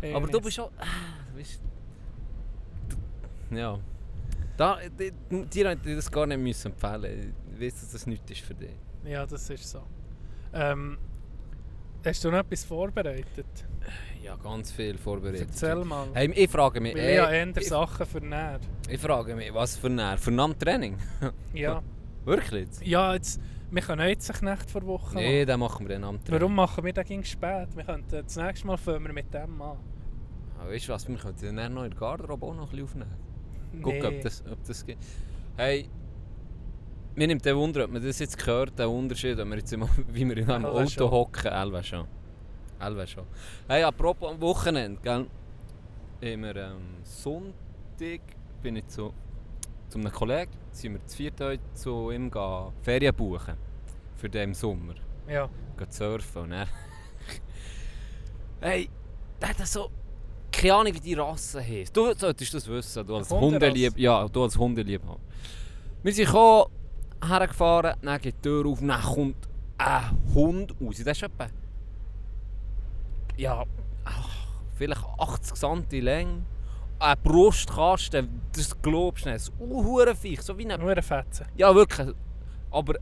Penis. 0.00 0.16
Aber 0.16 0.26
du 0.26 0.40
bist 0.40 0.58
auch. 0.60 0.70
ah, 0.78 0.84
Du 1.32 1.38
bist. 1.38 1.60
Ja. 3.50 3.78
Da, 4.56 4.78
di- 4.98 5.12
dir 5.30 5.68
hätte 5.68 5.90
ich 5.90 5.96
das 5.96 6.10
gar 6.10 6.26
nicht 6.26 6.38
müssen 6.40 6.72
empfehlen 6.72 7.34
Ich 7.54 7.60
weiß, 7.60 7.80
dass 7.80 7.92
das 7.92 8.06
nichts 8.06 8.30
ist 8.30 8.40
für 8.40 8.54
dich. 8.54 8.70
Ja, 9.06 9.24
das 9.26 9.48
ist 9.50 9.70
so. 9.70 9.82
Ähm, 10.52 10.98
hast 12.04 12.24
du 12.24 12.30
noch 12.30 12.38
etwas 12.38 12.64
vorbereitet? 12.64 13.46
Ja, 14.22 14.36
ganz 14.36 14.72
viel 14.72 14.98
vorbereitet. 14.98 15.48
Erzähl 15.48 15.84
mal. 15.84 16.08
Hey, 16.12 16.30
ich 16.32 16.50
frage 16.50 16.80
mich. 16.80 16.94
Weil 16.96 17.10
ich 17.14 17.18
habe 17.20 17.34
eher 17.36 17.62
Sachen 17.62 18.06
für 18.06 18.20
näher. 18.20 18.58
ich 18.88 19.00
frage 19.00 19.36
mich, 19.36 19.54
was 19.54 19.76
für 19.76 19.88
ein 19.88 20.18
für 20.18 20.30
ein 20.32 20.58
Training? 20.58 20.96
Ja. 21.54 21.82
Wirklich? 22.24 22.64
jetzt? 22.66 22.84
ja, 22.84 23.14
jetzt, 23.14 23.40
wir 23.70 23.82
können 23.82 24.08
jetzt 24.08 24.28
eine 24.30 24.38
Knecht 24.38 24.68
vor 24.70 24.82
Woche 24.84 25.14
Nee, 25.14 25.44
dann 25.44 25.60
machen 25.60 25.86
wir 25.86 25.94
den 25.94 26.02
am 26.04 26.18
Training. 26.24 26.40
Warum 26.40 26.54
machen 26.56 26.84
wir 26.84 26.92
ging 26.92 27.22
spät? 27.22 27.68
Wir 27.76 27.84
könnten, 27.84 28.10
das 28.24 28.34
nächste 28.36 28.66
Mal 28.66 28.76
fangen 28.76 29.04
wir 29.06 29.12
mit 29.12 29.32
dem 29.32 29.62
an. 29.62 29.76
Ah, 30.58 30.66
weißt 30.66 30.88
du 30.88 30.92
was, 30.92 31.06
wir 31.06 31.16
können 31.16 31.56
dann 31.56 31.74
noch 31.74 31.84
in 31.84 31.90
der 31.90 31.98
Garderobe 32.00 32.46
auch 32.46 32.54
noch 32.54 32.72
ein 32.72 32.84
bisschen 32.84 32.84
aufnehmen. 33.04 33.82
Gucken, 33.82 34.00
Nee. 34.00 34.06
ob 34.16 34.22
das, 34.22 34.44
ob 34.50 34.64
das 34.64 34.84
geht. 34.84 34.98
Hey, 35.56 35.88
mir 37.16 37.26
nimmt 37.26 37.44
der 37.44 37.56
Wunder, 37.56 37.84
ob 37.84 37.92
man 37.92 38.04
das 38.04 38.18
jetzt 38.18 38.38
gehört, 38.38 38.78
der 38.78 38.90
Unterschied, 38.90 39.38
wenn 39.38 39.48
wir 39.48 39.56
jetzt 39.56 39.72
im, 39.72 39.88
wie 40.08 40.28
wir 40.28 40.36
in 40.36 40.50
einem 40.50 40.66
Elva 40.66 40.82
Auto 40.82 41.10
hocken. 41.10 41.50
Elva 41.50 41.82
schon. 41.82 42.06
Elva 42.78 43.06
schon. 43.06 43.24
Hey, 43.66 43.82
apropos 43.82 44.30
am 44.30 44.40
Wochenende, 44.40 45.00
gell? 45.02 45.26
Immer 46.20 46.56
ähm, 46.56 46.98
Sonntag 47.02 48.20
bin 48.62 48.76
ich 48.76 48.86
zu, 48.88 49.12
zu 49.88 49.98
einem 49.98 50.12
Kollegen, 50.12 50.52
sind 50.70 50.92
wir 50.92 51.06
zu 51.06 51.16
viert 51.16 51.40
heute 51.40 51.62
zu 51.74 52.10
ihm 52.10 52.30
gehen, 52.30 52.72
Ferien 52.82 53.14
buchen. 53.14 53.56
Für 54.16 54.28
den 54.28 54.54
Sommer. 54.54 54.94
Ja. 55.28 55.48
Gehen 55.76 55.90
surfen 55.90 56.42
und 56.42 56.52
er... 56.52 56.68
hey, 58.60 58.88
der 59.40 59.48
hat 59.48 59.66
so... 59.66 59.90
Keine 60.52 60.74
Ahnung, 60.74 60.94
wie 60.94 61.00
die 61.00 61.14
Rasse 61.14 61.60
heisst. 61.60 61.94
Du 61.94 62.14
solltest 62.14 62.54
das 62.54 62.66
wissen, 62.68 63.06
du 63.06 63.16
als? 63.16 63.30
Hundelieb... 63.30 63.98
Ja, 63.98 64.26
du 64.26 64.42
als 64.42 64.56
Hundeliebhaber. 64.56 65.20
Wir 66.02 66.12
sind 66.14 66.26
gekommen, 66.26 66.70
hergefahren, 67.26 67.94
dann 68.02 68.20
geht 68.20 68.36
die 68.36 68.42
Tür 68.42 68.66
auf, 68.66 68.80
dann 68.80 69.02
kommt 69.02 69.48
ein 69.78 70.18
Hund 70.34 70.74
raus. 70.80 70.96
Das 71.04 71.16
ist 71.16 71.22
etwa... 71.22 71.46
Ja... 73.36 73.64
ach, 74.04 74.28
vielleicht 74.74 75.04
80 75.18 75.54
cm 75.54 76.04
lang. 76.04 76.46
Ein 76.98 77.16
Brustkasten, 77.22 78.40
das 78.54 78.80
glaubst 78.80 79.26
du 79.26 79.30
nicht. 79.30 79.52
Ein 79.60 79.70
Uhrenviech, 79.70 80.40
so 80.40 80.56
wie 80.56 80.70
ein 80.70 80.80
Nur 80.80 80.90
eine 80.92 81.02
Fetze. 81.02 81.44
ja, 81.56 81.74
wirklich. 81.74 82.08
Aber 82.70 82.94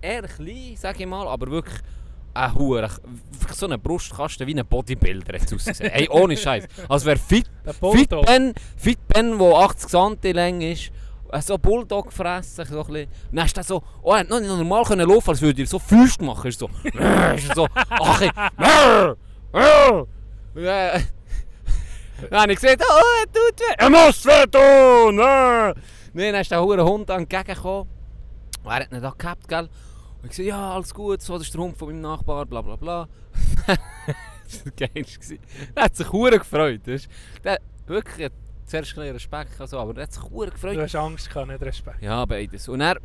eher 0.00 0.22
klein, 0.22 0.74
sage 0.76 1.00
ich 1.02 1.06
mal, 1.06 1.26
aber 1.28 1.50
wirklich 1.50 1.78
ein 2.34 2.54
Hure. 2.54 2.90
Wirklich 3.32 3.56
so 3.58 3.66
eine 3.66 3.78
Brustkasten 3.78 4.46
wie 4.46 4.58
ein 4.58 4.66
Bodybuilder 4.66 5.38
hat 5.38 5.52
ausgesehen. 5.52 5.90
hey, 5.90 6.08
ohne 6.10 6.36
Scheiß. 6.36 6.66
Als 6.88 7.04
wäre 7.04 7.18
Fit, 7.18 7.50
Der 7.64 7.74
Fit. 7.74 8.08
Ben, 8.08 8.54
Fit 8.76 8.98
Ben, 9.08 9.38
der 9.38 9.54
80 9.54 9.88
cm 9.88 10.34
lang 10.34 10.60
ist, 10.62 10.90
so 11.42 11.58
Bulldog 11.58 12.12
fressen, 12.12 12.64
so 12.64 12.80
ein 12.80 12.86
bisschen. 12.86 13.08
Dann 13.32 13.46
ist 13.46 13.56
der 13.56 13.64
so, 13.64 13.82
oh, 14.02 14.12
er 14.12 14.20
hat 14.20 14.28
noch 14.28 14.40
nicht 14.40 14.48
normal 14.48 14.84
können 14.84 15.08
laufen, 15.08 15.30
als 15.30 15.42
würde 15.42 15.62
er 15.62 15.66
so 15.66 15.78
Füße 15.78 16.22
machen. 16.22 16.48
Ist 16.48 16.58
so, 16.58 16.68
so, 17.54 17.68
ach, 17.74 18.20
ich, 18.20 18.30
ja. 20.54 21.00
Dann 22.30 22.40
habe 22.40 22.52
ich 22.52 22.60
gesagt, 22.60 22.82
oh, 22.88 23.02
er 23.20 23.32
tut 23.32 23.60
weh. 23.60 23.74
Er 23.76 23.90
muss 23.90 24.24
weh 24.24 24.46
tun! 24.46 25.18
äh. 25.18 25.74
Nein, 26.16 26.32
dann 26.32 26.40
ist 26.40 26.50
der 26.50 26.62
hure 26.62 26.84
Hund 26.84 27.10
entgegengekommen. 27.10 27.88
Und 28.62 28.70
er 28.70 28.76
hat 28.76 28.92
ihn 28.92 29.02
da 29.02 29.10
gehabt, 29.10 29.48
gell? 29.48 29.68
Und 30.22 30.24
ich 30.24 30.30
gesagt, 30.30 30.48
ja, 30.48 30.74
alles 30.74 30.94
gut, 30.94 31.20
so, 31.20 31.34
das 31.34 31.42
ist 31.42 31.54
der 31.54 31.60
Hund 31.60 31.76
von 31.76 31.88
meinem 31.88 32.02
Nachbar, 32.02 32.46
bla 32.46 32.62
bla 32.62 32.76
bla. 32.76 33.08
das 33.66 34.64
war 34.64 34.72
geil. 34.76 35.04
Er 35.74 35.82
hat 35.82 35.96
sich 35.96 36.12
hure 36.12 36.38
gefreut. 36.38 36.82
Der 36.86 37.58
wirklich 37.86 38.30
zuerst 38.66 38.98
ein 38.98 39.12
Respekt, 39.12 39.60
und 39.60 39.68
so, 39.68 39.78
aber 39.78 39.96
er 39.96 40.04
hat 40.04 40.12
sich 40.12 40.22
gefreut. 40.22 40.76
Du 40.76 40.82
hast 40.82 40.94
Angst 40.94 41.28
gehabt, 41.28 41.48
nicht 41.48 41.62
Respekt. 41.62 42.02
Ja, 42.02 42.24
beides. 42.24 42.68
Und 42.68 42.80
dann 42.80 42.98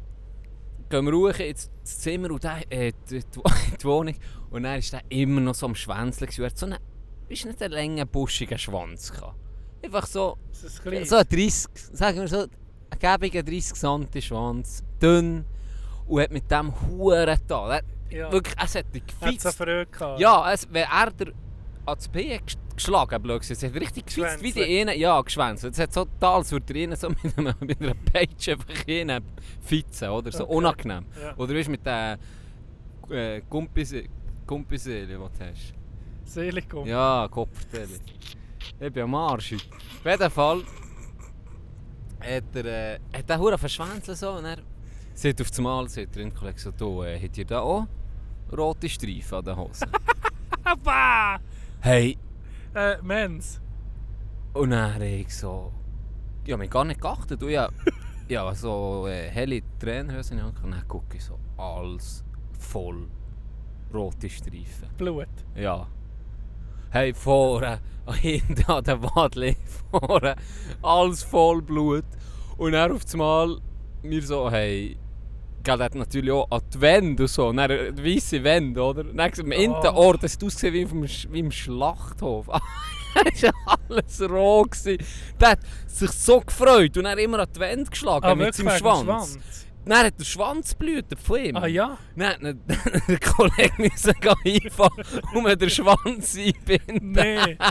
gehen 0.90 1.06
wir 1.06 1.14
hoch 1.14 1.40
ins 1.40 1.70
Zimmer 1.84 2.32
und 2.32 2.44
der, 2.44 2.62
äh, 2.70 2.92
die, 3.10 3.20
die, 3.20 3.84
Wohnung. 3.84 4.16
Und 4.50 4.64
dann 4.64 4.82
war 4.82 5.00
der 5.00 5.02
immer 5.10 5.42
noch 5.42 5.56
so 5.56 5.68
am 5.68 5.76
Schwänzeln. 5.76 6.28
gewesen. 6.28 6.44
Er 6.44 6.50
hat 6.50 6.58
so 6.58 6.66
einen, 6.66 6.80
ist 7.28 7.46
nicht 7.46 7.62
einen 7.62 7.74
langen, 7.74 8.08
buschigen 8.08 8.58
Schwanz. 8.58 9.12
Gehabt. 9.12 9.36
Einfach 9.84 10.08
so, 10.08 10.38
ist 10.52 10.82
klein. 10.82 11.06
so 11.06 11.18
ein 11.18 11.28
30, 11.30 11.68
sagen 11.94 12.20
wir 12.20 12.28
so, 12.28 12.42
ein 12.42 13.00
gäbiger 13.00 13.44
30 13.44 13.74
cm 13.76 14.22
Schwanz. 14.22 14.84
Dünn. 15.02 15.46
Und 16.08 16.22
hat 16.22 16.32
mit 16.32 16.50
dem 16.50 16.74
Huren 16.82 17.40
da. 17.48 17.76
Er, 17.76 17.84
ja. 18.10 18.32
Wirklich, 18.32 18.56
es 18.62 18.76
hat 18.76 18.86
dich 18.94 19.04
Hat 19.22 19.36
es. 19.36 20.20
Ja, 20.20 20.52
es, 20.52 20.68
wenn 20.72 20.86
er 20.86 21.12
der 21.12 21.34
ans 21.90 22.10
ges- 22.12 22.58
geschlagen 22.76 23.22
blöd 23.22 23.42
gesagt, 23.42 23.62
es 23.64 23.70
hat 23.70 23.80
richtig 23.82 24.06
gefitzt, 24.06 24.42
wie 24.42 24.52
die 24.52 24.80
einen, 24.82 24.98
ja, 25.00 25.20
geschwänzt. 25.22 25.64
Es 25.66 25.78
hat 25.80 25.92
so 25.94 26.06
da, 26.20 26.36
als 26.36 26.52
würde 26.52 26.74
er 26.80 26.96
so 26.96 27.10
mit, 27.24 27.38
einem, 27.38 27.54
mit 27.60 27.82
einer 27.82 27.94
Peitsche 27.94 28.54
einfach 28.54 28.88
ihnen 28.88 29.24
fitzen, 29.62 30.10
oder? 30.10 30.32
So 30.32 30.44
Okay. 30.46 30.54
unangenehm. 30.56 31.06
Ja. 31.22 31.36
Oder 31.38 31.54
weißt 31.56 31.68
du, 31.68 31.72
mit 31.72 31.86
den 31.86 32.18
äh, 33.12 33.42
Gumpise- 33.50 34.08
Gumpiseele, 34.48 35.08
die 35.08 35.14
du 35.14 35.24
hast. 35.40 35.74
Selikum. 36.24 36.86
Ja, 36.88 37.28
Kopfstelle. 37.30 38.00
Ich 38.80 38.94
bin 38.94 39.04
am 39.04 39.16
Arsch. 39.16 39.54
Auf 39.54 40.06
jeden 40.06 40.30
Fall 40.32 40.64
hat 42.22 42.56
er, 42.56 42.66
äh, 42.66 43.00
hat 43.14 43.30
er 43.30 43.40
hure 43.40 43.58
verschwänzt 43.58 44.06
so 44.16 44.32
und 44.32 44.46
er 44.46 44.58
sagt 45.14 45.42
auf 45.42 45.48
einmal, 45.58 45.88
sagt 45.90 46.16
der 46.16 46.30
Kollege 46.32 46.60
so, 46.60 46.72
du, 46.72 47.04
äh, 47.04 47.20
habt 47.22 47.38
ihr 47.38 47.46
da 47.46 47.62
auch 47.62 47.88
rote 48.56 48.88
Streifen 48.90 49.38
an 49.40 49.46
den 49.46 49.56
Hosen? 49.58 49.88
Hey, 51.82 52.18
Äh, 52.76 52.98
Mens. 53.02 53.62
und 54.54 54.72
dann 54.72 54.94
habe 54.96 55.06
ich 55.06 55.36
so, 55.36 55.72
ich 56.44 56.52
habe 56.52 56.62
mich 56.64 56.70
gar 56.70 56.84
nicht 56.84 57.00
geachtet, 57.02 57.42
du, 57.42 57.48
ja, 57.48 57.70
ja 58.28 58.54
so 58.54 59.08
äh, 59.08 59.30
helle 59.30 59.62
Tränenhösen 59.80 60.42
und 60.44 60.56
dann 60.62 60.88
gucke 60.88 61.16
ich 61.18 61.24
so, 61.24 61.40
alles 61.58 62.24
voll 62.60 63.08
rote 63.94 64.30
Streifen. 64.30 64.90
Blut. 64.98 65.28
Ja. 65.56 65.88
Hey, 66.92 67.14
vorne, 67.14 67.80
hinten 68.22 68.70
an 68.70 68.84
der 68.84 69.02
Wadli, 69.02 69.56
vorne, 69.90 70.36
alles 70.82 71.24
voll 71.24 71.62
Blut. 71.62 72.06
Und 72.58 72.74
dann 72.74 72.92
auf 72.92 73.04
einmal, 73.14 73.58
wir 74.02 74.22
so, 74.22 74.52
hey, 74.52 74.98
Gell, 75.64 75.80
hat 75.80 75.96
natürlich 75.96 76.32
auch 76.32 76.48
an 76.50 76.62
die 76.74 76.82
Wände 76.82 77.24
und 77.24 77.30
so, 77.30 77.52
dann 77.52 77.60
eine 77.60 77.98
weisse 77.98 78.44
Wände, 78.44 78.82
oder? 78.82 79.04
Dann 79.04 79.20
am 79.20 79.52
Oh. 79.52 79.88
Ort, 79.94 80.24
das 80.24 80.34
hat 80.34 80.44
ausgesehen 80.44 80.74
wie, 80.74 80.86
vom, 80.86 81.04
wie 81.34 81.40
im 81.40 81.52
Schlachthof. 81.52 82.48
Es 83.34 83.42
war 83.42 83.80
alles 83.90 84.22
roh. 84.22 84.66
Der 85.42 85.50
hat 85.50 85.60
sich 85.88 86.12
so 86.12 86.42
gefreut 86.42 86.96
und 86.96 87.06
er 87.06 87.18
immer 87.18 87.40
an 87.40 87.48
die 87.54 87.60
Wände 87.60 87.90
geschlagen 87.90 88.24
Ah, 88.24 88.36
mit 88.36 88.54
seinem 88.54 88.78
Schwanz. 88.78 89.40
Dann 89.86 90.06
hat 90.06 90.20
der 90.20 90.26
Schwanz 90.26 90.76
blüht 90.76 91.06
von 91.20 91.40
ihm. 91.40 91.56
Ah 91.56 91.66
ja? 91.66 91.98
Dann 92.16 92.48
hat 92.48 92.58
der 93.08 93.20
Kollege 93.20 93.90
gehen 94.20 94.64
einfahren, 94.64 95.04
um 95.34 95.46
den 95.46 95.70
Schwanz 95.70 96.38
einbinden. 96.38 97.12
Nee. 97.12 97.58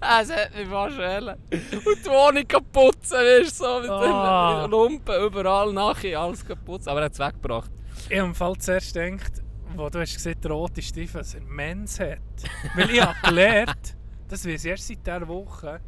Das 0.00 0.30
hat 0.30 0.54
mich 0.56 0.68
fast 0.68 0.96
schellen. 0.96 1.36
Und 1.50 2.04
die 2.04 2.08
Wohnung 2.10 2.46
kaputt, 2.48 3.10
weißt 3.10 3.60
du, 3.60 3.64
so 3.64 3.80
mit 3.80 3.90
Ah. 3.90 4.62
den 4.62 4.70
Lumpen 4.70 5.22
überall 5.24 5.72
nachher, 5.72 6.20
alles 6.20 6.44
kaputt. 6.44 6.86
Aber 6.88 7.00
er 7.00 7.04
hat 7.06 7.12
es 7.12 7.18
weggebracht. 7.18 7.70
Ich 8.08 8.18
habe 8.18 8.28
im 8.28 8.34
Fall 8.34 8.56
zuerst 8.58 8.94
gedacht, 8.94 9.32
wo 9.76 9.88
du 9.88 10.00
hast 10.00 10.14
gesagt, 10.14 10.44
rote 10.50 10.82
Stiefel, 10.82 11.20
dass 11.20 11.34
er 11.34 11.42
Mens 11.42 12.00
hat. 12.00 12.18
Weil 12.74 12.90
ich 12.90 13.00
habe 13.00 13.14
gelernt, 13.24 13.96
das 14.28 14.44
weiß 14.46 14.64
ich 14.64 14.70
erst 14.70 14.88
seit 14.88 15.06
dieser 15.06 15.28
Woche, 15.28 15.80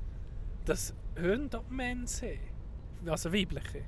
dass 0.65 0.95
Hunde 1.21 1.59
auch 1.59 1.69
Mens 1.69 2.23
haben. 2.23 2.39
Also 3.07 3.33
weibliche. 3.33 3.81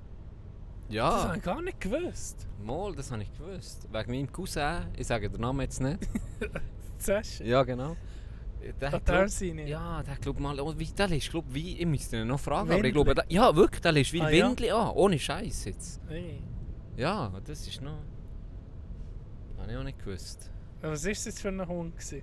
Das 0.86 0.94
Ja, 0.94 1.24
habe 1.28 1.36
ich 1.38 1.42
gar 1.42 1.62
nicht 1.62 1.80
gewusst. 1.80 2.46
mal, 2.62 2.94
das 2.94 3.10
habe 3.10 3.22
ich 3.22 3.32
gewusst. 3.32 3.88
Wegen 3.92 4.10
meinem 4.10 4.32
Cousin, 4.32 4.86
ich 4.96 5.06
sage 5.06 5.30
den 5.30 5.40
Namen 5.40 5.60
jetzt 5.60 5.80
nicht. 5.80 5.98
Zuerst. 6.98 7.40
Ja, 7.40 7.62
genau. 7.62 7.96
Der 8.80 8.92
Hat 8.92 9.04
glaub- 9.04 9.28
seine? 9.28 9.68
Ja, 9.68 10.02
der 10.02 10.16
glaubt 10.16 10.40
mal, 10.40 10.58
oh, 10.58 10.72
wie, 10.76 10.86
der 10.86 11.10
ist, 11.12 11.30
glaub, 11.30 11.44
wie, 11.52 11.78
ich 11.78 11.86
müsste 11.86 12.18
ihn 12.20 12.28
noch 12.28 12.40
fragen, 12.40 12.68
aber 12.70 12.76
Windli? 12.76 12.88
ich 12.88 12.94
glaube, 12.94 13.14
der, 13.14 13.24
ja 13.28 13.54
wirklich, 13.54 13.80
der 13.82 13.96
ist 13.96 14.12
wie 14.12 14.20
Ah, 14.22 14.26
ein 14.26 14.34
ja? 14.34 14.48
Windli 14.48 14.70
an, 14.70 14.90
ohne 14.90 15.18
Scheiß 15.18 15.66
jetzt. 15.66 16.00
Hey. 16.08 16.42
Ja, 16.96 17.30
das 17.44 17.66
ist 17.66 17.82
noch... 17.82 17.98
Habe 19.58 19.70
ich 19.72 19.76
auch 19.78 19.82
nicht 19.82 19.98
gewusst. 19.98 20.50
Was 20.80 21.04
war 21.04 21.10
das 21.10 21.24
jetzt 21.24 21.40
für 21.40 21.48
ein 21.48 21.66
Hund? 21.66 21.94
Gewesen? 21.96 22.22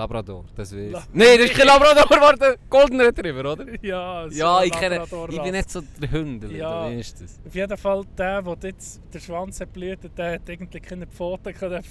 Labrador, 0.00 0.44
das 0.54 0.72
weiß 0.74 0.90
La-. 0.92 1.02
Nein, 1.12 1.38
das 1.38 1.50
ist 1.50 1.54
kein 1.58 1.66
Labrador, 1.66 2.04
warte, 2.20 2.58
Golden 2.68 3.00
Retriever, 3.00 3.52
oder? 3.52 3.66
Ja, 3.84 4.26
so 4.28 4.34
Ja, 4.38 4.62
ich 4.62 4.72
kenne, 4.72 5.04
ich 5.28 5.42
bin 5.42 5.52
nicht 5.52 5.70
so 5.70 5.82
der 6.00 6.10
Hündler, 6.10 6.50
Ja. 6.50 6.88
du 6.88 6.96
weißt 6.96 7.20
das. 7.22 7.38
Auf 7.46 7.54
jeden 7.54 7.76
Fall, 7.76 8.02
der, 8.16 8.42
der 8.42 8.70
jetzt 8.70 9.00
der 9.12 9.20
Schwanz 9.20 9.60
hat 9.60 9.72
blüht, 9.72 9.98
der 10.16 10.34
hat 10.34 10.48
eigentlich 10.48 10.82
keine 10.82 11.06
Pfoten, 11.06 11.52
Der 11.60 11.82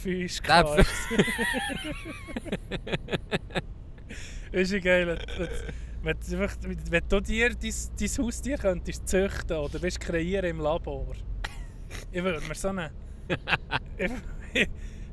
gehabt. 0.42 0.86
Ist 4.52 4.72
ja 4.72 4.80
geil. 4.80 5.20
Wenn, 6.02 6.18
wenn 6.90 7.04
du 7.08 7.20
dir 7.22 7.50
dein, 7.50 7.74
dein 8.00 8.10
Haustier 8.26 8.58
könntest 8.58 9.08
züchten 9.08 9.58
oder 9.58 9.80
willst 9.82 10.00
kreieren 10.00 10.50
im 10.50 10.60
Labor. 10.60 11.06
Ich 12.12 12.24
würde 12.24 12.42
mir 12.48 12.56
so 12.56 12.70
eine... 12.70 12.90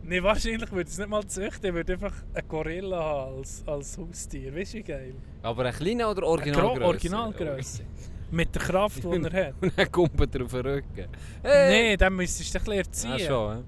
nee, 0.07 0.23
wahrscheinlich 0.23 0.71
würde 0.73 0.89
es 0.91 0.99
nicht 0.99 1.09
mal 1.09 1.25
züchten, 1.27 1.67
ich 1.69 1.75
würde 1.75 1.93
einfach 1.95 2.13
einen 2.35 2.49
Gorilla 2.49 3.03
haben 3.03 3.39
als, 3.39 3.63
als 3.67 3.99
Haustier. 3.99 4.55
Weißt 4.55 4.75
du, 4.75 4.79
wie 4.79 4.83
geil? 4.83 5.15
Aber 5.43 5.65
ein 5.65 5.73
kleiner 5.75 6.11
oder 6.11 6.25
Originalgröße? 6.27 6.85
Originalgröße. 6.85 7.83
Mit 8.31 8.55
der 8.55 8.63
Kraft, 8.63 9.03
die 9.05 9.09
er 9.09 9.47
hat. 9.49 9.55
Und 9.61 9.73
dann 9.79 9.93
kumpelt 9.93 10.35
er 10.35 10.45
auf 10.45 10.51
den 10.53 10.61
Rücken. 10.67 11.07
Hey! 11.43 11.89
Nein, 11.91 11.99
dann 11.99 12.15
müsstest 12.17 12.55
du 12.55 12.59
dich 12.59 12.69
ein 12.69 12.85
bisschen 12.91 13.11
Ja, 13.11 13.17
erziehen. 13.17 13.27
schon, 13.29 13.65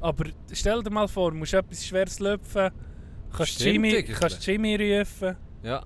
Aber 0.00 0.24
stell 0.52 0.82
dir 0.82 0.90
mal 0.90 1.08
vor, 1.08 1.30
du 1.32 1.36
musst 1.38 1.54
etwas 1.54 1.84
schweres 1.84 2.20
löpfen, 2.20 2.70
kannst 3.36 3.52
Stimmt 3.54 3.72
Jimmy, 3.86 4.02
kannst 4.04 4.46
Jimmy 4.46 4.76
rufen. 4.76 5.36
ja. 5.62 5.70
ja, 5.70 5.82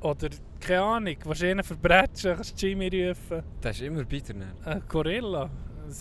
Oder, 0.00 0.30
keine 0.60 0.82
Ahnung, 0.82 1.16
einen 1.42 1.62
verbrechen, 1.62 2.08
kannst 2.36 2.60
Jimmy 2.62 2.88
rufen. 2.88 3.42
das 3.60 3.76
ist 3.76 3.82
immer 3.82 4.04
bitter. 4.04 4.32
Ne? 4.34 4.52
Ein 4.64 4.82
Gorilla. 4.88 5.50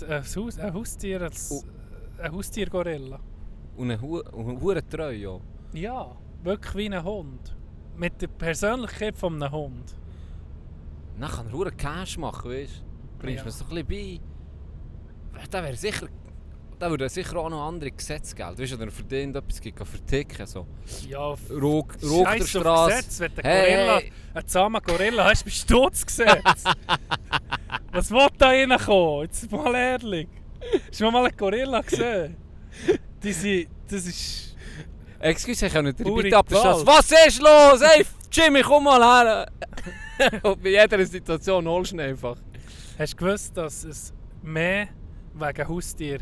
Ein, 0.08 0.24
Haus, 0.36 0.58
ein 0.60 0.74
Haustier 0.74 1.22
als... 1.22 1.52
Oh. 1.52 1.64
Ein 2.22 2.32
Haustier-Gorilla. 2.32 3.20
Und 3.78 3.92
ein 3.92 4.00
ein 4.00 4.62
Hure 4.62 4.88
treu, 4.88 5.12
ja. 5.12 5.40
Ja, 5.74 6.16
wirklich 6.44 6.76
wie 6.76 6.94
ein 6.96 7.04
Hund. 7.04 7.56
Mit 7.98 8.22
der 8.22 8.28
Persönlichkeit 8.28 9.18
von 9.18 9.42
einem 9.42 9.52
Hund. 9.52 9.96
Dann 11.20 11.30
kann 11.30 11.48
er 11.48 11.54
Hure 11.54 11.72
Cash 11.72 12.18
machen, 12.18 12.52
weißt 12.52 12.84
du? 12.84 13.20
Bringst 13.22 13.40
Ja. 13.40 13.46
mir 13.46 13.52
so 13.52 13.66
ein 13.66 13.86
bisschen 13.86 14.22
bei. 15.34 15.48
Da 15.50 15.64
wäre 15.64 15.76
sicher... 15.76 16.08
Da 16.80 16.90
würde 16.90 17.08
sicher 17.10 17.38
auch 17.38 17.50
noch 17.50 17.68
andere 17.68 17.92
Gesetze 17.92 18.36
gelten. 18.36 18.60
Weißt 18.60 18.74
du, 18.74 18.80
wenn 18.80 18.88
er 18.88 18.92
verdient 18.92 19.36
etwas 19.36 19.62
gibt, 19.62 19.78
verticken. 19.88 20.48
So. 20.48 20.66
Ja, 21.08 21.20
Ruck, 21.52 21.96
Ruck 22.04 22.26
der 22.26 22.42
auf 22.42 22.48
Straße. 22.48 22.96
Gesetz, 22.96 23.20
wenn 23.20 23.36
du 23.36 23.42
Hey, 23.44 23.76
Gorilla, 23.76 23.98
hey. 24.00 24.12
einen 24.34 24.48
zahmen 24.48 24.82
Gorilla 24.82 25.26
hast, 25.26 25.44
bist 25.46 25.70
du 25.70 25.88
das 25.90 26.04
Gesetz. 26.04 26.64
Was 27.92 28.10
will 28.10 28.28
da 28.38 28.48
reinkommen? 28.48 29.22
Jetzt 29.26 29.52
mal 29.52 29.76
ehrlich. 29.76 30.28
Hast 30.90 31.00
du 31.00 31.12
mal 31.12 31.26
einen 31.26 31.38
Gorilla 31.38 31.82
gesehen? 31.82 32.38
Die 33.24 33.34
sind, 33.34 33.68
das 33.90 34.06
ist... 34.06 34.56
Excuse, 35.20 35.70
können 35.70 35.96
ihr 35.98 36.04
Pure 36.04 36.24
bitte 36.24 36.38
ab 36.38 36.48
der 36.48 36.58
Straße... 36.58 36.82
Gewalt. 36.82 36.98
Was 36.98 37.28
ist 37.28 37.42
los? 37.42 37.82
Hey, 37.82 38.06
Jimmy, 38.32 38.62
komm 38.62 38.84
mal 38.84 39.02
her! 39.02 39.52
Und 40.44 40.64
bei 40.64 40.70
jeder 40.70 41.06
Situation 41.06 41.68
holst 41.68 41.92
du 41.92 41.96
ihn 41.96 42.02
einfach. 42.02 42.38
Hast 42.98 43.14
du 43.14 43.18
gewusst, 43.18 43.56
dass 43.56 43.84
es 43.84 44.14
mehr 44.42 44.88
wegen 45.34 45.68
Haustier 45.68 46.20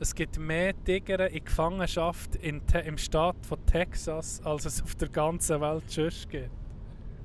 es 0.00 0.14
gibt 0.14 0.38
mehr 0.38 0.74
Tiger 0.84 1.30
in 1.30 1.44
Gefangenschaft 1.44 2.36
in 2.36 2.60
im 2.84 2.98
Staat 2.98 3.36
von 3.46 3.64
Texas, 3.64 4.40
als 4.44 4.64
es 4.64 4.82
auf 4.82 4.94
der 4.96 5.08
ganzen 5.08 5.60
Welt 5.60 5.84
sonst 5.86 6.28
gibt. 6.28 6.50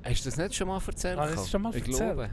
Hast 0.02 0.24
du 0.24 0.30
das 0.30 0.38
nicht 0.38 0.54
schon 0.54 0.68
mal 0.68 0.80
erzählt? 0.86 1.18
Ah, 1.18 1.26
das 1.26 1.42
ist 1.42 1.50
schon 1.50 1.62
mal 1.62 1.74
ich 1.74 1.86
erzählt. 1.86 2.14
glaube. 2.14 2.30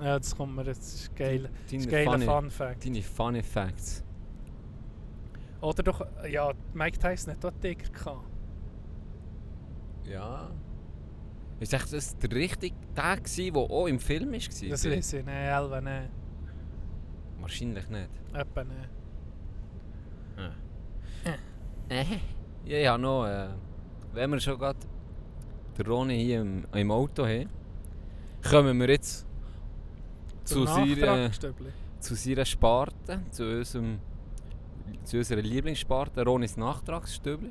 Ja, 0.00 0.18
das 0.18 0.34
kommt 0.36 0.56
mir, 0.56 0.64
das 0.64 0.78
ist 0.78 1.16
geil. 1.16 1.48
Das 1.64 1.72
ist 1.72 1.90
Deine 1.92 1.98
ein 2.14 2.20
geiler 2.20 2.40
Fun 2.40 2.50
Fact. 2.50 2.84
deine 2.84 3.02
funny 3.02 3.42
Facts. 3.42 4.04
Oder 5.60 5.82
doch, 5.82 6.06
ja, 6.28 6.52
Mike 6.74 6.98
Tyson 6.98 7.32
hat 7.34 7.44
auch 7.44 7.52
Tiger 7.60 7.88
gehabt. 7.90 8.28
Ja. 10.04 10.50
Ist 11.60 11.72
echt 11.72 11.92
das 11.92 12.16
der 12.18 12.30
richtige 12.32 12.74
Tag, 12.94 13.22
der 13.36 13.56
auch 13.56 13.86
im 13.86 13.98
Film 13.98 14.32
war? 14.32 14.38
Das 14.38 14.62
weiß 14.62 14.84
ich 15.14 15.24
nicht, 15.24 15.28
Elva 15.28 15.80
nicht. 15.80 16.10
Wahrscheinlich 17.40 17.88
nicht. 17.88 18.10
Etwa 18.32 18.64
nicht. 18.64 18.88
Äh. 21.88 22.04
Ja, 22.64 22.78
ja, 22.78 22.98
noch. 22.98 23.26
Äh, 23.26 23.48
wenn 24.12 24.30
wir 24.30 24.40
schon 24.40 24.58
gerade 24.58 24.78
den 25.78 25.86
Ronny 25.86 26.18
hier 26.24 26.40
im, 26.40 26.66
im 26.72 26.90
Auto 26.90 27.26
haben, 27.26 27.48
kommen 28.48 28.78
wir 28.80 28.88
jetzt 28.88 29.26
zu, 30.44 30.66
seiner, 30.66 31.30
zu 32.00 32.14
seiner 32.14 32.44
Sparte, 32.44 33.22
zu, 33.30 33.44
unserem, 33.44 33.98
zu 35.04 35.18
unserer 35.18 35.42
Lieblingssparte, 35.42 36.24
Ronis 36.24 36.56
Nachtragsstübli. 36.56 37.50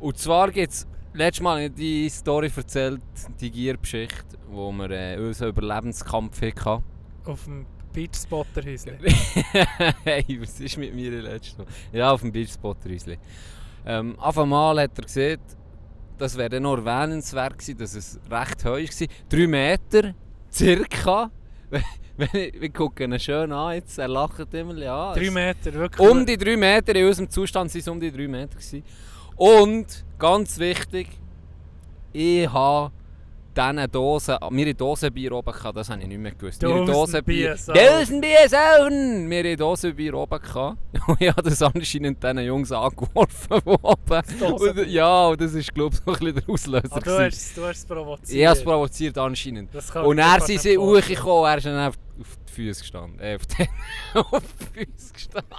Und 0.00 0.18
zwar 0.18 0.50
gibt 0.50 0.72
es, 0.72 0.86
letztes 1.14 1.42
Mal 1.42 1.70
die 1.70 2.08
Story 2.08 2.50
erzählt, 2.54 3.02
die 3.40 3.50
Giergeschichte, 3.50 4.38
wo 4.50 4.72
wir 4.72 4.90
äh, 4.90 5.18
unseren 5.18 5.50
Überlebenskampf 5.50 6.42
hatten. 6.42 6.84
Auf 7.24 7.44
dem 7.44 7.66
Beachspotter 7.92 8.62
Häusli. 8.64 8.94
hey, 10.04 10.38
was 10.40 10.58
ist 10.60 10.78
mit 10.78 10.94
mir 10.94 11.10
letztes 11.22 11.58
Mal? 11.58 11.66
Ja, 11.92 12.10
auf 12.10 12.22
dem 12.22 12.32
Beachspot-Häusli. 12.32 13.18
Ähm, 13.84 14.18
auf 14.18 14.38
einmal 14.38 14.80
hat 14.80 14.98
er 14.98 15.04
gesehen, 15.04 15.40
das 16.18 16.36
wäre 16.36 16.60
noch 16.60 16.76
erwähnenswert 16.76 17.58
gewesen, 17.58 17.78
dass 17.78 17.94
es 17.94 18.18
recht 18.30 18.64
hoch 18.64 18.70
war. 18.70 19.08
Drei 19.28 19.46
Meter, 19.46 20.14
circa. 20.50 21.30
Wir 22.16 22.70
gucken 22.70 23.12
ihn 23.12 23.20
schön 23.20 23.52
an 23.52 23.74
jetzt, 23.74 23.98
er 23.98 24.08
lacht 24.08 24.52
immer. 24.54 24.76
Ja, 24.76 25.14
Drei 25.14 25.30
Meter, 25.30 25.72
wirklich. 25.72 26.08
Um 26.08 26.26
die 26.26 26.36
drei 26.36 26.56
Meter, 26.56 26.94
in 26.94 27.06
unserem 27.06 27.30
Zustand 27.30 27.72
waren 27.72 27.80
es 27.80 27.88
um 27.88 27.98
die 27.98 28.12
drei 28.12 28.28
Meter. 28.28 28.56
Gewesen. 28.56 28.84
Und, 29.36 30.04
ganz 30.18 30.58
wichtig, 30.58 31.08
ich 32.12 32.52
habe 32.52 32.92
diese 33.56 33.88
Dose, 33.88 34.38
mir 34.50 34.66
in 34.66 34.76
Dosenbier 34.76 35.32
oben 35.32 35.52
gehabt, 35.52 35.76
das 35.76 35.90
habe 35.90 36.00
ich 36.02 36.08
nicht 36.08 36.18
mehr 36.18 36.32
gewusst. 36.32 36.62
In 36.62 36.86
Dosenbier 36.86 37.56
Dosenbier, 37.56 38.48
saufen. 38.48 39.28
Mir 39.28 39.44
in 39.44 39.56
Dosenbier 39.56 40.14
oben 40.14 40.40
gehabt. 40.40 40.78
Und 41.06 41.20
ich 41.20 41.28
habe 41.28 41.42
das 41.42 41.62
anscheinend 41.62 42.22
diesen 42.22 42.38
Jungs 42.38 42.72
angeworfen, 42.72 43.60
die 43.64 43.70
oben. 43.70 44.22
Und, 44.40 44.86
ja, 44.88 45.26
und 45.26 45.40
das 45.40 45.54
ist 45.54 45.74
glaube 45.74 45.94
ich 45.94 46.00
so 46.04 46.12
ein 46.12 46.18
bisschen 46.18 46.34
der 46.34 46.48
Auslöser. 46.48 46.96
Ah, 46.96 47.00
du 47.00 47.18
hast, 47.18 47.56
du 47.56 47.64
hast 47.64 47.78
es 47.78 47.84
provoziert. 47.86 48.38
ich 48.38 48.46
habe 48.46 48.58
es 48.58 48.64
provoziert 48.64 49.18
anscheinend. 49.18 49.70
Und 50.04 50.18
er 50.18 50.40
sind 50.40 50.60
sie 50.60 50.78
hochgekommen, 50.78 51.50
er 51.50 51.58
ist 51.58 51.66
dann 51.66 51.88
auf, 51.88 51.94
die 52.48 52.52
Füße 52.52 52.80
gestanden. 52.82 53.18
Äh, 53.20 53.36
auf 53.36 53.42
die 53.46 54.84
Füße 54.86 55.12
gestanden. 55.12 55.50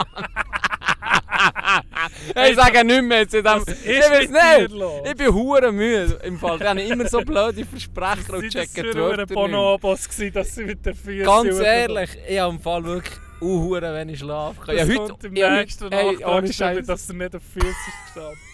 ich 2.50 2.56
sage 2.56 2.84
nicht 2.84 3.04
mehr 3.04 3.20
jetzt 3.20 3.34
Ich 3.34 3.44
weiß 3.44 4.30
nicht! 4.30 5.08
Ich 5.10 5.16
bin 5.16 5.34
hure 5.34 5.72
müde 5.72 6.20
im 6.24 6.38
Fall. 6.38 6.60
Die 6.60 6.66
haben 6.66 6.78
immer 6.80 7.08
so 7.08 7.22
blöde 7.22 7.66
Versprecher 7.70 8.34
und 8.34 8.50
checken 8.50 8.84
die 8.92 8.96
Wörter 8.96 9.24
nicht. 9.24 9.34
Bonobos 9.34 10.08
gewesen, 10.08 10.34
dass 10.34 10.56
sie 10.56 10.66
mit 10.66 10.86
den 10.86 10.96
Füßen 10.96 11.26
Ganz 11.26 11.60
ehrlich, 11.60 12.18
ich 12.28 12.40
habe 12.40 12.54
im 12.54 12.60
Fall 12.60 12.84
wirklich 12.84 13.16
uh, 13.42 13.72
wenn 13.72 14.10
ich 14.10 14.20
schlafe. 14.20 14.62
Das 14.66 14.88
Ja, 14.88 14.96
kommt 14.96 15.24
im 15.24 15.36
hab 15.36 15.52
nächsten 15.60 15.86
heute- 15.86 15.96
hey, 15.96 16.82
dass 16.82 17.10
er 17.10 17.16
nicht 17.16 17.36
auf 17.36 17.44
Füße 17.44 17.76
gestanden. 18.06 18.38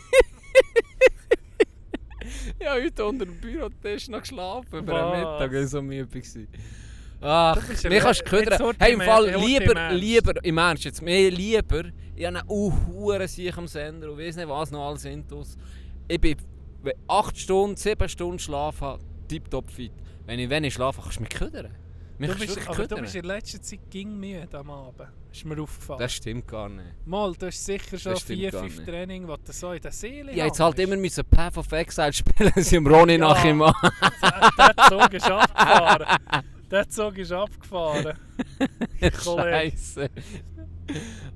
Ich 2.59 2.67
habe 2.67 2.83
heute 2.83 3.05
unter 3.05 3.25
dem 3.25 3.39
Bürotisch 3.39 4.07
noch 4.09 4.19
geschlafen 4.19 4.79
über 4.79 4.93
den 4.93 5.19
Mittag, 5.19 5.51
weil 5.51 5.63
ich 5.63 5.69
so 5.69 5.81
müde 5.81 6.13
war. 6.13 6.21
Ach, 7.21 7.57
Du 7.67 7.73
ja 7.73 7.89
mir 7.89 7.99
kannst 7.99 8.21
du 8.21 8.25
ködern. 8.25 8.73
Hey, 8.79 8.93
im 8.93 9.01
Fall 9.01 9.29
lieber, 9.35 9.91
lieber, 9.91 10.33
im 10.43 10.57
Ernst 10.57 10.85
jetzt, 10.85 11.01
mehr 11.01 11.29
lieber, 11.29 11.83
ich 12.15 12.25
habe 12.25 12.39
einen 12.39 12.49
uh, 12.49 13.27
sich 13.27 13.55
am 13.57 13.67
Sender 13.67 14.11
und 14.11 14.17
weiss 14.19 14.35
nicht 14.35 14.47
was 14.47 14.71
noch 14.71 14.87
alles 14.87 15.05
intus. 15.05 15.57
Ich 16.07 16.19
bin, 16.19 16.37
wenn 16.81 16.93
ich 16.93 16.99
8 17.09 17.37
Stunden, 17.37 17.75
7 17.75 18.07
Stunden 18.07 18.39
Schlaf 18.39 18.79
habe, 18.81 19.03
tipptopp 19.27 19.69
fit. 19.69 19.91
Wenn 20.25 20.39
ich 20.39 20.49
wenig 20.49 20.73
schlafe, 20.73 21.01
kannst 21.01 21.17
du 21.17 21.21
mich 21.23 21.29
ködern. 21.29 21.75
Mich 22.17 22.31
Du 22.31 22.37
bist, 22.39 22.57
aber 22.57 22.75
du 22.75 22.81
ködern. 22.81 23.01
bist 23.01 23.15
in 23.15 23.23
letzter 23.25 23.61
Zeit 23.61 23.79
ging 23.89 24.19
müde 24.19 24.47
am 24.57 24.69
Abend. 24.71 25.09
Ist 25.31 25.45
mir 25.45 25.61
aufgefallen. 25.61 25.99
Das 25.99 26.13
stimmt 26.13 26.47
gar 26.47 26.67
nicht. 26.67 26.85
Mal, 27.05 27.33
du 27.33 27.45
hast 27.47 27.65
sicher 27.65 27.97
schon 27.97 28.11
Das 28.13 28.21
stimmt 28.21 28.39
vier, 28.39 28.51
gar 28.51 28.61
fünf 28.63 28.77
nicht. 28.77 28.89
Training, 28.89 29.27
wo 29.27 29.35
du 29.37 29.51
so 29.53 29.71
in 29.71 29.81
der 29.81 29.91
Seele 29.91 30.31
Ich 30.31 30.37
jetzt 30.37 30.59
halt 30.59 30.79
immer 30.79 30.97
müssen 30.97 31.23
Path 31.25 31.57
of 31.57 31.71
Exile 31.71 32.11
spielen, 32.13 32.51
sie 32.57 32.75
im 32.77 32.87
Ronny 32.87 33.13
Ja. 33.13 33.19
nach 33.19 33.43
ihm 33.45 33.61
an. 33.61 33.73
Der 34.57 34.75
Zug 34.89 35.13
ist 35.13 35.29
abgefahren. 35.29 36.19
Der 36.71 36.87
Zug 36.87 37.17
ist 37.17 37.31
abgefahren. 37.31 38.17
Scheiße. 39.01 40.09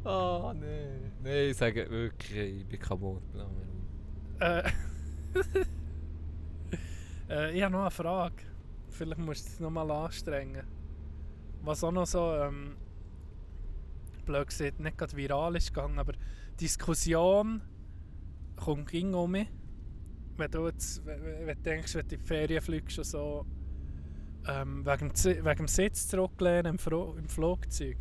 Oh 0.04 0.52
nein. 0.56 1.12
Nein, 1.24 1.50
ich 1.50 1.58
sage 1.58 1.90
wirklich, 1.90 2.60
ich 2.60 2.66
bin 2.68 2.80
kaputt. 2.80 3.24
Äh, 4.40 4.64
äh, 7.30 7.56
ich 7.56 7.64
habe 7.64 7.72
noch 7.72 7.82
eine 7.82 7.92
Frage. 7.92 8.36
Vielleicht 8.90 9.20
musst 9.20 9.48
du 9.48 9.50
es 9.54 9.60
noch 9.60 9.72
mal 9.72 9.90
anstrengen. 9.90 10.68
Was 11.64 11.84
auch 11.84 11.92
noch 11.92 12.06
so, 12.06 12.36
ähm, 12.36 12.76
blöd 14.26 14.48
gesagt, 14.48 14.80
nicht 14.80 14.98
gerade 14.98 15.16
viral 15.16 15.56
ist 15.56 15.74
gegangen, 15.74 15.98
aber 15.98 16.14
Diskussion 16.60 17.62
kommt 18.56 18.90
ging 18.90 19.14
um 19.14 19.32
mich. 19.32 19.48
Wenn 20.38 20.52
du 20.52 20.68
jetzt, 20.68 21.06
wenn, 21.06 21.24
wenn 21.24 21.48
wenn 21.48 21.56
du 21.58 21.62
denkst, 21.64 21.96
wenn 21.96 22.08
du 22.08 22.16
in 22.16 22.22
die 22.22 22.28
Ferien 22.28 22.62
fliegst 22.62 22.98
und 22.98 23.06
so, 23.06 23.46
ähm, 24.48 24.86
wegen, 24.86 25.12
wegen 25.14 25.56
dem 25.58 25.68
Sitz 25.68 26.08
zurücklehnen 26.08 26.66
im, 26.74 26.78
Fro 26.80 27.16
im 27.18 27.28
Flugzeug. 27.30 27.98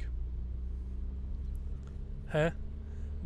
Hä? 2.31 2.53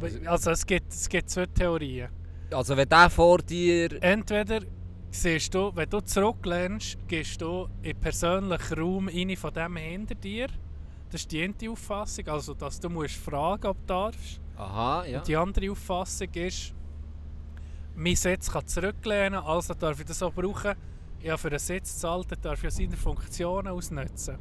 Also- 0.00 0.18
Also 0.26 0.50
es 0.50 0.66
gibt, 0.66 0.92
es 0.92 1.08
gibt 1.08 1.30
zwei 1.30 1.46
Theorien. 1.46 2.08
Also 2.52 2.76
wenn 2.76 2.88
der 2.88 3.10
vor 3.10 3.38
dir... 3.38 4.02
Entweder 4.02 4.60
siehst 5.10 5.54
du, 5.54 5.74
wenn 5.74 5.88
du 5.88 6.00
zurücklernst, 6.00 6.98
gehst 7.08 7.40
du 7.40 7.68
in 7.82 7.98
persönlichen 7.98 8.78
Raum 8.78 9.08
rein 9.08 9.36
von 9.36 9.52
dem 9.52 9.76
hinter 9.76 10.14
dir. 10.14 10.48
Das 11.10 11.22
ist 11.22 11.32
die 11.32 11.42
eine 11.42 11.54
Auffassung, 11.70 12.26
also 12.28 12.54
dass 12.54 12.78
du 12.80 12.90
musst 12.90 13.16
fragen, 13.16 13.66
ob 13.68 13.78
du 13.80 13.86
darfst. 13.86 14.40
Aha, 14.56 15.04
ja. 15.06 15.18
Und 15.18 15.28
die 15.28 15.36
andere 15.36 15.70
Auffassung 15.70 16.28
ist, 16.34 16.74
mein 17.94 18.16
Sitz 18.16 18.50
kann 18.50 18.66
zurücklehnen, 18.66 19.40
also 19.40 19.72
darf 19.74 19.98
ich 20.00 20.06
das 20.06 20.22
auch 20.22 20.32
brauchen 20.32 20.74
ja, 21.26 21.36
für 21.36 21.48
einen 21.48 21.58
Sitz 21.58 21.98
zu 21.98 22.08
halten, 22.08 22.36
darf 22.40 22.62
ja 22.62 22.70
seine 22.70 22.96
Funktionen 22.96 23.66
ausnutzen. 23.68 24.38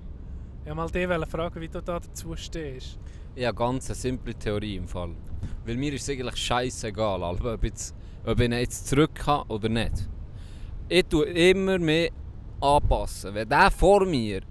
Ich 0.64 0.76
wollte 0.76 1.08
mal 1.08 1.20
dich 1.20 1.30
fragen, 1.30 1.62
wie 1.62 1.68
du 1.68 1.82
da 1.82 2.00
dazu 2.00 2.36
stehst. 2.36 3.00
Ja, 3.36 3.52
ganz 3.52 3.88
eine 3.88 3.96
simple 3.96 4.36
Theorie 4.36 4.76
im 4.76 4.88
Fall. 4.88 5.16
Weil 5.66 5.78
mir 5.78 5.94
ist 5.94 6.04
es 6.04 6.10
eigentlich 6.10 6.36
scheißegal, 6.36 7.24
ob, 7.24 7.64
jetzt, 7.64 7.96
ob 8.24 8.40
ich 8.40 8.46
ihn 8.46 8.52
jetzt 8.54 8.88
zurück 8.88 9.26
habe 9.26 9.52
oder 9.52 9.68
nicht. 9.68 10.08
Ich 10.88 11.06
tue 11.06 11.26
immer 11.26 11.80
mehr 11.80 12.12
anpassen. 12.62 13.34
Wenn 13.34 13.50
der 13.50 13.72
vor 13.72 14.06
mir 14.06 14.42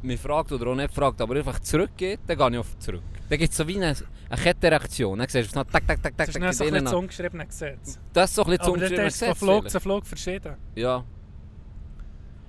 mich 0.00 0.18
fragt 0.18 0.50
oder 0.50 0.68
auch 0.68 0.74
nicht 0.74 0.94
fragt, 0.94 1.20
aber 1.20 1.36
einfach 1.36 1.60
zurückgeht, 1.60 2.20
dann 2.26 2.38
gehe 2.38 2.50
ich 2.52 2.58
auf 2.58 2.78
zurück. 2.78 3.02
Dann 3.28 3.38
gibt 3.38 3.52
es 3.52 3.56
so 3.56 3.68
wie 3.68 3.76
eine, 3.76 3.94
eine 4.30 4.40
Kettenreaktion. 4.42 5.18
Dann 5.18 5.28
siehst 5.28 5.44
du 5.44 5.50
es 5.50 5.54
noch 5.54 5.70
tak, 5.70 5.86
tak, 5.86 6.02
tak, 6.02 6.16
tak, 6.16 6.26
Das 6.26 6.28
ist 6.28 6.34
tak, 6.34 6.42
nicht 6.42 6.54
so 6.54 6.64
ein 6.64 6.70
bisschen 6.70 6.84
das 6.86 6.94
ungeschriebene 6.94 7.46
Gesetz. 7.46 7.98
Das 8.14 8.30
ist 8.30 8.36
so 8.36 8.44
ein 8.44 8.56
bisschen 8.56 8.80
dann 8.80 9.06
ist 9.06 9.22
es 9.22 9.28
von 9.28 9.34
Flug 9.36 9.70
zu 9.70 9.78
Flug 9.78 10.06
verschieden. 10.06 10.56
Ja, 10.74 11.04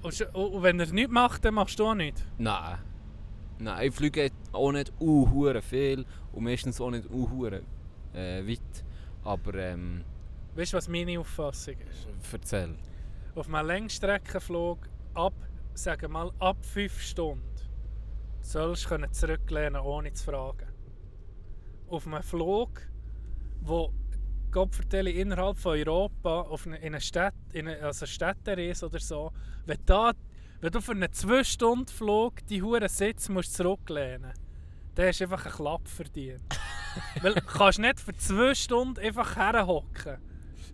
Und, 0.03 0.63
wenn 0.63 0.79
er 0.79 0.91
nichts 0.91 1.11
macht, 1.11 1.45
dann 1.45 1.53
machst 1.53 1.79
du 1.79 1.85
auch 1.85 1.95
nichts. 1.95 2.23
nein. 2.37 2.77
Nein, 3.59 3.87
ich 3.87 3.95
fliege 3.95 4.31
auch 4.51 4.71
nicht 4.71 4.91
uh, 4.99 5.61
viel 5.61 6.05
und 6.33 6.43
meistens 6.43 6.81
auch 6.81 6.89
nicht 6.89 7.09
uh, 7.09 7.45
äh, 8.13 8.45
weit. 8.45 8.83
Aber 9.23 9.53
ähm, 9.53 10.03
Weißt 10.55 10.73
du, 10.73 10.77
was 10.77 10.87
meine 10.89 11.19
Auffassung 11.19 11.75
ist? 11.79 12.33
erzähl. 12.33 12.75
Auf 13.35 13.51
einem 13.51 13.67
Längstreckenflug 13.67 14.89
ab, 15.13 15.33
sagen 15.73 16.11
mal, 16.11 16.31
ab 16.39 16.57
5 16.65 17.01
Stunden 17.01 17.43
sollst 18.41 18.89
du 18.91 19.11
zurücklehnen 19.11 19.81
ohne 19.81 20.11
zu 20.13 20.25
fragen. 20.25 20.67
Auf 21.87 22.05
einem 22.05 22.21
Flug, 22.21 22.81
wo 23.61 23.93
Gott 24.53 24.75
vertelle, 24.75 25.09
innerhalb 25.11 25.57
von 25.57 25.77
Europa 25.77 26.41
auf 26.41 26.65
eine, 26.67 26.77
in 26.77 26.83
eine 26.93 27.01
Stadt, 27.01 27.33
in 27.53 27.67
eine, 27.67 27.81
also 27.81 28.05
Städtereise 28.05 28.85
oder 28.85 28.99
so, 28.99 29.31
wenn, 29.65 29.79
da, 29.85 30.13
wenn 30.61 30.71
du 30.71 30.79
für 30.79 30.91
einen 30.91 31.09
2-Stunden-Flug 31.11 32.45
die 32.47 32.61
Huren 32.61 32.87
Sitz 32.87 33.29
musst 33.29 33.53
zurücklehnen 33.55 34.33
dann 34.95 35.07
hast 35.07 35.19
du 35.21 35.23
einfach 35.23 35.43
einen 35.45 35.55
Klapp 35.55 35.87
verdient. 35.87 36.41
Weil 37.23 37.33
du 37.33 37.41
kannst 37.41 37.79
nicht 37.79 37.99
für 37.99 38.15
2 38.15 38.53
Stunden 38.53 38.99
einfach 39.03 39.35
herhocken. 39.35 40.17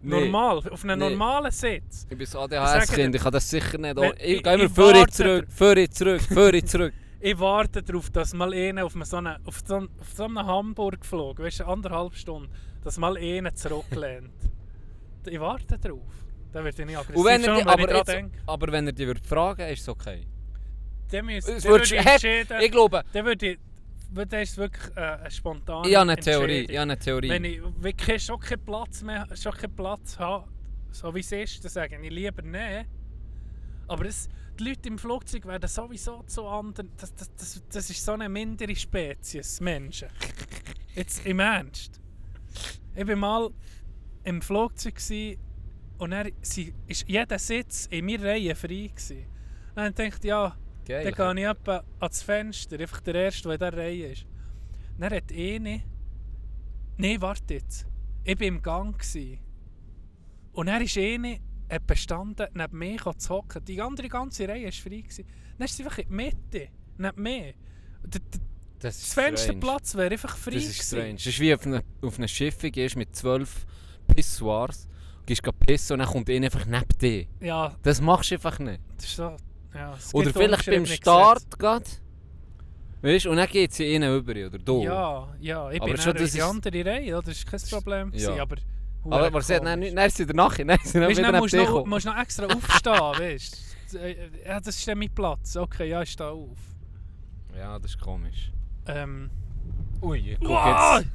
Normal, 0.02 0.58
auf 0.70 0.84
einem 0.84 1.00
Nee. 1.00 1.10
normalen 1.12 1.52
Sitz. 1.52 2.06
Ich 2.10 2.18
bin 2.18 2.28
Sag 2.28 2.52
ADHS-Kind, 2.52 3.15
ich 3.15 3.22
kann 3.22 3.32
das 3.32 3.50
sicher 3.50 3.78
nicht. 3.78 3.96
Wenn- 3.96 4.13
ich 4.20 4.44
gehe 4.44 4.54
immer 4.56 4.78
warte- 4.78 5.12
zurück, 5.13 5.48
vorher 5.50 5.89
zurück, 5.92 6.22
vorher 6.22 6.65
zurück. 6.65 6.94
Ich 7.22 7.38
warte 7.38 7.84
darauf, 7.84 8.10
dass 8.12 8.34
mal 8.34 8.54
einer 8.54 8.86
auf, 8.86 8.94
so 9.04 9.18
einem, 9.18 9.36
auf, 9.46 9.62
so, 9.65 9.76
einem- 9.76 9.89
auf 10.00 10.08
so 10.15 10.24
einem 10.24 10.38
Hamburg 10.46 11.06
flog, 11.06 11.39
weißt 11.39 11.60
du, 11.62 11.65
anderthalb 11.68 12.15
Stunden, 12.15 12.50
dass 12.84 12.98
mal 12.98 13.18
einer 13.18 13.54
zurücklehnt. 13.54 14.32
ich 15.28 15.39
warte 15.39 15.78
darauf. 15.78 16.02
Dann 16.52 16.63
wird 16.65 16.80
ich 16.80 16.86
nicht 16.86 16.98
aggressiv, 16.98 17.15
Und 17.18 17.26
wenn 17.26 17.44
er 17.44 17.46
schon, 17.46 17.56
die, 17.60 17.65
wenn 17.65 17.89
aber, 17.89 17.96
jetzt, 17.96 18.34
aber 18.48 18.72
wenn 18.72 18.88
er 18.88 18.94
dich 18.94 19.06
würde 19.08 19.22
fragen 19.24 19.68
ist 19.70 19.82
es 19.82 19.89
okay. 19.89 20.26
Dann, 21.12 21.26
müsste, 21.26 21.54
Es 21.54 21.63
dann 21.63 21.76
ich 21.82 21.89
sch- 21.92 21.96
entscheiden, 21.96 22.62
Ich 22.62 22.72
glaube, 22.72 23.04
dann 23.13 23.26
würde 23.26 23.52
ich, 23.52 23.60
das 24.13 24.50
ist 24.50 24.58
wirklich 24.58 24.96
äh, 24.98 25.00
eine 25.00 25.32
spontane 25.32 25.88
ich 25.88 25.96
habe 25.96 26.12
eine 26.12 26.20
Theorie. 26.22 26.62
Ich 26.62 26.70
habe 26.70 26.82
eine 26.82 26.98
Theorie. 26.98 27.30
Wenn 27.30 27.44
ich 27.46 27.62
wirklich 27.78 28.24
schon 28.24 28.39
keinen 28.39 28.65
Platz 28.65 29.04
mehr, 29.04 29.28
schon 29.36 29.52
keinen 29.54 29.76
Platz 29.76 30.18
habe, 30.18 30.48
so 30.92 31.13
wie 31.13 31.20
es 31.20 31.32
ist, 31.32 31.63
dann 31.63 31.72
sage 31.72 32.00
ich 32.02 32.10
lieber 32.10 32.42
nein. 32.42 32.88
Aber 33.88 34.04
das, 34.06 34.28
die 34.60 34.63
Leute 34.63 34.89
im 34.89 34.98
Flugzeug 34.98 35.46
werden 35.46 35.68
sowieso 35.68 36.24
zu 36.24 36.48
anderen. 36.48 36.92
Das, 36.98 37.13
das, 37.13 37.34
das, 37.36 37.62
das 37.72 37.89
ist 37.92 38.04
so 38.04 38.13
eine 38.13 38.28
mindere 38.30 38.76
Spezies, 38.76 39.62
Menschen. 39.62 40.10
Jetzt 40.96 41.26
im 41.28 41.39
Ernst. 41.39 41.99
Ich 42.95 43.08
war 43.08 43.15
mal 43.15 43.50
im 44.24 44.41
Flugzeug 44.41 44.95
und 45.98 46.12
er 46.12 46.32
ist 46.41 47.08
jeder 47.08 47.39
Sitz 47.39 47.88
in 47.88 48.06
meiner 48.06 48.24
Reihe 48.24 48.56
frei. 48.56 48.89
Gewesen. 48.93 49.26
Dann 49.76 49.93
dachte 49.93 50.17
ich, 50.17 50.24
ja, 50.24 50.58
Geil. 50.86 51.12
dann 51.12 51.36
gehe 51.36 51.43
ich 51.43 51.50
etwa 51.50 51.84
ans 52.00 52.24
Fenster, 52.24 52.80
einfach 52.80 53.02
der 53.02 53.15
Erste, 53.15 53.43
der 53.50 53.54
in 53.54 53.60
dieser 53.60 53.78
Reihe 53.78 54.12
ist. 54.12 54.26
Dann 54.98 55.13
hat 55.13 55.32
eine... 55.32 55.84
Nein, 56.98 57.22
warte 57.22 57.54
jetzt. 57.54 57.86
Ich 58.24 58.39
war 58.39 58.48
im 58.48 58.62
Gang. 58.62 58.98
Gewesen. 58.98 59.39
Und 60.54 60.67
dann 60.67 60.82
ist 60.82 60.98
eine 60.98 61.39
hat 61.69 61.86
bestanden, 61.86 62.48
neben 62.54 62.78
mir 62.78 63.00
zu 63.17 63.30
hocken. 63.30 63.63
Die 63.63 63.82
andere 63.82 64.10
ganze 64.10 64.48
Reihe 64.48 64.65
war 64.65 64.72
frei. 64.72 65.02
Gewesen. 65.02 65.26
Dann 65.58 65.65
ist 65.65 65.78
sie 65.78 65.84
einfach 65.84 66.00
in 66.00 66.10
die 66.10 66.15
Mitte, 66.15 66.67
neben 66.98 67.22
mir. 67.22 67.54
Der, 68.04 68.22
der, 68.22 68.41
das 68.80 68.98
ist 68.98 69.12
strange. 69.12 69.28
Fensterplatz 69.38 69.96
wäre 69.96 70.12
einfach 70.12 70.36
frei 70.38 70.52
Das 70.56 70.63
ist 70.65 70.82
strange. 70.88 71.13
Das 71.15 71.26
ist 71.26 71.39
wie 71.39 71.54
auf 71.54 71.65
einer 71.65 71.82
auf 72.02 72.18
eine 72.18 72.28
Schiffe 72.28 72.72
gehst 72.72 72.96
mit 72.96 73.15
zwölf 73.15 73.65
Pissoirs, 74.08 74.88
gehst 75.26 75.44
gehen 75.44 75.54
pissen 75.60 75.94
und 75.94 76.00
dann 76.00 76.08
kommt 76.08 76.30
einer 76.30 76.46
einfach 76.46 76.65
neben 76.65 76.98
dir. 77.02 77.26
Ja, 77.42 77.76
Das 77.84 78.02
machst 78.02 78.32
du 78.32 78.36
einfach 78.36 78.58
nicht. 78.60 78.82
das 78.98 79.06
ist 79.06 79.15
so... 79.15 79.36
Ja, 79.74 79.96
Oder 80.13 80.34
vielleicht 80.34 80.65
beim 80.65 80.86
Start 80.88 81.60
gerade. 81.60 81.86
Weißt 83.02 83.28
und 83.28 83.38
dann 83.38 83.48
geht 83.48 83.72
sie 83.72 83.94
innen 83.94 84.18
über 84.18 84.32
oder 84.32 84.58
do. 84.58 84.84
Ja, 84.84 85.34
ja, 85.39 85.72
ich 85.72 85.80
Aber 85.82 85.92
bin 85.94 86.02
schon, 86.02 86.13
das 86.15 86.32
die 86.32 86.39
ist- 86.39 86.44
andere 86.44 86.86
Reihe, 86.86 87.22
das 87.24 87.46
war 87.46 87.52
kein 87.52 87.70
Problem. 87.70 88.12
Ja. 88.13 88.30
gewesen, 88.36 88.39
aber 88.42 88.56
Aber 89.04 89.20
hure 89.22 89.32
man 89.32 89.42
sieht, 89.42 89.58
dann, 89.63 89.80
komisch. 89.80 89.94
dann 89.96 90.08
ist 90.08 90.18
sie 90.18 90.26
danach, 90.26 90.58
dann 90.58 90.70
ist 90.70 90.86
sie 90.88 91.00
dann 91.00 91.10
Weißt, 91.10 91.20
dann 91.20 91.36
musst 91.38 91.54
du 91.54 91.86
musst 91.86 92.06
noch 92.08 92.18
extra 92.20 92.46
aufstehen, 92.54 92.94
weißt 92.94 93.58
du? 93.94 93.98
Ja, 94.46 94.60
das 94.60 94.76
ist 94.76 94.88
dann 94.88 94.98
mein 94.98 95.13
Platz. 95.13 95.56
Okay, 95.56 95.88
ja, 95.89 96.02
ich 96.02 96.12
stehe 96.12 96.30
auf. 96.30 96.58
Ja, 97.58 97.78
das 97.80 97.92
ist 97.92 98.02
komisch. 98.02 98.52
Ähm, 98.89 99.30
Ui, 100.02 100.36
guck 100.39 100.49
wow! 100.49 100.99
jetzt. 100.99 101.10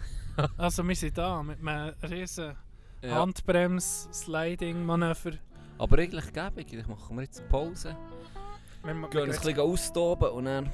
also 0.59 0.87
wir 0.87 0.95
sind 0.97 1.17
da 1.19 1.43
mit 1.43 1.59
einem 1.67 1.93
riesen 2.09 2.55
Ja. 3.03 3.15
Handbrems-Sliding-Manöver. 3.17 5.33
Aber 5.79 5.99
eigentlich 5.99 6.33
gäbe 6.33 6.61
ich, 6.61 6.87
machen 6.87 7.17
wir 7.17 7.23
jetzt 7.23 7.41
eine 7.41 7.49
Pause. 7.49 7.97
Wir 8.85 8.95
wir 8.95 9.09
Gehen 9.09 9.23
uns 9.29 9.39
ein 9.39 9.43
bisschen 9.47 9.61
austoben 9.61 10.29
und 10.29 10.45
dann 10.45 10.71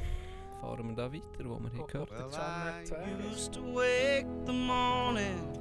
fahren 0.60 0.88
wir 0.88 0.94
da 0.96 1.10
weiter, 1.12 1.44
wo 1.44 1.58
wir 1.58 1.70
hier 1.70 1.80
Oh, 1.82 1.86
gehört 1.86 2.10
haben. 2.12 2.32
Well, 2.32 2.92
I 2.92 3.32
used 3.32 3.52
to 3.54 3.62
wake 3.74 4.26
the 4.46 4.52
morning 4.52 5.52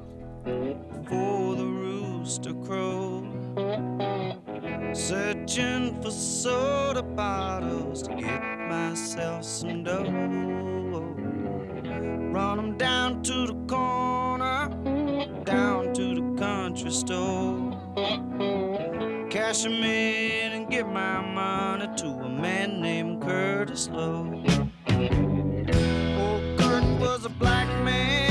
before 0.43 1.56
the 1.56 1.63
rooster 1.65 2.54
crowed, 2.65 3.25
searching 4.93 6.02
for 6.02 6.12
soda 6.12 7.02
bottles 7.04 8.02
to 8.04 8.13
get 8.15 8.41
myself 8.69 9.43
some 9.43 9.84
dough. 9.84 10.04
Run 12.34 12.60
'em 12.60 12.78
down 12.78 13.22
to 13.24 13.48
the 13.48 13.56
corner, 13.68 14.70
down 15.44 15.94
to 15.94 16.16
the 16.16 16.26
country 16.38 16.92
store. 16.92 17.74
Cash 19.30 19.66
'em 19.66 19.84
in 19.84 20.54
and 20.54 20.70
give 20.70 20.88
my 20.88 21.22
money 21.22 21.88
to 21.98 22.08
a 22.08 22.30
man 22.30 22.82
named 22.82 23.22
Curtis 23.22 23.90
Lowe. 23.90 24.44
Old 26.22 26.44
Kurt 26.60 26.86
was 27.00 27.26
a 27.26 27.30
black 27.30 27.68
man 27.84 28.29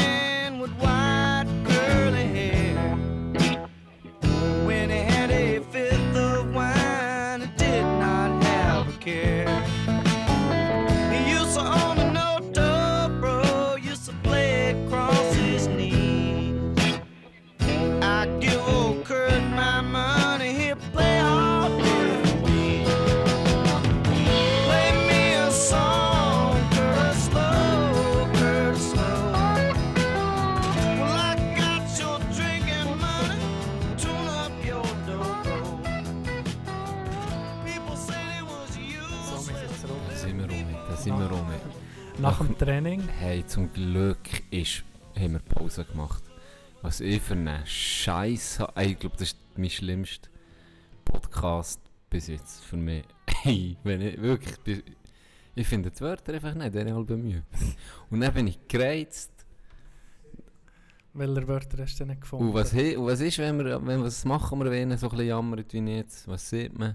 Nach 42.28 42.44
dem 42.44 42.58
Training. 42.58 43.08
Hey, 43.08 43.42
zum 43.46 43.72
Glück 43.72 44.18
ist, 44.50 44.84
haben 45.18 45.32
wir 45.32 45.38
Pause 45.38 45.86
gemacht. 45.86 46.22
Was 46.82 47.00
ich 47.00 47.22
für 47.22 47.32
einen 47.32 47.64
Scheiß 47.64 48.60
habe. 48.60 48.84
Ich 48.84 48.98
glaube, 48.98 49.16
das 49.16 49.28
ist 49.28 49.38
mein 49.56 49.70
schlimmster 49.70 50.28
Podcast 51.06 51.80
bis 52.10 52.26
jetzt 52.26 52.62
für 52.64 52.76
mich. 52.76 53.04
Hey, 53.44 53.78
wenn 53.82 54.02
ich 54.02 54.20
wirklich. 54.20 54.84
Ich 55.54 55.66
finde 55.66 55.90
die 55.90 56.00
Wörter 56.02 56.34
einfach 56.34 56.52
nicht, 56.52 56.74
diese 56.74 56.94
Alben 56.94 57.22
müde. 57.22 57.44
Und 58.10 58.20
dann 58.20 58.34
bin 58.34 58.48
ich 58.48 58.58
gereizt. 58.68 59.32
Welche 61.14 61.48
Wörter 61.48 61.82
hast 61.82 61.98
du 61.98 62.04
denn 62.04 62.20
gefunden? 62.20 62.48
Und 62.48 62.52
was, 62.52 62.74
und 62.74 63.06
was 63.06 63.20
ist, 63.20 63.38
wenn 63.38 63.58
wir, 63.58 63.86
wenn, 63.86 64.02
was 64.02 64.26
machen 64.26 64.62
wir, 64.62 64.70
wenn 64.70 64.94
so 64.98 65.06
ein 65.06 65.10
bisschen 65.12 65.28
jammert 65.28 65.72
wie 65.72 65.78
jetzt? 65.78 66.28
Was 66.28 66.50
sieht 66.50 66.78
man? 66.78 66.94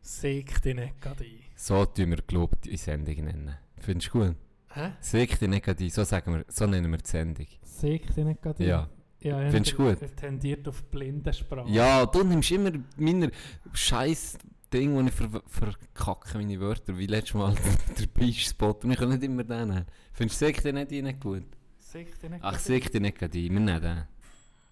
Säg 0.00 0.62
dich 0.62 0.76
nicht 0.76 1.00
gerade 1.00 1.24
ein. 1.24 1.40
So 1.56 1.84
tun 1.84 2.10
wir, 2.10 2.18
glaube 2.18 2.56
ich, 2.62 2.70
die 2.70 2.76
Sendung 2.76 3.24
nennen. 3.24 3.56
Findest 3.80 4.14
du 4.14 4.20
gut? 4.20 4.36
Hä? 4.74 4.92
Säg 5.00 5.38
dich 5.38 5.48
nicht 5.48 5.64
gerade 5.64 5.84
ein, 5.84 5.90
so, 5.90 6.04
sagen 6.04 6.34
wir, 6.34 6.44
so 6.48 6.66
nennen 6.66 6.90
wir 6.90 6.98
die 6.98 7.08
Sendung. 7.08 7.46
Säg 7.62 8.06
dich 8.14 8.24
nicht 8.24 8.42
gerade 8.42 8.62
ein? 8.62 8.68
Ja. 8.68 8.88
ja 9.20 9.50
Findest 9.50 9.72
du 9.72 9.76
gut? 9.76 10.02
er 10.02 10.16
tendiert 10.16 10.66
auf 10.68 10.82
Blindensprache. 10.84 11.70
Ja, 11.70 12.06
du 12.06 12.22
nimmst 12.24 12.50
immer 12.50 12.72
meiner 12.96 13.30
scheiß 13.72 14.38
Ding, 14.72 14.94
wo 14.94 15.00
ich 15.02 15.12
ver 15.12 15.42
verkacke 15.46 16.38
meine 16.38 16.58
Wörter, 16.58 16.96
wie 16.96 17.06
letztes 17.06 17.34
Mal 17.34 17.54
der 17.98 18.06
Beach-Spot. 18.06 18.78
Wir 18.82 18.96
können 18.96 19.12
nicht 19.12 19.22
immer 19.22 19.44
den 19.44 19.68
nehmen. 19.68 19.86
Findest 20.12 20.40
du 20.40 20.46
Sekte 20.46 20.72
nicht 20.72 20.90
rein 20.90 21.20
gut? 21.20 21.44
Sieg 21.78 22.18
dich 22.18 22.30
nicht 22.30 22.42
Ach, 22.42 22.58
nicht 22.68 22.90
gerade 23.18 23.38
ein, 23.38 23.52
wir 23.52 23.60
nehmen 23.60 23.80
den. 23.82 24.04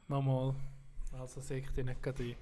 Nochmal. 0.08 0.54
Also 1.12 1.42
sieg 1.42 1.74
dich 1.74 1.84
nicht 1.84 2.02
gerade 2.02 2.22
ein. 2.22 2.34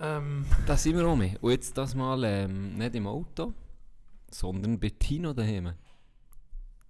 Ähm, 0.00 0.46
Da 0.66 0.76
sind 0.76 0.96
wir 0.96 1.14
mit. 1.14 1.42
Und 1.42 1.50
jetzt 1.50 1.76
das 1.76 1.94
mal 1.94 2.24
ähm, 2.24 2.76
nicht 2.76 2.94
im 2.94 3.06
Auto, 3.06 3.52
sondern 4.34 4.78
bei 4.80 4.90
Tino 4.90 5.32
daheim. 5.32 5.72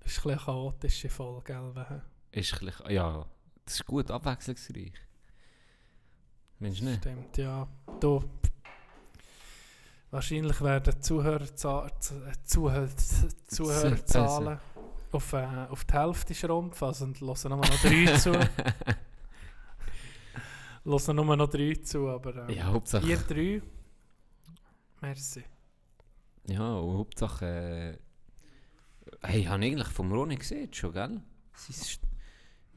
das 0.01 0.13
ist 0.19 0.27
ein 0.27 0.37
chaotische 0.39 1.09
Folge, 1.09 1.53
gell? 1.53 2.03
Ist 2.33 2.55
ein 2.55 2.67
bisschen, 2.67 2.91
ja, 2.91 3.27
das 3.65 3.75
ist 3.75 3.87
gut, 3.87 4.11
abwechslungsreich. 4.11 4.93
Du 6.59 6.83
nicht? 6.83 7.01
Stimmt, 7.01 7.37
ja. 7.37 7.69
Du. 8.01 8.25
Wahrscheinlich 10.11 10.61
werden 10.61 10.95
Zuhörerza- 11.03 11.91
Zuhör 12.45 12.89
Zuhörerzahlen 13.49 14.59
auf, 15.13 15.33
äh, 15.33 15.67
auf 15.69 15.85
die 15.85 15.93
Hälfte 15.93 16.35
schrumpfen. 16.35 16.89
Also 16.89 17.05
und 17.05 17.21
hören 17.21 17.49
nur 17.51 17.59
noch 17.59 17.83
drei 17.83 18.17
zu. 18.17 18.33
hören 20.85 21.17
nur 21.17 21.37
noch 21.37 21.49
drei 21.51 21.75
zu, 21.75 22.09
aber 22.09 22.49
ähm, 22.49 22.57
Ja, 22.57 22.81
ihr 23.03 23.19
drei. 23.19 23.63
Merci. 25.01 25.45
Ja, 26.47 26.75
und 26.77 26.99
Hauptsache. 26.99 27.99
Äh, 29.23 29.27
hey, 29.27 29.41
ich 29.41 29.49
habe 29.49 29.65
eigentlich 29.65 29.89
vom 29.89 30.13
Ronny 30.13 30.37
gesehen, 30.37 30.73
schon, 30.73 30.93
gell? 30.93 31.21
Sein- 31.55 31.99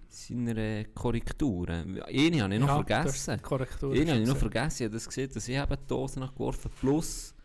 Seine 0.10 0.86
Korrekturen. 0.96 2.02
Eine 2.02 2.42
habe 2.42 2.54
ich 2.56 2.60
noch 2.60 2.68
Ja, 2.68 2.84
vergessen. 2.84 3.42
Korrektur. 3.42 3.94
Eine 3.94 4.12
habe 4.12 4.22
ich 4.22 4.28
noch 4.28 4.38
vergessen. 4.38 4.84
Ich 4.84 4.86
habe 4.86 4.94
das 4.94 5.06
gesehen, 5.06 5.30
dass 5.34 5.48
ich 5.48 5.56
eben 5.56 5.76
die 5.80 5.88
Dose 5.88 6.20
nachgeworfen 6.20 6.72
plus 6.80 7.36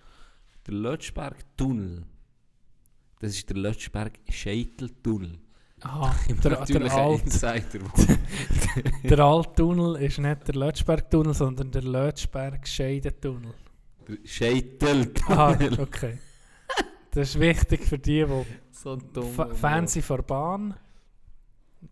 der 0.66 0.74
Lötschberg-Tunnel. 0.74 2.04
Das 3.20 3.32
ist 3.34 3.48
der 3.50 3.56
Lötschberg-Scheiteltunnel. 3.56 5.38
Aha, 5.80 6.14
der, 6.28 6.64
der, 6.64 6.92
alte, 6.94 7.24
Insider. 7.24 7.80
der 9.02 9.18
alte 9.18 9.52
Tunnel 9.54 9.96
ist 9.96 10.18
nicht 10.18 10.48
der 10.48 10.54
Lötschberg-Tunnel, 10.54 11.34
sondern 11.34 11.70
der 11.72 11.82
Lötschberg-Scheidentunnel. 11.82 13.52
Der 14.09 14.18
Scheiteltunnel. 14.24 15.12
Aha, 15.26 15.82
okay. 15.82 16.18
Das 17.12 17.28
ist 17.28 17.40
wichtig 17.40 17.84
für 17.84 17.98
die, 17.98 18.24
die 18.24 18.44
So 18.70 18.96
dumm. 18.96 19.32
Fa 19.32 19.46
Fans 19.55 19.92
sind 19.92 20.26
Bahn. 20.26 20.74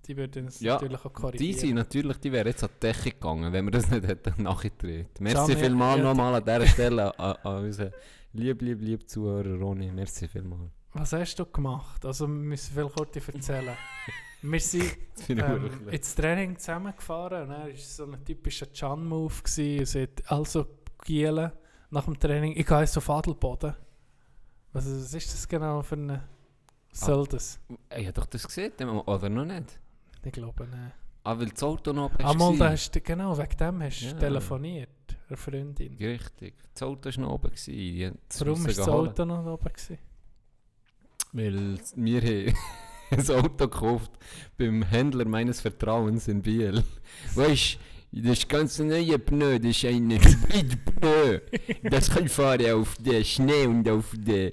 Die 0.06 0.16
würden 0.16 0.46
es 0.46 0.60
Ja, 0.60 0.74
natürlich 0.74 1.04
auch 1.04 1.12
Die 1.12 1.20
korrigieren. 1.20 1.58
sind 1.58 1.74
natürlich, 1.74 2.16
die 2.18 2.32
wären 2.32 2.46
jetzt 2.46 2.62
an 2.62 2.70
die 2.76 2.86
Decke 2.86 3.10
gegangen, 3.10 3.52
wenn 3.52 3.64
wir 3.64 3.72
das 3.72 3.90
nicht 3.90 4.06
hätten 4.06 4.42
nachgedreht. 4.44 5.20
Merci 5.20 5.56
vielmals 5.56 6.02
nochmal 6.02 6.34
an 6.36 6.44
dieser 6.44 6.66
Stelle 6.66 7.18
an, 7.18 7.36
an 7.42 7.64
unseren 7.64 7.92
lieb, 8.32 8.62
lieb, 8.62 8.80
lieb 8.80 9.08
Zuhörer 9.08 9.58
Ronny. 9.58 9.90
Merci 9.90 10.28
vielmals. 10.28 10.70
Was 10.92 11.12
hast 11.12 11.36
du 11.36 11.44
gemacht? 11.46 12.04
Also 12.04 12.26
wir 12.26 12.34
müssen 12.34 12.72
viel 12.74 12.88
kurz 12.88 13.16
erzählen. 13.16 13.76
wir 14.42 14.60
sind 14.60 14.96
ähm, 15.28 15.70
ins 15.90 16.14
Training 16.14 16.56
zusammengefahren 16.56 17.48
und 17.48 17.50
er 17.50 17.66
war 17.66 17.76
so 17.76 18.04
ein 18.04 18.24
typischer 18.24 18.72
Chan-Move. 18.72 19.34
Es 19.44 19.94
hat 19.94 20.22
also 20.30 20.66
Gielen 21.04 21.52
nach 21.90 22.04
dem 22.04 22.18
Training. 22.18 22.54
Ich 22.56 22.66
gehe 22.66 22.80
jetzt 22.80 22.96
auf 22.96 23.08
Adelboden. 23.10 23.74
Was, 24.72 24.86
was 24.86 25.14
ist 25.14 25.32
das 25.34 25.48
genau 25.48 25.82
für 25.82 25.96
eine... 25.96 26.22
Soll 26.92 27.26
das? 27.26 27.60
Ich 27.96 28.04
habe 28.06 28.12
doch 28.12 28.26
das 28.26 28.46
gesehen, 28.46 28.72
oder 29.06 29.28
noch 29.28 29.44
nicht? 29.44 29.78
Ich 30.24 30.32
glaube 30.32 30.64
nicht. 30.66 30.94
Ah, 31.22 31.38
weil 31.38 31.50
das 31.50 31.62
Auto 31.62 31.92
noch 31.92 32.06
oben 32.06 32.24
Einmal, 32.24 32.52
da 32.54 32.58
war. 32.60 32.70
hast 32.72 32.90
du, 32.94 33.00
genau, 33.00 33.36
wegen 33.36 33.56
dem 33.56 33.82
hast 33.82 34.00
du 34.00 34.06
Ja. 34.06 34.12
telefoniert. 34.14 34.88
Eine 35.28 35.36
Freundin. 35.36 35.94
Richtig. 35.96 36.54
Das 36.74 36.82
Auto 36.82 37.10
war 37.10 37.18
noch 37.22 37.30
oben. 37.34 37.50
gewesen. 37.50 38.18
Warum 38.38 38.60
war 38.60 38.66
das. 38.68 38.88
Auto 38.88 39.24
noch 39.24 39.46
oben? 39.46 39.72
Gewesen? 39.72 39.98
Weil 41.32 41.78
wir 41.96 42.22
haben 42.22 42.54
ein 43.10 43.30
Auto 43.30 43.68
gekauft 43.68 44.12
beim 44.56 44.82
Händler 44.82 45.26
meines 45.26 45.60
Vertrauens 45.60 46.26
in 46.28 46.42
Biel. 46.42 46.82
Weißt 47.34 47.78
das 48.12 48.48
ganze 48.48 48.84
neue 48.84 49.18
Pneu, 49.18 49.58
das 49.58 49.70
ist 49.70 49.84
ein 49.84 50.10
Hybridpneu. 50.10 51.40
Das 51.84 52.10
kann 52.10 52.28
fahren 52.28 52.72
auf 52.72 52.96
der 52.98 53.22
Schnee 53.22 53.66
und 53.66 53.88
auf 53.88 54.12
der, 54.16 54.50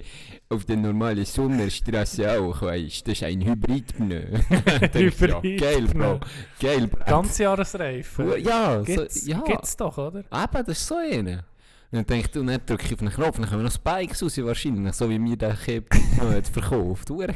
auf 0.48 0.64
der 0.64 0.76
normalen 0.76 1.24
Sommerstraße 1.24 2.40
auch, 2.40 2.62
weißt. 2.62 3.08
Das 3.08 3.14
ist 3.14 3.24
ein 3.24 3.44
Hybridpneu. 3.44 4.22
ja, 4.50 5.40
geil, 5.40 5.86
Bro. 5.92 6.20
Geil, 6.60 6.86
Bro. 6.86 7.04
Ganzjahresreifen. 7.04 8.44
ja, 8.44 8.78
so, 8.78 8.84
Gibt's, 8.84 9.26
ja. 9.26 9.40
gibt's 9.40 9.76
doch, 9.76 9.98
oder? 9.98 10.20
Eben, 10.20 10.64
das 10.66 10.78
ist 10.78 10.86
so 10.86 10.94
eine. 10.94 11.44
Und 11.90 11.96
dann 11.96 12.06
denke 12.06 12.26
ich, 12.26 12.30
du, 12.30 12.44
dann 12.44 12.60
drücke 12.64 12.84
ich 12.86 12.94
auf 12.94 13.00
einen 13.00 13.10
Knopf, 13.10 13.38
dann 13.38 13.48
kommen 13.48 13.64
noch 13.64 13.72
Spikes 13.72 14.22
raus, 14.22 14.38
wahrscheinlich, 14.38 14.92
so 14.94 15.08
wie 15.08 15.18
mir 15.18 15.36
der 15.36 15.54
Kip 15.54 15.88
hat 16.20 16.46
verkauft. 16.46 17.10
Ure 17.10 17.34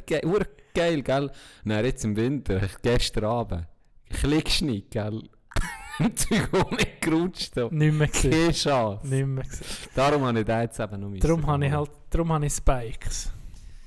geil, 0.74 1.02
gell? 1.02 1.30
Dann 1.64 1.84
jetzt 1.84 2.04
im 2.04 2.14
Winter, 2.16 2.60
gestern 2.82 3.24
Abend, 3.24 3.66
Klickschnitt, 4.10 4.90
gell? 4.90 5.22
Zeug 6.14 6.48
rumgerutscht. 6.52 7.56
Nicht 7.70 7.94
mehr 7.94 8.08
gesehen. 8.08 8.30
Keine 8.30 8.52
Chance. 8.52 9.06
Nicht 9.06 9.26
mehr 9.26 9.44
gesehen. 9.44 9.66
Darum 9.94 10.22
habe 10.24 10.40
ich 10.40 10.46
den 10.46 10.60
jetzt 10.60 10.80
eben 10.80 11.00
noch 11.00 11.08
müssen 11.08 11.20
Darum 11.22 11.46
habe 11.46 11.66
ich 11.66 11.72
halt, 11.72 11.90
darum 12.10 12.32
habe 12.32 12.46
ich 12.46 12.52
Spikes. 12.52 13.32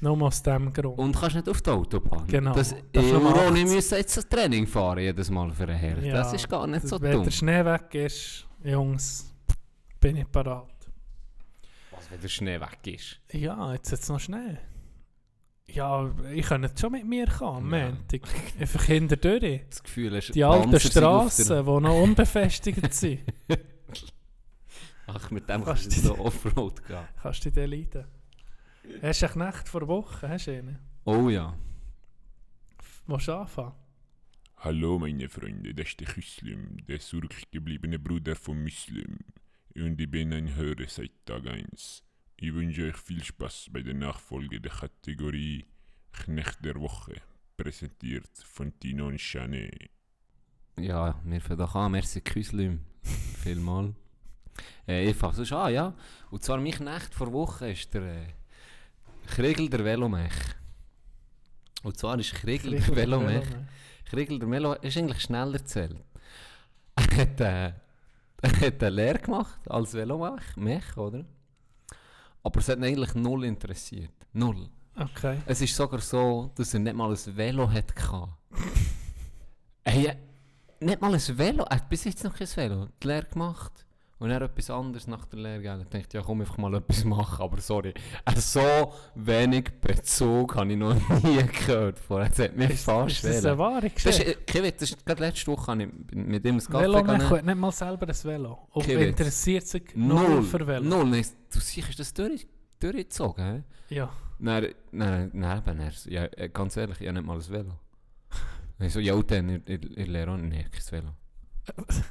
Nur 0.02 0.22
aus 0.22 0.44
dem 0.44 0.72
Grund. 0.72 1.00
Und 1.00 1.16
kannst 1.16 1.36
nicht 1.36 1.50
auf 1.50 1.62
die 1.62 1.70
Autobahn. 1.70 2.28
Genau. 2.28 2.54
Das, 2.54 2.70
Darf 2.70 3.04
ich 3.06 3.14
80. 3.14 3.64
müssen 3.64 3.98
jetzt 3.98 4.18
das 4.18 4.28
Training 4.28 4.68
fahren, 4.68 5.00
jedes 5.00 5.30
Mal 5.30 5.52
für 5.52 5.64
einen 5.64 5.78
Herr. 5.78 6.00
Ja, 6.00 6.14
das 6.16 6.34
ist 6.34 6.48
gar 6.50 6.68
nicht 6.68 6.88
so 6.88 7.02
Wenn 7.02 7.14
dumm. 7.14 7.24
der 7.24 7.32
Schnee 7.32 7.64
weg 7.66 7.94
ist, 7.96 8.46
Jungs, 8.64 9.34
bin 10.00 10.18
ich 10.18 10.30
parat. 10.30 10.68
Was, 11.92 12.12
wenn 12.12 12.22
der 12.22 12.28
Schnee 12.28 12.60
weg 12.60 12.80
ist? 12.86 13.20
Ja, 13.32 13.74
jetzt 13.74 13.92
hat 13.92 14.00
es 14.00 14.10
noch 14.10 14.20
Schnee. 14.20 14.58
Ja, 15.68 16.14
ich 16.34 16.46
könnte 16.46 16.68
jetzt 16.70 16.80
schon 16.80 16.92
mit 16.92 17.06
mir 17.06 17.26
kommen 17.28 17.74
am 17.74 17.80
Ja. 17.80 17.90
Montag. 17.90 18.22
Einfach 18.60 18.84
hinterdurch. 18.84 19.62
Das 19.70 19.84
Gefühl 19.84 20.14
ist, 20.16 20.34
Die 20.36 20.44
alten 20.44 20.80
Strassen, 20.80 21.66
die 21.66 21.72
noch 21.82 22.02
unbefestigt 22.02 22.94
sind. 22.94 23.22
Ach, 25.08 25.32
mit 25.32 25.50
dem 25.50 25.64
kannst 25.64 25.86
du 25.88 26.00
so 26.00 26.18
Offroad 26.18 26.86
gehen. 26.88 27.08
Kannst 27.22 27.46
du 27.46 27.52
dich 27.52 27.68
leiden. 27.70 28.06
Hast 29.02 29.22
du 29.22 29.26
einen 29.26 29.34
Knecht 29.52 29.68
vor 29.70 29.88
Woche? 29.88 30.30
Hast 30.30 30.48
du 30.48 30.52
einen? 30.52 30.80
Oh 31.06 31.30
ja. 31.30 31.56
Willst 33.08 33.28
du 33.28 33.34
anfangen? 33.34 33.74
Hallo 34.58 34.98
meine 34.98 35.30
Freunde, 35.30 35.76
das 35.76 35.90
ist 35.90 36.00
der 36.00 36.08
Küslim, 36.08 36.78
der 36.88 37.00
zurückgebliebene 37.00 38.00
Bruder 38.00 38.36
von 38.36 38.64
Muslim. 38.64 39.20
Und 39.76 40.00
ich 40.02 40.10
bin 40.10 40.34
ein 40.34 40.56
Hörer 40.56 40.88
seit 40.88 41.12
Tag 41.26 41.46
1. 41.46 42.04
Ich 42.38 42.54
wünsche 42.54 42.84
euch 42.84 42.98
viel 42.98 43.24
Spaß 43.24 43.70
bei 43.72 43.82
der 43.82 43.94
Nachfolge 43.94 44.60
der 44.60 44.72
Kategorie 44.72 45.66
Knecht 46.12 46.64
der 46.66 46.76
Woche, 46.76 47.16
präsentiert 47.56 48.30
von 48.44 48.78
Tino 48.78 49.08
und 49.08 49.20
Chanet. 49.20 49.90
Ja, 50.78 51.18
wir 51.24 51.40
fangen 51.40 51.60
doch 51.60 51.76
an. 51.76 51.94
Merci, 51.94 52.20
Küslim. 52.20 52.82
Vielmal. 53.44 53.96
Äh, 54.86 55.10
ich 55.10 55.16
fange 55.16 55.36
sonst 55.36 55.54
an, 55.54 55.74
ja. 55.74 55.94
Und 56.30 56.44
zwar 56.44 56.58
mein 56.60 56.72
Knecht 56.72 57.14
vor 57.14 57.32
Woche 57.32 57.72
ist 57.72 57.94
der 57.94 58.04
äh, 58.04 58.28
Kriegel 59.28 59.70
der 59.70 59.86
Velomech. 59.86 60.36
Und 61.84 61.98
zwar 61.98 62.20
ist 62.20 62.34
Kriegel 62.36 62.72
der 62.72 62.96
Velomech. 62.96 63.48
Kriegel 64.10 64.40
der 64.40 64.48
Melo 64.50 64.74
ist 64.74 64.98
eigentlich 64.98 65.22
schneller 65.22 65.54
erzählt. 65.54 66.04
Er 66.98 67.18
hat, 67.18 67.42
äh, 67.42 67.74
er 68.42 68.62
hat 68.62 68.84
eine 68.84 68.90
Lehre 68.90 69.20
gemacht 69.20 69.60
als 69.70 69.94
Velomech, 69.94 70.56
Mech, 70.56 70.98
oder? 70.98 71.26
Aber 72.46 72.60
es 72.60 72.70
hat 72.70 72.78
ihn 72.78 72.84
eigentlich 72.84 73.16
null 73.16 73.44
interessiert. 73.44 74.12
Null. 74.32 74.70
Okay. 74.96 75.40
Es 75.48 75.62
ist 75.62 75.76
sogar 75.76 76.00
so, 76.00 76.52
dass 76.56 76.76
er 76.76 76.80
nicht 76.80 76.96
mal 76.96 77.10
ein 77.10 77.36
Velo 77.36 77.68
hatte. 77.70 77.96
hey, 79.84 80.06
äh, 80.06 80.16
nicht 80.80 81.02
mal 81.02 81.12
ein 81.12 81.38
Velo. 81.38 81.64
Er 81.64 81.78
hat 81.78 81.90
bis 81.90 82.04
jetzt 82.04 82.24
noch 82.24 82.36
kein 82.36 82.48
Velo. 82.48 82.88
Die 83.02 83.08
Lehre 83.08 83.26
gemacht. 83.26 83.85
Und 84.18 84.30
er 84.32 84.42
etwas 84.44 84.70
anderes 84.70 85.08
nach 85.08 85.26
der 85.26 85.40
Lehre. 85.40 85.62
gell. 85.62 85.82
Ich 85.82 85.90
dachte, 85.90 86.18
ja 86.18 86.24
komm, 86.24 86.40
einfach 86.40 86.58
mal 86.58 86.74
etwas 86.76 87.04
machen. 87.04 87.42
Aber 87.44 87.60
sorry, 87.60 87.94
äh, 88.26 88.36
so 88.40 88.94
wenig 89.16 89.66
Bezug 89.82 90.56
habe 90.56 90.72
ich 90.72 90.78
noch 90.78 90.94
nie 91.22 91.44
gehört. 91.68 92.00
Vorher. 92.00 92.30
Das 92.30 92.40
hat 92.40 92.56
mich 92.56 92.70
Ist, 92.70 92.86
fast 92.86 93.12
ist 93.12 93.24
das 93.26 93.32
wählen. 93.44 93.46
eine 93.48 93.58
wahre 93.58 93.82
Das 93.90 93.94
Geschichte? 93.96 94.24
ist, 94.24 94.38
äh, 94.38 94.44
Kevin, 94.46 94.72
das 94.80 94.92
ist 94.92 95.06
gerade 95.06 95.22
letzte 95.22 95.52
Woche 95.52 95.68
habe 95.72 95.84
ich 95.84 95.90
mit 96.16 96.46
ihm 96.46 96.56
das 96.56 96.68
Kaffee 96.70 96.84
Velo 96.86 97.02
gegangen. 97.02 97.30
hat 97.30 97.46
nicht 97.46 97.58
mal 97.58 97.72
selber 97.74 98.08
ein 98.08 98.16
Velo. 98.24 98.68
Und 98.72 98.86
Kevin. 98.86 99.10
interessiert 99.10 99.68
sich 99.68 99.84
null 99.96 100.44
für 100.44 100.66
Velo. 100.66 100.84
null. 100.86 101.10
Nein, 101.10 101.26
du 101.54 101.60
siehst, 101.60 102.00
das 102.00 102.14
durch, 102.14 102.48
durchgezogen. 102.80 103.44
hä? 103.90 103.94
Ja. 103.96 104.10
Nein, 104.40 104.74
nein, 104.92 105.30
nein, 105.34 105.92
ja, 106.06 106.24
äh, 106.38 106.50
ganz 106.50 106.78
ehrlich, 106.78 107.02
ich 107.02 107.08
habe 107.08 107.18
nicht 107.20 107.28
mal 107.28 107.36
ein 107.38 107.50
Velo. 107.50 107.80
Ich 108.80 108.94
so, 108.94 109.00
ja, 109.02 109.22
dann, 109.24 109.50
ich, 109.50 109.62
ich, 109.70 109.98
ich 109.98 110.08
lehre 110.08 110.32
auch 110.32 110.38
nicht, 110.38 110.72
kein 110.72 110.92
Velo. 111.04 111.12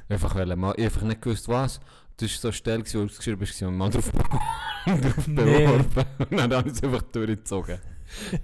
Einfach, 0.09 0.35
weil, 0.35 0.55
mal, 0.55 0.73
ich 0.77 0.85
einfach 0.85 1.01
nicht 1.03 1.21
gewusst, 1.21 1.47
was. 1.47 1.79
Das 2.17 2.43
war 2.43 2.51
so 2.53 2.63
gewesen, 2.63 3.01
wo 3.01 3.05
du 3.05 3.15
geschrieben 3.15 3.41
hast, 3.41 3.61
mal 3.61 3.89
drauf, 3.89 4.09
drauf 4.85 5.25
beworben. 5.27 6.05
Und 6.17 6.31
dann 6.37 6.53
habe 6.53 6.69
ich 6.69 6.75
es 6.75 6.83
einfach 6.83 7.01
durchgezogen. 7.01 7.79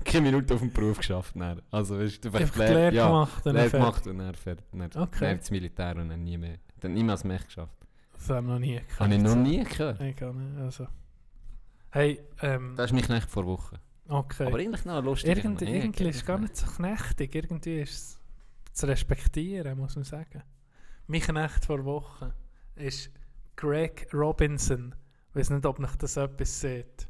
Keine 0.03 0.21
Minute 0.31 0.53
auf 0.55 0.59
dem 0.59 0.71
Beruf 0.73 0.97
geschafft. 0.97 1.35
Dann. 1.35 1.61
Also, 1.71 1.97
weißt 1.97 2.25
du, 2.25 2.29
einfach 2.33 2.55
Lehre, 2.57 2.73
Lehre 2.73 2.95
ja, 2.95 3.07
gemacht. 3.07 3.43
fertig. 3.43 3.71
gemacht 3.71 4.07
und 4.07 4.17
dann 4.17 4.35
fertig. 4.35 4.65
Dann, 4.73 4.89
Okay. 5.03 5.37
das 5.37 5.51
Militär 5.51 5.95
und 5.97 6.09
dann 6.09 6.23
nie 6.23 6.37
mehr. 6.37 6.57
Dann 6.79 6.93
niemals 6.93 7.23
mehr 7.23 7.39
geschafft. 7.39 7.77
Das 8.13 8.29
haben 8.29 8.47
wir 8.47 8.53
noch 8.53 8.59
nie 8.59 8.73
gehört. 8.75 8.99
Habe 8.99 9.15
ich 9.15 9.21
noch 9.21 9.35
nie 9.35 9.63
gehört. 9.63 10.01
Ich 10.01 10.15
gar 10.15 10.33
nicht. 10.33 10.57
Also. 10.59 10.87
Hey, 11.91 12.19
ähm, 12.41 12.73
Das 12.75 12.87
ist 12.87 12.93
mich 12.93 13.07
nicht 13.09 13.29
vor 13.29 13.45
Wochen. 13.45 13.77
okay. 14.09 14.45
Aber 14.47 14.57
eigentlich 14.57 14.83
noch 14.85 15.03
lustig. 15.03 15.37
Irgendwie, 15.37 15.65
irgendwie 15.65 16.09
ist 16.09 16.17
es 16.17 16.25
gar 16.25 16.39
nicht 16.39 16.55
so 16.57 16.65
knechtig. 16.65 17.33
Irgendwie 17.35 17.81
ist 17.81 17.93
es 17.93 18.19
zu 18.73 18.87
respektieren, 18.87 19.77
muss 19.77 19.95
man 19.95 20.03
sagen. 20.05 20.43
Mein 21.07 21.21
Knecht 21.21 21.65
vor 21.65 21.83
Wochen 21.85 22.31
ist 22.75 23.09
Greg 23.55 24.07
Robinson. 24.13 24.95
Ich 25.29 25.35
weiß 25.35 25.49
nicht, 25.51 25.65
ob 25.65 25.79
euch 25.79 25.95
das 25.97 26.17
etwas 26.17 26.59
sieht. 26.61 27.07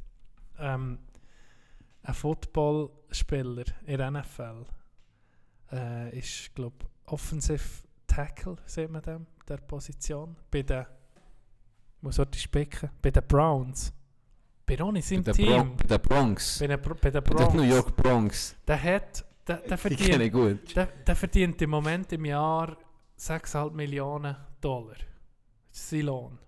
Ähm, 0.58 0.98
ein 2.02 2.14
Footballspieler 2.14 3.64
in 3.86 3.98
der 3.98 4.10
NFL. 4.10 4.64
Äh, 5.72 6.18
ist, 6.18 6.54
glaube 6.54 6.76
ich, 6.80 7.12
Offensive 7.12 7.62
Tackle, 8.06 8.56
sieht 8.66 8.90
man 8.90 9.02
dem, 9.02 9.26
der 9.48 9.56
Position. 9.58 10.36
Bei 10.50 10.62
den, 10.62 10.82
ich 11.96 12.02
muss 12.02 12.18
heute 12.18 12.38
spicken, 12.38 12.90
bei 13.00 13.10
den 13.10 13.26
Browns. 13.26 13.92
Bei 14.66 14.76
Ronny, 14.76 15.00
Bei 15.00 15.06
seinem 15.06 15.24
der, 15.24 15.34
Team. 15.34 15.46
Bron 15.46 15.76
bei 15.76 15.86
der 15.86 15.98
Bronx. 15.98 16.58
Bei 16.58 16.66
den, 16.66 16.80
bei 16.80 16.88
den 16.88 17.00
Bei 17.00 17.10
der 17.10 17.20
Browns. 17.20 17.54
New 17.54 17.62
York 17.62 17.96
Bronx. 17.96 18.56
Der 18.66 18.82
hat, 18.82 19.24
der, 19.46 19.56
der 19.56 19.78
verdient, 19.78 20.20
ich 20.20 20.32
gut. 20.32 20.76
der, 20.76 20.86
der 20.86 21.16
verdient 21.16 21.62
im 21.62 21.70
Moment 21.70 22.12
im 22.12 22.24
Jahr 22.24 22.76
6,5 23.22 23.70
Millionen 23.70 24.34
Dollar. 24.60 24.96
Das 25.70 25.78
ist 25.78 25.90
sein 25.90 26.00
Lohn. 26.00 26.38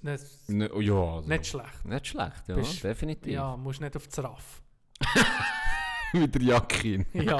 Nicht, 0.00 0.48
Ne, 0.48 0.68
oh 0.74 0.80
ja, 0.80 0.94
also. 0.94 1.28
nicht 1.28 1.46
schlecht. 1.46 1.84
Nicht 1.84 2.06
schlecht, 2.08 2.48
ja, 2.48 2.54
Bist- 2.56 2.82
definitiv. 2.82 3.32
Ja, 3.32 3.56
musst 3.56 3.80
nicht 3.80 3.94
auf 3.96 4.08
das 4.08 4.24
Raff. 4.24 4.60
Mit 6.12 6.34
der 6.34 6.42
Jacke. 6.42 7.06
ja. 7.12 7.36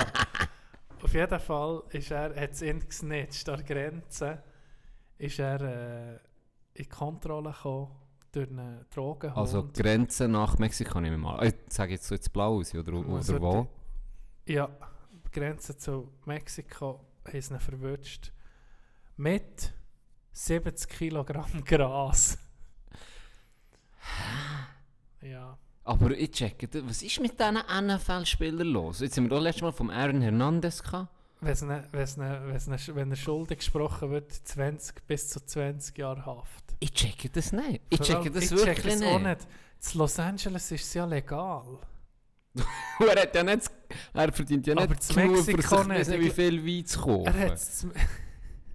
Auf 1.03 1.12
jeden 1.12 1.41
Fall 1.41 1.83
ist 1.91 2.12
er, 2.12 2.35
hat 2.41 2.53
es 2.53 2.62
ihn 2.62 2.79
gesnitcht 2.87 3.49
an 3.49 3.57
der 3.57 3.64
Grenze. 3.91 4.43
Ist 5.18 5.41
er 5.41 5.61
äh, 5.61 6.12
in 6.75 6.85
die 6.85 6.89
Kontrolle 6.89 7.51
gekommen 7.51 7.91
durch 8.31 8.49
einen 8.49 8.87
Drogenhund. 8.95 9.37
Also 9.37 9.62
die 9.62 9.83
Grenze 9.83 10.29
nach 10.29 10.59
Mexiko 10.59 11.01
nehmen 11.01 11.20
wir 11.20 11.31
mal. 11.33 11.45
Ich 11.45 11.55
sage 11.68 11.95
jetzt 11.95 12.07
so 12.07 12.14
jetzt 12.14 12.33
blau 12.33 12.59
aus, 12.61 12.73
oder, 12.73 12.93
Muss 12.93 13.29
oder 13.29 13.39
er 13.39 13.43
wo? 13.43 13.68
Ja, 14.47 14.68
die 15.27 15.31
Grenze 15.41 15.77
zu 15.77 16.12
Mexiko 16.25 17.05
haben 17.27 17.41
sie 17.41 17.55
ihn 17.55 17.61
verwünscht. 17.61 18.33
Mit 19.16 19.73
70 20.33 20.89
Kilogramm 20.89 21.64
Gras. 21.64 22.39
ja. 25.20 25.59
Aber 25.85 26.12
ich 26.12 26.31
checke, 26.31 26.68
was 26.87 27.03
ist 27.03 27.20
mit 27.20 27.39
diesen 27.39 27.59
NFL-Spielern 27.87 28.68
los? 28.68 29.01
Jetzt 29.01 29.14
sind 29.14 29.25
wir 29.25 29.31
doch 29.31 29.41
letztes 29.41 29.62
Mal 29.62 29.73
vom 29.73 29.91
Aaron 29.91 30.20
Hernandez 30.23 30.83
gehabt. 30.83 31.09
Wenn's 31.41 31.62
ne, 31.62 31.89
wenn's 31.91 32.16
ne, 32.16 32.41
wenn's 32.45 32.68
ne, 32.68 32.79
wenn 32.95 33.11
er 33.11 33.16
schuldig 33.16 33.59
gesprochen 33.59 34.11
wird, 34.12 34.31
20 34.33 35.05
bis 35.09 35.29
zu 35.29 35.45
20 35.45 35.99
Jahre 35.99 36.25
Haft. 36.25 36.77
Ich 36.79 36.93
checke 36.93 37.29
das 37.31 37.53
nicht. 37.53 37.81
Ich 37.91 37.99
checke 37.99 38.20
allem, 38.20 38.33
das 38.33 38.45
ich 38.45 38.51
wirklich 38.53 38.77
check 38.77 38.85
es 38.87 39.01
nicht. 39.01 39.09
auch 39.09 39.18
nicht. 39.18 39.49
In 39.93 39.99
Los 39.99 40.18
Angeles 40.20 40.70
ist 40.70 40.85
es 40.85 40.95
ja 40.95 41.05
legal. 41.05 41.79
er, 43.00 43.22
hat 43.22 43.34
ja 43.34 43.42
nicht, 43.42 43.70
er 44.12 44.32
verdient 44.32 44.66
ja 44.66 44.76
Aber 44.76 44.88
nicht 44.88 45.03
zu 45.03 45.14
genug, 45.14 45.38
für 45.38 45.53
Mexiko 45.53 45.76
sich, 45.78 45.86
nicht. 45.86 46.09
nicht, 46.09 46.20
wie 46.20 46.30
viel 46.30 46.66
Wein 46.66 46.86
zu 46.86 47.00
kaufen. 47.00 47.26
Er 47.34 47.46
hat 47.46 47.53
es 47.55 47.86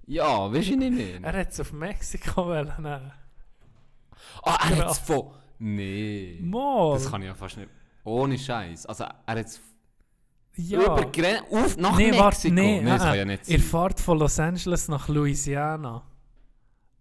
ja, 0.09 0.53
weißt 0.53 0.69
du 0.69 0.77
nicht 0.77 0.93
mehr. 0.93 1.21
er 1.21 1.39
hat's 1.41 1.59
auf 1.59 1.73
Mexiko 1.73 2.45
wollen 2.47 2.71
nehmen. 2.79 3.11
Ah, 4.41 4.57
er 4.69 4.77
hat 4.77 4.91
es 4.91 4.99
von... 4.99 5.31
Nee. 5.59 6.39
Mal! 6.41 6.93
Das 6.93 7.11
kann 7.11 7.21
ich 7.21 7.27
ja 7.27 7.33
fast 7.35 7.57
nicht... 7.57 7.69
Ohne 8.05 8.37
Scheiß. 8.37 8.85
Also 8.85 9.03
er 9.03 9.15
hat 9.27 9.37
es 9.45 9.59
ja. 10.55 10.81
über 10.81 11.11
Gren 11.11 11.43
auf 11.51 11.75
nach 11.75 11.97
Nee, 11.97 12.11
warte, 12.17 12.49
Mexiko. 12.49 12.53
nee, 12.53 12.83
das 12.83 13.01
äh, 13.01 13.05
kann 13.05 13.17
ja 13.17 13.25
nicht 13.25 13.47
Ihr 13.49 13.59
sein. 13.59 13.67
fahrt 13.67 13.99
von 13.99 14.17
Los 14.19 14.39
Angeles 14.39 14.87
nach 14.87 15.07
Louisiana. 15.09 16.03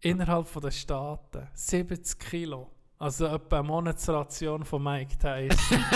Innerhalb 0.00 0.48
von 0.48 0.62
der 0.62 0.72
Staaten. 0.72 1.46
70 1.54 2.18
Kilo. 2.18 2.70
Also 2.98 3.26
etwa 3.26 3.58
eine 3.58 3.68
Monatsration 3.68 4.64
von 4.64 4.82
Mike 4.82 5.18
Tyson. 5.18 5.78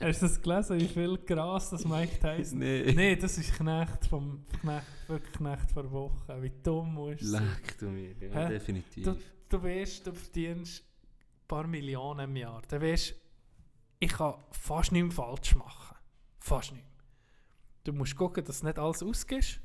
Hast 0.00 0.22
du 0.22 0.26
das 0.26 0.40
gelesen, 0.40 0.80
wie 0.80 0.86
viel 0.86 1.18
Gras 1.18 1.70
das 1.70 1.84
Mike 1.84 2.20
Tyson... 2.20 2.58
Nee. 2.58 2.92
Nee, 2.94 3.16
das 3.16 3.36
ist 3.38 3.52
Knecht 3.54 4.06
vom 4.06 4.44
Knecht, 4.60 5.08
wirklich 5.08 5.32
Knecht 5.32 5.72
vor 5.72 5.90
Woche. 5.90 6.40
Wie 6.42 6.52
dumm 6.62 6.94
musst 6.94 7.22
du. 7.22 7.32
Leck 7.32 7.78
du 7.78 7.86
mir. 7.86 8.14
Ja, 8.20 8.32
Hä? 8.32 8.48
definitiv. 8.48 9.04
Du, 9.04 9.16
du 9.48 9.62
weißt, 9.62 10.06
du 10.06 10.12
verdienst 10.12 10.84
ein 10.84 11.48
paar 11.48 11.66
Millionen 11.66 12.30
im 12.30 12.36
Jahr. 12.36 12.62
Du 12.68 12.80
weißt, 12.80 13.14
ich 13.98 14.12
kann 14.12 14.34
fast 14.52 14.92
nichts 14.92 15.14
falsch 15.14 15.54
machen. 15.56 15.96
Fast 16.38 16.72
nichts. 16.72 16.88
Du 17.84 17.92
musst 17.92 18.14
gucken, 18.16 18.44
dass 18.44 18.60
du 18.60 18.66
nicht 18.66 18.78
alles 18.78 19.02
ausgibst. 19.02 19.60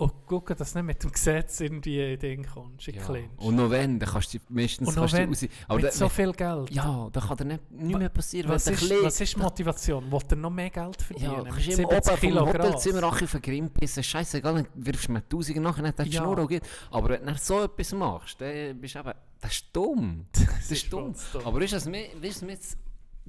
Und 0.00 0.12
gucken, 0.26 0.56
dass 0.56 0.72
du 0.74 0.78
nicht 0.78 0.86
mit 0.86 1.02
dem 1.02 1.10
Gesetz 1.10 1.58
irgendwie 1.58 2.12
in 2.12 2.20
den 2.20 2.46
kommst, 2.46 2.86
in 2.86 2.94
Ja. 2.94 3.02
Clinch. 3.04 3.30
Und 3.38 3.56
noch 3.56 3.68
wenn, 3.68 3.98
dann 3.98 4.08
kannst 4.08 4.32
du 4.32 4.38
meistens 4.48 4.94
kannst 4.94 5.12
du 5.12 5.18
wenn, 5.18 5.28
raus. 5.28 5.44
Aber 5.66 5.74
mit 5.74 5.84
da- 5.86 5.90
so 5.90 6.08
viel 6.08 6.32
Geld. 6.32 6.70
ja, 6.70 7.08
da 7.12 7.20
kann 7.20 7.36
dir 7.36 7.44
nicht, 7.46 7.70
nicht 7.72 7.98
mehr 7.98 8.08
passieren. 8.08 8.48
was, 8.48 8.68
ist, 8.68 8.80
du 8.80 8.84
ein 8.84 8.88
bisschen- 8.90 9.04
was 9.04 9.20
ist 9.20 9.34
die 9.34 9.40
Motivation? 9.40 10.08
Wollt 10.12 10.30
ihr 10.30 10.36
noch 10.36 10.50
mehr 10.50 10.70
Geld 10.70 11.02
verdienen? 11.02 11.32
Ja, 11.32 11.42
kannst 11.42 11.66
du 11.66 11.72
immer 11.72 11.88
oben 11.88 12.02
70 12.04 12.32
vom 12.32 12.46
Hotelzimmer 12.46 13.02
auch 13.08 13.18
Grimm 13.42 13.70
pissen. 13.70 14.02
Scheißegal, 14.04 14.54
dann 14.54 14.68
wirfst 14.76 15.08
du 15.08 15.12
mir 15.12 15.28
Tausende 15.28 15.60
nachher 15.60 15.82
nicht, 15.82 15.98
dann 15.98 16.06
Ja. 16.06 16.22
Schnurr 16.22 16.38
auch 16.44 16.48
geht. 16.48 16.62
Aber 16.92 17.08
wenn 17.08 17.26
du 17.26 17.34
so 17.36 17.64
etwas 17.64 17.92
machst, 17.92 18.40
dann 18.40 18.80
bist 18.80 18.94
du 18.94 19.00
eben... 19.00 19.12
Das 19.40 19.52
ist 19.52 19.66
dumm. 19.72 20.26
Das 20.32 20.70
ist 20.70 20.92
dumm. 20.92 21.04
ganz 21.06 21.32
dumm. 21.32 21.42
Aber 21.44 21.60
ist 21.60 21.72
das 21.72 21.86
mit, 21.86 22.22
weißt 22.22 22.42
du, 22.42 22.46
mit, 22.46 22.60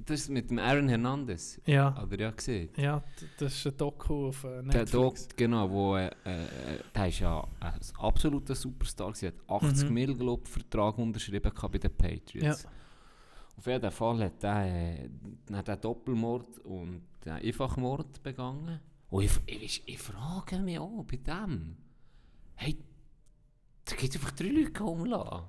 das 0.06 0.28
mit 0.28 0.50
dem 0.50 0.58
Aaron 0.58 0.88
Hernandez? 0.88 1.60
Ja, 1.66 1.94
Hat 1.94 2.12
er 2.12 2.20
ja 2.20 2.30
gesehen. 2.30 2.70
ja, 2.76 3.02
das 3.38 3.54
ist 3.54 3.66
ein 3.66 3.76
Doku 3.76 4.28
auf 4.28 4.44
äh, 4.44 4.62
Der 4.64 4.84
Dog, 4.86 5.14
Netflix. 5.14 5.36
genau, 5.36 5.70
wo, 5.70 5.96
äh, 5.96 6.06
äh, 6.24 6.78
der 6.94 7.08
ist 7.08 7.18
ja 7.20 7.46
ein 7.60 7.72
absoluter 7.98 8.54
Superstar. 8.54 9.12
Er 9.20 9.28
hat 9.28 9.34
80 9.64 9.88
Mhm. 9.88 9.94
Mil, 9.94 10.14
glaub, 10.16 10.46
Vertrag 10.48 10.98
unterschrieben 10.98 11.50
bei 11.70 11.78
den 11.78 11.90
Patriots. 11.96 12.66
Auf 13.56 13.66
jeden 13.66 13.90
Fall 13.90 14.24
hat 14.24 14.42
er 14.44 14.64
äh, 14.66 15.08
den 15.48 15.80
Doppelmord 15.80 16.58
und 16.60 17.02
den 17.24 17.32
Einfachmord 17.34 18.22
begangen. 18.22 18.80
Und 19.10 19.24
ich, 19.24 19.32
ich, 19.46 19.82
ich 19.88 19.98
frage 19.98 20.58
mich 20.60 20.78
auch 20.78 21.04
bei 21.04 21.16
dem, 21.16 21.76
hey, 22.54 22.78
da 23.84 23.96
gibt 23.96 24.14
einfach 24.14 24.30
drei 24.30 24.48
Leute 24.48 24.84
umlassen. 24.84 25.44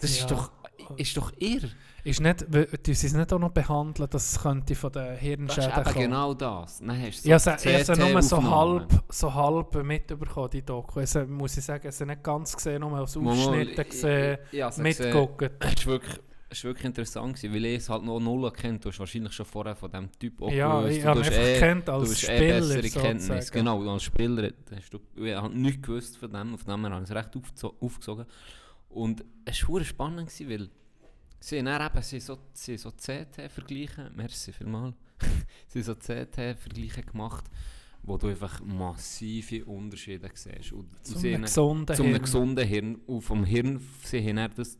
Das 0.00 0.16
Ja. 0.18 0.22
ist 0.24 0.30
doch, 0.30 0.50
ist 0.96 1.16
doch 1.16 1.32
irr. 1.38 1.68
Ist 2.02 2.20
nicht, 2.22 2.46
die 2.86 2.94
sie 2.94 3.06
es 3.08 3.12
nicht 3.12 3.30
auch 3.30 3.38
noch 3.38 3.50
behandeln, 3.50 4.08
dass 4.08 4.32
es 4.32 4.40
könnte 4.42 4.74
von 4.74 4.90
den 4.90 5.02
Das 5.04 5.14
ist 5.16 5.20
Hirnschäden 5.20 5.70
eben 5.70 5.84
kommen? 5.84 5.94
genau 5.96 6.32
das. 6.34 6.78
Dann 6.78 6.88
hast 7.02 7.02
du 7.26 7.30
Ich 7.30 7.38
sie- 7.42 7.68
ich 7.68 7.88
habe 7.90 8.10
nur 8.12 8.22
so 8.22 8.42
halb, 8.50 9.04
so 9.10 9.34
halb 9.34 9.84
mitbekommen, 9.84 10.48
die 10.50 10.62
Doku. 10.62 11.00
Also, 11.00 11.26
muss 11.26 11.58
ich 11.58 11.64
sagen, 11.64 11.92
sie 11.92 12.06
nicht 12.06 12.22
ganz 12.22 12.56
gesehen, 12.56 12.80
nur 12.80 12.98
aus 12.98 13.14
Ausschnitten 13.18 13.78
ich- 13.82 13.88
gesehen, 13.90 14.38
ich- 14.50 14.58
ich 14.60 14.76
mitgucken. 14.78 15.50
Es 15.60 15.72
ist 15.74 15.86
wirklich, 15.86 16.18
es 16.48 16.58
ist 16.58 16.64
wirklich 16.64 16.84
interessant 16.86 17.36
gewesen, 17.36 17.54
weil 17.54 17.64
ich 17.66 17.76
es 17.76 17.90
halt 17.90 18.02
noch 18.02 18.18
null 18.18 18.50
kennt. 18.50 18.82
Du 18.82 18.88
hast 18.88 18.98
wahrscheinlich 18.98 19.34
schon 19.34 19.44
vorher 19.44 19.76
von 19.76 19.90
diesem 19.90 20.10
Typ 20.18 20.40
auch 20.40 20.50
Ja, 20.50 20.80
gewusst. 20.80 20.96
ich 20.96 21.04
habe 21.04 21.20
ihn 21.20 21.26
einfach 21.26 21.38
eh- 21.38 21.90
als 21.92 22.10
eh 22.10 22.14
Spieler. 22.14 22.40
Kenntnis. 23.02 23.26
sozusagen. 23.26 23.50
Genau, 23.52 23.92
als 23.92 24.02
Spieler 24.04 24.50
hast 24.74 24.94
du 24.94 25.00
ich 25.22 25.34
habe 25.34 25.54
nichts 25.54 25.82
gewusst 25.86 26.16
von 26.16 26.32
dem. 26.32 26.54
Auf 26.54 26.64
dem 26.64 26.82
habe 26.86 27.04
ich 27.04 27.10
es 27.10 27.14
recht 27.14 27.28
aufgezo- 27.36 27.74
aufgesogen. 27.78 28.24
Und 28.90 29.24
es 29.44 29.66
war 29.68 29.82
spannend, 29.84 30.28
gewesen, 30.28 30.48
weil 30.50 30.70
sie 31.40 31.58
haben 31.58 31.66
dann 31.66 31.86
eben 31.90 32.02
sie 32.02 32.20
so, 32.20 32.38
sie 32.52 32.76
so 32.76 32.90
CT-Vergleiche, 32.90 34.10
merci 34.14 34.52
vielmals, 34.52 34.94
sie 35.68 35.78
haben 35.80 35.84
so 35.84 35.94
CT-Vergleiche 35.94 37.02
gemacht, 37.10 37.44
wo 38.02 38.16
du 38.16 38.28
einfach 38.28 38.60
massive 38.64 39.64
Unterschiede 39.64 40.28
siehst. 40.34 40.72
Und, 40.72 40.88
Zum 41.06 41.22
haben- 41.22 41.42
gesunden 41.42 41.96
zum 41.96 42.06
einem 42.06 42.14
Hirn. 42.14 42.22
gesunden 42.22 42.66
Hirn. 42.66 42.94
Und 43.06 43.20
vom 43.22 43.44
Hirn, 43.44 43.80
sie 44.02 44.20
haben 44.26 44.36
dann 44.36 44.50
das 44.56 44.78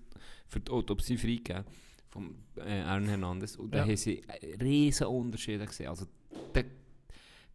für 0.49 0.61
die 0.61 0.71
Autopsie 0.73 1.17
freigegeben, 1.17 1.65
vom 2.09 2.35
äh, 2.57 2.81
Aaron 2.81 3.07
Hernandez. 3.09 3.57
Und 3.57 3.73
Ja. 3.75 3.83
da 3.83 3.87
haben 3.89 3.97
sie 3.97 4.21
äh, 4.27 4.57
riesen 4.57 5.07
Unterschiede 5.07 5.65
gesehen. 5.67 5.89
Also, 5.89 6.07
der, 6.55 6.65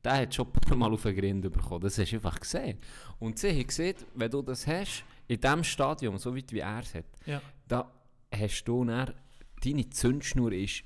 der 0.03 0.17
hat 0.21 0.33
schon 0.35 0.45
ein 0.47 0.51
paar 0.53 0.77
Mal 0.77 0.93
auf 0.93 1.01
den 1.01 1.15
Grind 1.15 1.41
bekommen. 1.41 1.81
Das 1.81 1.97
hast 1.97 2.11
du 2.11 2.15
einfach 2.17 2.39
gesehen. 2.39 2.77
Und 3.19 3.37
sie 3.39 3.49
haben 3.49 3.67
gesehen, 3.67 3.95
wenn 4.13 4.31
du 4.31 4.41
das 4.43 4.65
hast, 4.67 5.03
in 5.27 5.39
diesem 5.39 5.63
Stadium, 5.63 6.17
so 6.17 6.35
weit 6.35 6.51
wie 6.51 6.59
er 6.59 6.79
es 6.79 6.93
hat, 6.93 7.05
Ja. 7.25 7.41
da 7.67 7.91
hast 8.33 8.63
du 8.65 8.83
dann, 8.85 9.13
deine 9.63 9.89
Zündschnur 9.89 10.51
ist 10.51 10.83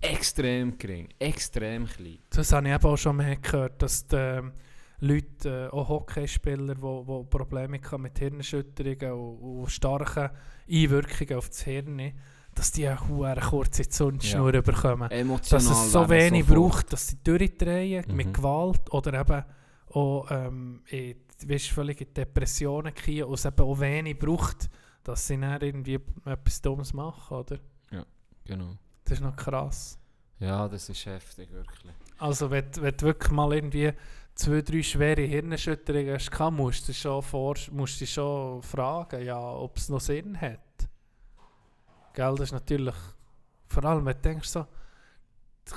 extrem 0.00 0.76
gering, 0.78 1.08
extrem 1.18 1.86
klein. 1.86 2.18
Das 2.30 2.52
habe 2.52 2.68
ich 2.68 2.74
eben 2.74 2.84
auch 2.84 2.96
schon 2.96 3.16
mehr 3.16 3.36
gehört, 3.36 3.82
dass 3.82 4.06
die 4.06 4.16
ähm, 4.16 4.52
Leute, 5.00 5.68
äh, 5.72 5.74
auch 5.74 5.88
Hockeyspieler, 5.88 6.74
die 6.74 7.24
Probleme 7.30 7.80
haben 7.90 8.02
mit 8.02 8.18
Hirnerschütterungen 8.18 9.12
und, 9.12 9.60
und 9.62 9.70
starken 9.70 10.30
Einwirkungen 10.70 11.34
auf 11.38 11.48
das 11.48 11.62
Hirn, 11.62 12.12
dass 12.54 12.72
die 12.72 12.86
eine 12.88 13.06
hure 13.08 13.36
kurze 13.40 13.88
Zündschnur 13.88 14.52
bekommen. 14.62 15.10
Emotional 15.10 15.64
Dass 15.66 15.84
es 15.86 15.92
so 15.92 16.08
wenig 16.08 16.46
sofort. 16.46 16.58
braucht, 16.72 16.92
dass 16.92 17.08
sie 17.08 17.16
durchdrehen 17.22 18.04
Mhm. 18.08 18.16
mit 18.16 18.34
Gewalt 18.34 18.90
oder 18.92 19.20
eben 19.20 19.44
auch 19.90 20.26
ähm, 20.30 20.82
in, 20.88 21.16
weißt, 21.46 21.68
völlig 21.70 22.00
in 22.00 22.14
Depressionen 22.14 22.94
gehen 22.94 23.24
und 23.24 23.34
es 23.34 23.44
eben 23.44 23.60
auch 23.60 23.80
wenig 23.80 24.18
braucht, 24.18 24.68
dass 25.04 25.26
sie 25.26 25.38
dann 25.38 25.60
irgendwie 25.60 25.98
etwas 26.24 26.62
Dummes 26.62 26.92
machen, 26.92 27.36
oder? 27.36 27.58
Genau. 28.44 28.76
Das 29.04 29.18
ist 29.18 29.24
noch 29.24 29.34
krass. 29.34 29.98
Ja, 30.38 30.68
das 30.68 30.88
ist 30.88 31.04
heftig, 31.06 31.50
wirklich. 31.50 31.92
Also 32.18 32.48
wenn, 32.50 32.70
du- 32.70 32.82
wenn 32.82 32.96
du 32.96 33.06
wirklich 33.06 33.32
mal 33.32 33.52
irgendwie 33.52 33.92
zwei, 34.36 34.62
drei 34.62 34.82
schwere 34.82 35.22
Hirnerschütterungen 35.22 36.14
hast, 36.14 36.30
musst 36.52 36.88
du 36.88 36.92
schon, 36.94 37.22
vor, 37.22 37.56
musst 37.72 38.00
du 38.00 38.06
schon 38.06 38.62
fragen, 38.62 39.24
ja, 39.24 39.40
ob 39.40 39.76
es 39.78 39.88
noch 39.88 40.00
Sinn 40.00 40.40
hat. 40.40 40.60
Gell, 42.14 42.30
das 42.36 42.48
ist 42.48 42.52
natürlich, 42.52 42.94
vor 43.66 43.84
allem 43.84 44.04
wenn 44.06 44.14
du 44.14 44.20
denkst 44.20 44.48
so, 44.48 44.66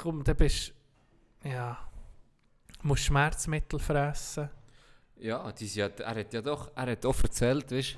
komm, 0.02 0.24
dann 0.24 0.36
bist 0.38 0.74
ja, 1.44 1.78
musst 2.84 3.04
Schmerzmittel 3.06 3.80
fressen. 3.80 4.50
Ja, 5.20 5.52
die, 5.52 5.68
sind 5.68 6.00
ja, 6.00 6.06
er 6.06 6.20
hat 6.20 6.34
ja 6.34 6.42
doch, 6.42 6.72
er 6.76 6.92
hat 6.92 7.06
auch 7.06 7.24
erzählt, 7.24 7.72
weißt 7.72 7.98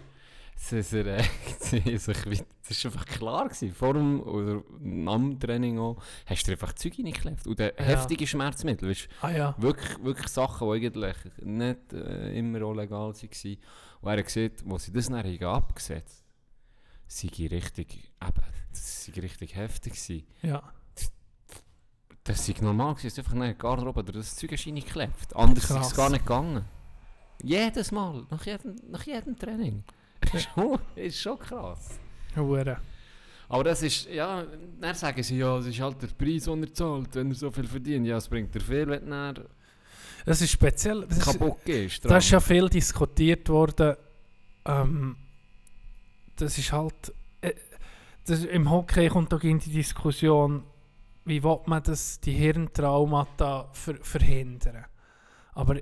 du, 0.70 0.76
dass 0.76 0.94
er 0.94 1.06
äh, 1.06 1.24
das 1.90 2.08
ist 2.70 2.86
einfach 2.86 3.06
klar 3.06 3.46
gewesen, 3.46 3.74
vor 3.74 3.94
dem 3.94 4.22
oder 4.22 4.64
am 5.12 5.40
Training 5.40 5.80
auch, 5.80 5.98
hast 6.26 6.48
du 6.48 6.52
einfach 6.52 6.74
Zeug 6.74 6.94
reingeklebt. 6.98 7.48
Und 7.48 7.60
äh, 7.60 7.74
heftige 7.78 8.26
Schmerzmittel, 8.28 8.90
weißt 8.90 9.08
Ah 9.22 9.32
ja, 9.32 9.52
du, 9.54 9.64
wirklich, 9.64 10.04
wirklich 10.04 10.28
Sachen, 10.28 10.68
die 10.68 10.88
eigentlich 10.88 11.16
nicht 11.42 11.94
äh, 11.94 12.38
immer 12.38 12.64
auch 12.64 12.74
legal 12.74 13.14
waren. 13.14 13.58
Und 14.02 14.10
er 14.10 14.18
hat 14.18 14.26
gesagt, 14.26 14.64
wo 14.66 14.78
sie 14.78 14.92
das 14.92 15.08
dann 15.08 15.44
abgesetzt 15.44 16.22
sei 17.12 17.48
richtig, 17.48 18.12
eben, 18.22 18.44
das 18.72 19.06
sei 19.06 19.20
richtig 19.20 19.56
heftig 19.56 19.94
gewesen. 19.94 20.28
ja. 20.42 20.64
Das 22.24 22.46
sei 22.46 22.54
normal 22.62 22.94
gewesen, 22.94 23.08
dass 23.08 23.16
du 23.16 23.22
einfach 23.22 23.34
in 23.34 23.40
der 23.40 23.54
Garderobe 23.56 24.04
das 24.04 24.36
Zeug 24.36 24.52
reingeklebt. 24.52 25.36
Anders 25.36 25.64
ist 25.64 25.72
es 25.72 25.96
gar 25.96 26.10
nicht 26.12 26.24
gegangen. 26.24 26.64
Jedes 27.44 27.92
Mal, 27.92 28.26
nach 28.30 28.46
jedem, 28.46 28.76
nach 28.90 29.04
jedem 29.04 29.38
Training. 29.38 29.84
ist, 30.34 30.50
schon, 30.54 30.80
ist 30.96 31.20
schon 31.20 31.40
krass. 31.40 32.00
Hure. 32.36 32.78
Aber 33.50 33.66
das 33.66 33.84
ist, 33.84 34.08
ja, 34.10 34.46
dann 34.80 34.96
sagen 34.96 35.22
sie, 35.22 35.38
ja, 35.38 35.58
es 35.58 35.66
ist 35.66 35.80
halt 35.82 36.02
der 36.02 36.08
Preis, 36.08 36.46
den 36.46 36.64
er 36.64 36.74
zahlt, 36.74 37.14
wenn 37.16 37.30
er 37.30 37.36
so 37.36 37.52
viel 37.52 37.68
verdient. 37.68 38.08
Ja, 38.08 38.18
es 38.18 38.30
bringt 38.30 38.56
dir 38.56 38.62
viel, 38.62 38.88
wenn 38.88 39.12
er 39.12 39.34
Das 40.26 40.42
ist 40.42 40.52
speziell. 40.52 41.06
Das 41.06 41.18
ist, 41.18 41.24
kaputt 41.26 41.68
ist. 41.68 42.06
Da 42.06 42.18
ist 42.18 42.30
ja 42.30 42.40
viel 42.40 42.70
diskutiert 42.70 43.50
worden. 43.50 43.98
Ähm, 44.64 45.18
das 46.38 46.58
ist 46.58 46.72
halt. 46.72 47.14
Äh, 47.42 47.54
das, 48.26 48.46
Im 48.46 48.70
Hockey 48.70 49.10
kommt 49.10 49.34
auch 49.34 49.44
in 49.44 49.60
die 49.60 49.72
Diskussion, 49.72 50.64
wie 51.26 51.44
will 51.44 51.60
man 51.66 51.84
das, 51.84 52.22
die 52.22 52.32
Hirntraumata 52.32 53.70
ver 53.74 53.96
verhindern. 54.02 54.86
Aber 55.54 55.76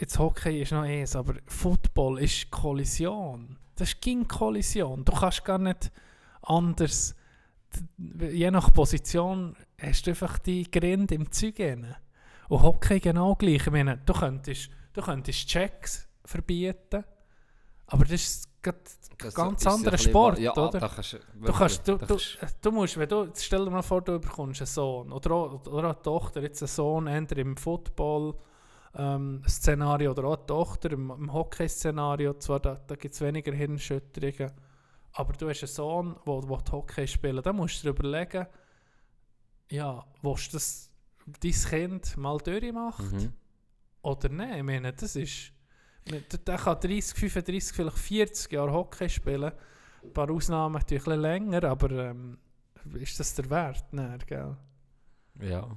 jetzt 0.00 0.18
Hockey 0.18 0.62
ist 0.62 0.72
noch 0.72 0.82
eins, 0.82 1.14
aber 1.14 1.34
Football 1.46 2.20
ist 2.20 2.50
Kollision. 2.50 3.56
Das 3.76 3.92
ist 3.92 4.02
keine 4.02 4.24
Kollision. 4.24 5.04
Du 5.04 5.12
kannst 5.12 5.44
gar 5.44 5.58
nicht 5.58 5.90
anders. 6.42 7.14
Je 8.18 8.50
nach 8.50 8.72
Position 8.72 9.56
hast 9.80 10.06
du 10.06 10.10
einfach 10.10 10.38
die 10.38 10.70
Grinde 10.70 11.14
im 11.14 11.30
Zeug. 11.30 11.60
rein. 11.60 11.94
Und 12.48 12.62
Hockey 12.62 12.98
genau 12.98 13.34
gleich. 13.36 13.66
Ich 13.66 13.70
meine, 13.70 13.98
du 13.98 14.12
könntest, 14.12 14.70
du 14.92 15.00
könntest 15.00 15.46
Checks 15.46 16.08
verbieten, 16.24 17.04
aber 17.86 18.04
das 18.04 18.12
ist 18.12 18.48
Das 19.18 19.34
ganz 19.34 19.66
ein 19.66 19.72
anderer 19.72 19.98
Sport, 19.98 20.38
ja, 20.38 20.52
oder? 20.56 20.80
Kannst, 20.80 21.18
Du, 21.34 21.52
kannst, 21.52 21.86
du, 21.86 21.96
du, 21.96 22.18
du 22.60 22.72
musst, 22.72 22.96
wenn 22.96 23.08
du, 23.08 23.28
stell 23.36 23.64
dir 23.64 23.70
mal 23.70 23.82
vor, 23.82 24.02
du 24.02 24.18
bekommst 24.18 24.60
einen 24.60 24.66
Sohn 24.66 25.12
oder 25.12 25.52
oder 25.66 25.84
eine 25.84 26.02
Tochter, 26.02 26.42
jetzt 26.42 26.62
einen 26.62 26.68
Sohn 26.68 27.06
entweder 27.06 27.42
im 27.42 27.56
Football-Szenario 28.92 30.10
oder 30.10 30.24
auch 30.24 30.36
eine 30.36 30.46
Tochter 30.46 30.92
im, 30.92 31.10
im 31.10 31.32
Hockey-Szenario, 31.32 32.34
zwar 32.34 32.60
da, 32.60 32.74
da 32.74 32.96
gibt 32.96 33.14
es 33.14 33.20
weniger 33.20 33.52
Hirnschütterungen, 33.52 34.52
aber 35.12 35.32
du 35.34 35.48
hast 35.48 35.62
einen 35.62 35.68
Sohn, 35.68 36.16
der 36.24 36.48
will 36.48 36.72
Hockey 36.72 37.06
spielen 37.06 37.42
dann 37.42 37.56
musst 37.56 37.82
du 37.84 37.92
dir 37.92 37.98
überlegen, 37.98 38.46
ja, 39.70 40.04
willst 40.22 40.52
du 40.52 40.56
das 40.56 40.90
dein 41.40 41.52
Kind 41.52 42.16
mal 42.16 42.38
durchmacht 42.38 43.12
Mhm. 43.12 43.32
oder 44.02 44.28
nein? 44.28 44.58
Ich 44.58 44.64
meine, 44.64 44.92
das 44.92 45.16
ist... 45.16 45.52
Der 46.46 46.56
kann 46.56 46.80
30, 46.80 47.14
35, 47.16 47.76
vielleicht 47.76 47.98
40 47.98 48.52
Jahre 48.52 48.72
Hockey 48.72 49.08
spielen. 49.08 49.52
Ein 50.02 50.12
paar 50.12 50.30
Ausnahmen 50.30 50.72
natürlich 50.74 51.04
länger, 51.06 51.62
aber 51.64 51.90
ähm, 51.90 52.38
ist 52.94 53.20
das 53.20 53.34
der 53.34 53.48
Wert? 53.50 53.84
Nein, 53.92 54.18
gell? 54.26 54.56
Ja. 55.40 55.68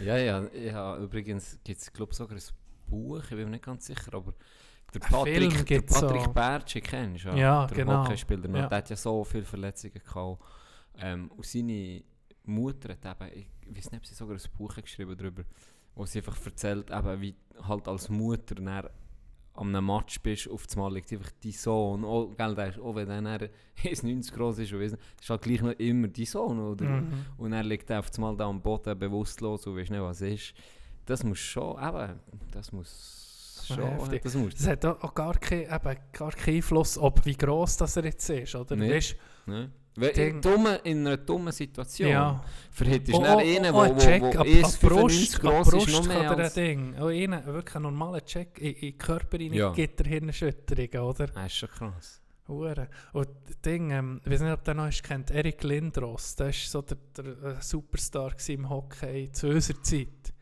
Ja, 0.00 0.16
ja, 0.16 0.42
ja. 0.54 0.96
Übrigens 0.98 1.58
gibt 1.64 1.80
es, 1.80 1.92
glaube 1.92 2.12
ich, 2.12 2.18
sogar 2.18 2.36
ein 2.36 2.42
Buch, 2.86 3.22
ich 3.22 3.28
bin 3.30 3.38
mir 3.44 3.50
nicht 3.50 3.64
ganz 3.64 3.86
sicher, 3.86 4.14
aber 4.14 4.34
der 4.94 5.02
Ein 5.02 5.10
Patrick, 5.10 5.66
der 5.66 5.80
Patrick 5.82 6.24
so. 6.24 6.32
Bertschi 6.32 6.80
kennst 6.80 7.24
du 7.26 7.30
Ja, 7.30 7.66
der 7.66 7.76
genau. 7.76 8.04
Hockeyspieler, 8.04 8.48
Ja. 8.48 8.66
der 8.68 8.78
hat 8.78 8.90
ja 8.90 8.96
so 8.96 9.22
viele 9.24 9.44
Verletzungen 9.44 10.00
gehabt. 10.02 10.42
Ähm, 11.00 11.30
und 11.36 11.44
seine 11.46 12.02
Mutter 12.44 12.94
hat 13.02 13.20
eben, 13.22 13.46
ich 13.70 13.76
weiß 13.76 13.90
nicht, 13.92 14.00
ob 14.00 14.06
sie 14.06 14.14
sogar 14.14 14.36
ein 14.36 14.42
Buch 14.56 14.74
geschrieben 14.76 15.16
darüber, 15.16 15.42
wo 15.94 16.06
sie 16.06 16.18
einfach 16.18 16.44
erzählt, 16.44 16.90
eben, 16.90 17.20
wie 17.20 17.36
halt 17.62 17.86
als 17.86 18.08
Mutter 18.08 18.54
an 19.60 19.74
einem 19.74 19.86
Match 19.86 20.20
bist, 20.20 20.48
auf 20.48 20.64
einmal 20.72 20.94
liegt 20.94 21.12
einfach 21.12 21.30
dein 21.42 21.52
Sohn, 21.52 22.04
oh, 22.04 22.28
gell, 22.36 22.54
der 22.54 22.68
ist, 22.68 22.78
auch 22.78 22.94
wenn 22.94 23.10
er 23.10 23.38
dann 23.38 23.48
1,90 23.82 24.32
groß 24.32 24.58
ist, 24.58 24.72
weiss 24.72 24.92
ist 25.20 25.30
halt 25.30 25.42
gleich 25.42 25.62
noch 25.62 25.72
immer 25.72 26.08
dein 26.08 26.24
Sohn, 26.24 26.58
oder? 26.58 26.84
Mhm. 26.84 27.26
Und 27.36 27.52
er 27.52 27.64
liegt 27.64 27.90
auf 27.92 28.10
einmal 28.16 28.36
da 28.36 28.46
am 28.46 28.60
Boden 28.60 28.98
bewusstlos 28.98 29.66
und 29.66 29.76
weißt 29.76 29.90
nicht, 29.90 30.00
was 30.00 30.20
ist. 30.20 30.54
Das 31.06 31.24
muss 31.24 31.38
schon, 31.38 31.76
eben, 31.82 32.20
das 32.52 32.72
muss 32.72 33.64
schon, 33.66 33.82
Heftig. 33.82 34.22
das 34.22 34.34
muss, 34.34 34.54
Das 34.54 34.66
hat 34.66 34.84
auch 34.84 35.02
auch 35.02 35.14
gar, 35.14 35.34
kein, 35.38 35.62
eben, 35.62 35.96
gar 36.12 36.32
keinen 36.32 36.56
Einfluss, 36.56 36.98
ob 36.98 37.24
wie 37.24 37.36
gross 37.36 37.76
das 37.76 37.96
er 37.96 38.04
jetzt 38.04 38.28
ist, 38.30 38.54
oder? 38.54 38.76
Nee. 38.76 38.90
Weisst, 38.92 39.16
ne? 39.46 39.70
Weil 40.00 40.10
in, 40.10 40.40
dumme, 40.40 40.76
in 40.84 41.06
einer 41.06 41.16
dummen 41.16 41.52
Situation 41.52 42.10
ja. 42.10 42.44
verhitzt 42.70 43.12
Oh, 43.12 43.18
du 43.18 43.24
dann 43.24 43.36
oh, 43.36 43.38
einen, 43.38 43.74
oh, 43.74 43.84
der 43.84 43.92
ein 43.92 43.98
Check 43.98 44.22
ab, 44.22 44.40
ab 44.40 44.46
1,95 44.46 44.88
Brust, 44.88 45.34
ab 45.34 45.40
groß 45.42 45.66
ist, 45.66 45.72
Brust 45.72 45.92
noch 45.92 46.06
mehr 46.06 46.30
als... 46.30 46.56
ein 46.56 46.64
Ding. 46.64 46.94
Oh, 47.00 47.06
einen, 47.06 47.46
wirklich 47.46 47.76
einen 47.76 47.82
normalen 47.82 48.24
Check 48.24 48.58
in, 48.58 48.72
in 48.74 48.80
den 48.80 48.98
Körper 48.98 49.38
rein 49.38 49.52
Ja. 49.52 49.72
gibt 49.72 49.98
der 49.98 50.06
Hirnerschütterungen, 50.06 51.08
oder? 51.08 51.26
Das 51.26 51.46
ist 51.46 51.56
schon 51.56 51.68
krass. 51.68 52.22
Hure. 52.48 52.88
Und 53.12 53.28
das 53.46 53.60
Ding, 53.60 53.90
ähm, 53.90 54.20
ich 54.24 54.30
weiß 54.32 54.40
nicht, 54.40 54.52
ob 54.52 54.64
der 54.64 54.74
noch 54.74 54.88
ist, 54.88 55.02
kennt, 55.02 55.30
Erik 55.30 55.62
Lindros, 55.62 56.34
der 56.36 56.46
war 56.46 56.52
so 56.52 56.82
der, 56.82 56.96
der 57.16 57.26
äh, 57.26 57.62
Superstar 57.62 58.34
im 58.48 58.68
Hockey 58.70 59.30
zu 59.32 59.48
unserer 59.48 59.82
Zeit. 59.82 60.32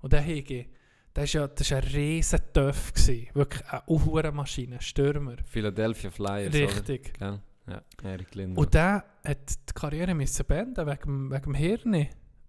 Und 0.00 0.12
der 0.12 0.22
Higi, 0.22 0.68
der 1.14 1.24
ist 1.24 1.32
ja 1.34 1.46
das 1.46 1.60
ist 1.60 1.72
ein 1.72 1.82
riesen 1.82 2.40
Töff. 2.52 2.92
Wirklich 3.34 3.66
eine 3.66 3.82
hure 3.86 4.32
Maschine, 4.32 4.80
Stürmer. 4.80 5.36
Philadelphia 5.44 6.10
Flyers, 6.10 6.54
Richtig. 6.54 7.12
oder? 7.18 7.30
Gell? 7.32 7.40
Ja, 7.70 7.82
Erik 8.02 8.34
Linder. 8.34 8.60
Und 8.60 8.74
der 8.74 9.04
hat 9.24 9.50
die 9.68 9.72
Karriere 9.74 10.14
müssen 10.14 10.44
beenden 10.46 10.86
wegen, 10.86 11.02
dem- 11.02 11.30
wegen 11.30 11.42
dem 11.44 11.54
Hirn. 11.54 12.08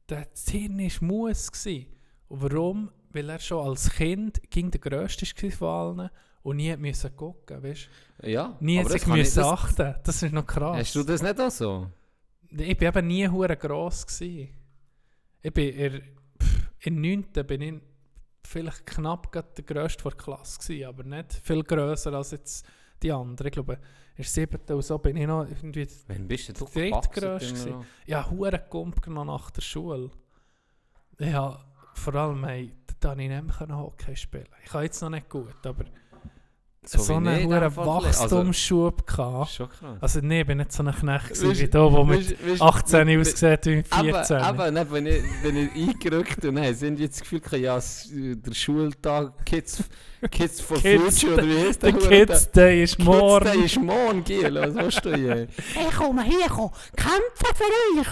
Der, 0.10 0.26
das 0.26 0.50
Hirn 0.50 0.78
war 0.80 1.08
Muss. 1.08 1.52
Gewesen. 1.52 1.88
Und 2.28 2.42
warum? 2.44 2.92
Weil 3.14 3.30
er 3.30 3.40
schon 3.40 3.66
als 3.68 3.90
Kind 3.92 4.42
ging 4.50 4.72
der 4.72 4.80
Grösste 4.80 5.26
war 5.26 5.52
von 5.52 6.00
allen 6.00 6.10
und 6.44 6.56
nie 6.58 6.76
müssen 6.78 7.16
gucken, 7.16 7.62
weißt 7.62 7.90
ja, 8.24 8.58
Nie 8.62 8.80
aber 8.80 8.90
sich 8.90 9.06
müssen 9.06 9.40
das- 9.42 9.48
achten. 9.48 9.96
Das 10.04 10.24
ist 10.24 10.32
noch 10.34 10.46
krass. 10.46 10.78
Hast 10.78 10.96
du 10.96 11.04
das 11.04 11.22
nicht 11.22 11.40
auch 11.40 11.52
so? 11.52 11.88
Ich 12.50 12.78
bin 12.78 12.88
eben 12.88 13.08
nie 13.08 13.28
hure 13.28 13.56
gross 13.58 14.06
gsi. 14.08 14.54
Ich 15.42 15.54
bin 15.54 15.70
in, 15.74 16.02
pff, 16.42 16.70
in 16.80 17.02
9. 17.02 17.26
bin 17.46 17.62
ich 17.62 17.74
vielleicht 18.46 18.86
knapp 18.86 19.32
der 19.32 19.44
grösste 19.66 20.04
der 20.04 20.12
Klasse 20.14 20.58
gsi, 20.60 20.84
aber 20.86 21.04
nicht 21.04 21.34
viel 21.44 21.64
grösser 21.64 22.14
als 22.14 22.32
jetzt 22.32 22.66
die 23.04 23.12
anderen. 23.12 23.48
Ich 23.48 23.54
glaube, 23.54 23.78
in 24.22 24.48
der 24.48 24.60
7. 24.60 24.76
und 24.76 24.82
so 24.84 24.98
bin 24.98 25.18
ich 25.18 25.28
noch 25.28 25.46
irgendwie 25.48 25.88
Wann 26.08 26.28
bist 26.28 26.50
du 26.50 26.66
immer 26.74 26.90
noch? 27.70 27.86
ja 28.06 28.30
hure 28.30 28.60
Kumpel 28.70 29.14
noch 29.14 29.26
nach 29.26 29.52
der 29.52 29.62
Schule. 29.62 30.10
Ja, 31.20 31.60
vor 31.94 32.16
allem 32.16 32.46
hey, 32.46 32.72
da 33.00 33.10
konnte 33.10 33.24
ich 33.24 33.30
nicht 33.30 33.60
mehr 33.68 33.78
Hockey 33.78 34.16
spielen. 34.16 34.48
Ich 34.64 34.72
kann 34.72 34.84
jetzt 34.84 35.02
noch 35.02 35.10
nicht 35.10 35.30
gut, 35.30 35.66
aber 35.66 35.86
so, 36.84 37.08
wie 37.10 37.14
einen 37.14 37.44
hohen. 37.46 37.54
Also, 37.54 37.86
Wachstumsschub 37.86 39.06
gehabt. 39.06 39.52
Schon 39.52 39.70
krass. 39.70 39.98
Also 40.02 40.20
nee, 40.22 40.42
ich 40.42 40.48
bin 40.48 40.58
nicht 40.58 40.72
so 40.72 40.82
ein 40.84 40.92
Knecht 40.92 41.30
gewesen, 41.30 41.60
wie 41.60 41.68
da, 41.68 41.92
wo 41.92 42.04
mit 42.04 42.32
weisst- 42.44 42.62
18 42.62 43.08
we- 43.08 43.20
ausgesehen 43.22 43.60
wie 43.66 43.84
14. 43.84 44.38
Aber, 44.38 44.66
aber 44.66 44.92
wenn, 44.92 45.06
ich, 45.06 45.24
wenn 45.44 45.58
ich 45.58 45.72
eingerückt 45.76 46.44
und 46.44 46.56
dann 46.56 46.74
sind 46.74 47.00
jetzt 47.00 47.18
das 47.18 47.22
Gefühl, 47.22 47.40
gehabt, 47.42 47.62
ja, 47.62 47.80
der 48.36 48.54
Schultag, 48.56 49.46
Kids, 49.46 49.84
Kids 50.30 50.62
for 50.62 50.78
Kids 50.78 51.22
Future 51.22 51.34
oder 51.34 51.48
wie 51.48 51.68
heißt 51.68 51.84
der 51.84 51.94
Kids 51.94 52.52
Day 52.52 52.84
ist 52.84 52.98
Kids 52.98 53.06
morgen. 53.06 53.46
Day 53.46 53.66
ist 53.66 53.82
morgen, 53.82 54.24
Giel, 54.24 54.56
was 54.56 54.76
willst 54.76 55.06
du 55.06 55.16
hier? 55.16 55.48
Ich 55.58 55.96
komme 55.96 56.24
hier, 56.24 56.48
komm, 56.50 56.72
kämpfen 56.96 57.56
für 57.56 58.00
euch. 58.00 58.08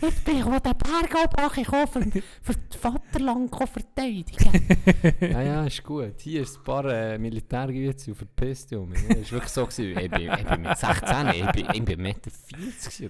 Jetzt 0.00 0.24
bin 0.24 0.38
ich 0.38 0.44
auf 0.44 0.60
den 0.60 0.72
Berg 0.76 1.14
oben, 1.14 1.60
ich 1.60 1.66
komme 1.66 1.86
für, 1.86 2.02
für 2.42 2.54
das 2.68 2.80
Vaterland 2.80 3.54
verteidigen. 3.54 4.68
ja, 5.20 5.42
ja, 5.42 5.64
ist 5.66 5.82
gut. 5.82 6.20
Hier 6.20 6.42
ist 6.42 6.58
ein 6.58 6.64
paar 6.64 6.84
äh, 6.86 7.18
Militärgebiete 7.18 8.10
und 8.10 8.16
verpisst, 8.16 8.70
Junge. 8.70 8.96
Ja, 9.08 9.16
ist 9.16 9.32
wirklich 9.32 9.52
so 9.52 9.66
gewesen. 9.66 9.98
Ich 9.98 10.10
bin, 10.10 10.32
ich 10.32 10.44
bin 10.44 10.62
mit 10.62 10.76
16, 10.76 11.28
ich 11.28 11.52
bin, 11.52 11.66
ich 11.72 11.84
bin 11.84 11.96
1,40 11.96 12.00
Meter 12.00 12.30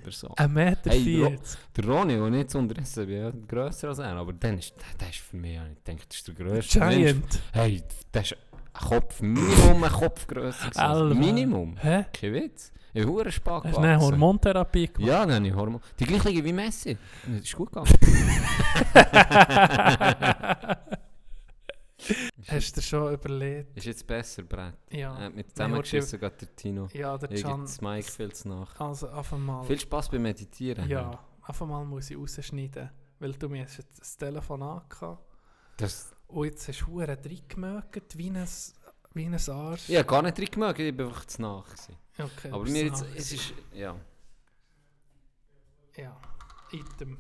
oder 0.03 0.12
so. 0.12 0.28
1,40 0.28 0.48
Meter. 0.48 0.90
Hey, 0.90 1.18
Bro. 1.18 1.28
40. 1.28 1.59
Der 1.76 1.84
Ronny, 1.84 2.14
der 2.14 2.30
nicht 2.30 2.50
zu 2.50 2.59
unterrissen, 2.59 3.07
bin 3.07 3.16
ja 3.16 3.32
grösser 3.48 3.88
als 3.88 3.98
er, 3.98 4.16
aber 4.16 4.32
dann 4.32 4.59
ist, 4.59 4.74
der, 4.76 4.98
der 5.00 5.09
ist 5.09 5.18
für 5.18 5.36
mich, 5.36 5.53
ich 5.53 5.82
denke, 5.84 6.05
das 6.09 6.18
ist 6.18 6.28
der 6.28 6.34
grösste 6.43 6.80
Mensch. 6.80 6.97
Giant. 6.97 7.40
Hey, 7.53 7.82
der 8.12 8.22
ist 8.22 8.32
ein 8.32 8.88
Kopf, 8.88 9.20
Minimum 9.20 9.84
ein 9.84 9.93
Kopf 9.93 10.26
grösser. 10.26 10.68
gewesen. 10.68 10.80
Alter. 10.80 11.14
Minimum. 11.14 11.76
Hä? 11.76 12.07
Kein 12.12 12.34
Witz. 12.34 12.72
Ich 12.95 13.03
habe 13.03 13.14
verdammt 13.14 13.34
Spaß 13.34 13.64
Hast 13.64 13.76
du 13.76 13.80
eine 13.80 13.99
Hormontherapie 13.99 14.88
gemacht? 14.88 15.09
Ja, 15.09 15.24
dann 15.24 15.45
ich 15.45 15.55
Hormon. 15.55 15.80
Die 15.99 16.05
gleiche 16.05 16.45
wie 16.45 16.53
Messi. 16.53 16.99
Das 17.26 17.40
ist 17.40 17.57
gut 17.57 17.72
gegangen. 17.72 17.88
Hast 22.49 22.76
du 22.76 22.80
dir 22.80 22.86
schon 22.86 23.14
überlegt? 23.14 23.76
Ist 23.76 23.86
jetzt 23.86 24.07
besser, 24.07 24.43
Brett. 24.43 24.74
Ja. 24.90 25.26
Äh, 25.26 25.30
mit 25.30 25.51
zusammengeschissen 25.51 26.18
geht 26.18 26.40
der 26.40 26.57
Tino. 26.57 26.88
Ja, 26.93 27.16
der 27.16 27.40
Can. 27.40 27.62
das 27.62 27.80
Mike 27.80 28.11
viel 28.11 28.32
zu 28.32 28.49
nach. 28.49 28.78
Also, 28.80 29.09
auf 29.09 29.32
einmal. 29.32 29.64
Viel 29.64 29.78
Spaß 29.78 30.11
beim 30.11 30.22
Meditieren. 30.22 30.88
Ja, 30.88 31.18
auf 31.43 31.62
einmal 31.62 31.84
muss 31.84 32.11
ich 32.11 32.16
rausschneiden. 32.16 32.90
Weil 33.18 33.32
du 33.34 33.49
mir 33.49 33.61
jetzt 33.61 33.84
das 33.99 34.16
Telefon 34.16 34.62
angehabt. 34.62 35.22
Das, 35.76 36.11
Und 36.33 36.47
jetzt 36.47 36.66
hast 36.66 36.80
du 36.80 36.87
hure 36.87 37.09
reingemögt, 37.09 38.16
wie 38.16 38.30
ein, 38.30 38.49
wie 39.12 39.26
ein 39.26 39.35
Arsch. 39.35 39.89
ich 39.89 39.97
habe 39.97 40.07
gar 40.09 40.22
nicht 40.22 40.39
drin 40.39 40.49
gemerkt, 40.51 40.80
ich 40.80 40.97
war 40.97 41.07
einfach 41.07 41.26
zu 41.26 41.43
nach. 41.43 41.64
Gewesen. 41.66 41.97
Okay, 42.18 42.51
Aber 42.51 42.64
mir 42.64 42.85
jetzt, 42.87 43.05
es 43.14 43.33
ist, 43.33 43.53
ja. 43.74 43.95
Ja, 45.97 46.16
Item. 46.70 47.18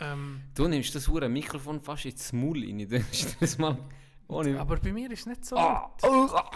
Ähm, 0.00 0.42
Du 0.54 0.66
nimmst 0.66 0.92
das 0.94 1.06
hure 1.06 1.28
Mikrofon 1.28 1.80
fast 1.80 2.04
ins 2.06 2.32
Maul 2.32 2.64
rein. 2.64 2.78
Du 2.78 3.04
das 3.40 3.58
mal 3.58 3.78
ohne... 4.26 4.58
aber 4.58 4.76
bei 4.78 4.92
mir 4.92 5.10
ist 5.12 5.20
es 5.20 5.26
nicht 5.26 5.44
so 5.44 5.56
Ah, 5.56 5.94
oh, 6.02 6.28
ah. 6.32 6.50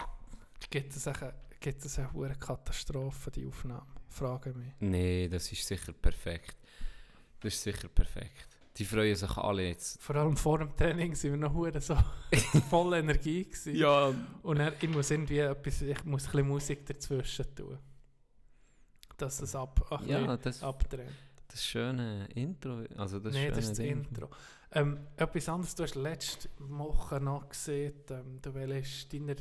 Gibt 0.69 0.95
es 0.95 1.07
eine, 1.07 1.33
gibt 1.59 1.85
es 1.85 1.99
eine 1.99 2.11
hure 2.11 2.35
Katastrophe, 2.35 3.31
die 3.31 3.45
Aufnahme? 3.47 3.87
Frage 4.09 4.53
mich. 4.53 4.73
Nee, 4.79 5.27
das 5.29 5.51
ist 5.51 5.65
sicher 5.65 5.93
perfekt. 5.93 6.57
Das 7.39 7.53
ist 7.53 7.63
sicher 7.63 7.87
perfekt. 7.87 8.52
Die 8.77 8.85
freuen 8.85 9.15
sich 9.15 9.37
alle 9.37 9.67
jetzt. 9.67 10.01
Vor 10.01 10.15
allem 10.15 10.35
vor 10.35 10.57
dem 10.57 10.75
Training 10.75 11.13
sind 11.13 11.31
wir 11.31 11.37
noch 11.37 11.53
hure 11.53 11.79
so 11.79 11.95
voll 12.69 12.93
Energie 12.95 13.43
gewesen. 13.43 13.75
Ja. 13.75 14.11
Und 14.41 14.57
dann, 14.57 14.73
ich 14.81 14.89
muss 14.89 15.11
irgendwie 15.11 15.39
etwas, 15.39 15.81
ich 15.83 16.03
muss 16.05 16.25
ein 16.25 16.31
bisschen 16.31 16.47
Musik 16.47 16.85
dazwischen 16.87 17.53
tun. 17.55 17.77
Dass 19.17 19.41
es 19.41 19.55
ab, 19.55 19.85
ein 19.91 20.09
Ja, 20.09 20.37
das, 20.37 20.63
abdreht. 20.63 21.07
das 21.47 21.63
schöne 21.63 22.27
Intro. 22.33 22.83
Also 22.97 23.19
das 23.19 23.33
Nein, 23.35 23.49
das 23.49 23.59
ist 23.59 23.69
das 23.69 23.77
Ding. 23.77 24.05
Intro. 24.05 24.29
Ähm, 24.71 24.99
etwas 25.17 25.49
anderes, 25.49 25.75
du 25.75 25.83
hast 25.83 25.93
letzte 25.93 26.49
Woche 26.57 27.19
noch 27.19 27.47
gesehen, 27.49 27.93
ähm, 28.09 28.39
du 28.41 28.55
willst 28.55 29.13
deine 29.13 29.35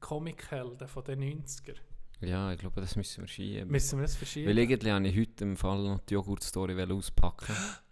Comichelden 0.00 0.88
von 0.88 1.04
den 1.04 1.20
90er. 1.44 1.74
Ja, 2.20 2.50
ich 2.52 2.58
glaube, 2.58 2.80
das 2.80 2.96
müssen 2.96 3.20
wir 3.20 3.28
schieben. 3.28 3.70
Müssen 3.70 3.98
wir 3.98 4.02
das 4.06 4.16
verschieben? 4.16 4.48
Weil 4.48 4.58
irgendwie 4.58 4.90
wollte 4.90 5.08
ich 5.08 5.18
heute 5.18 5.44
im 5.44 5.56
Fall 5.58 5.82
noch 5.84 6.00
die 6.00 6.14
Joghurt-Story 6.14 6.82
auspacken. 6.90 7.54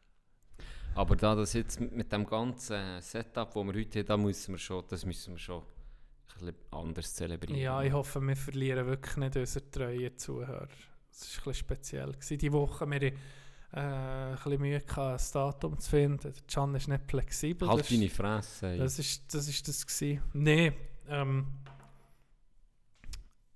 Aber 0.97 1.14
da 1.14 1.34
das 1.34 1.53
jetzt 1.53 1.78
mit 1.78 2.11
dem 2.11 2.24
ganzen 2.24 3.03
Setup, 3.03 3.53
das 3.53 3.64
wir 3.64 3.74
heute 3.74 3.99
haben, 3.99 4.07
da 4.07 4.16
müssen 4.16 4.55
wir 4.55 4.59
schon, 4.59 4.82
das 4.88 5.05
müssen 5.05 5.34
wir 5.34 5.38
schon 5.38 5.61
ein 5.61 5.64
bisschen 6.38 6.55
anders 6.70 7.14
zelebrieren. 7.14 7.61
Ja, 7.61 7.82
ich 7.82 7.92
hoffe, 7.92 8.18
wir 8.20 8.34
verlieren 8.34 8.86
wirklich 8.86 9.16
nicht 9.18 9.36
unsere 9.36 9.70
treuen 9.70 10.16
Zuhörer. 10.16 10.68
Das 10.68 11.20
war 11.20 11.28
ein 11.28 11.44
bisschen 11.44 11.55
speziell. 11.55 12.12
Gewesen. 12.12 12.38
Die 12.38 12.53
Woche 12.53 12.90
wir 12.90 13.03
äh, 13.03 13.12
ein 13.72 14.34
bisschen 14.36 14.61
Mühe, 14.61 14.80
gehabt, 14.80 15.20
ein 15.20 15.32
Datum 15.34 15.78
zu 15.78 15.90
finden. 15.90 16.32
Der 16.32 16.42
Can 16.49 16.74
ist 16.74 16.88
nicht 16.88 17.05
flexibel. 17.11 17.68
Halt 17.68 17.80
das, 17.80 17.88
deine 17.88 18.09
Fresse. 18.09 18.66
ey. 18.66 18.78
das 18.78 18.99
ist 18.99 19.34
das. 19.34 19.49
Ist 19.49 19.68
das 19.68 19.86
gewesen. 19.86 20.22
Nein, 20.32 20.72
ähm, 21.09 21.47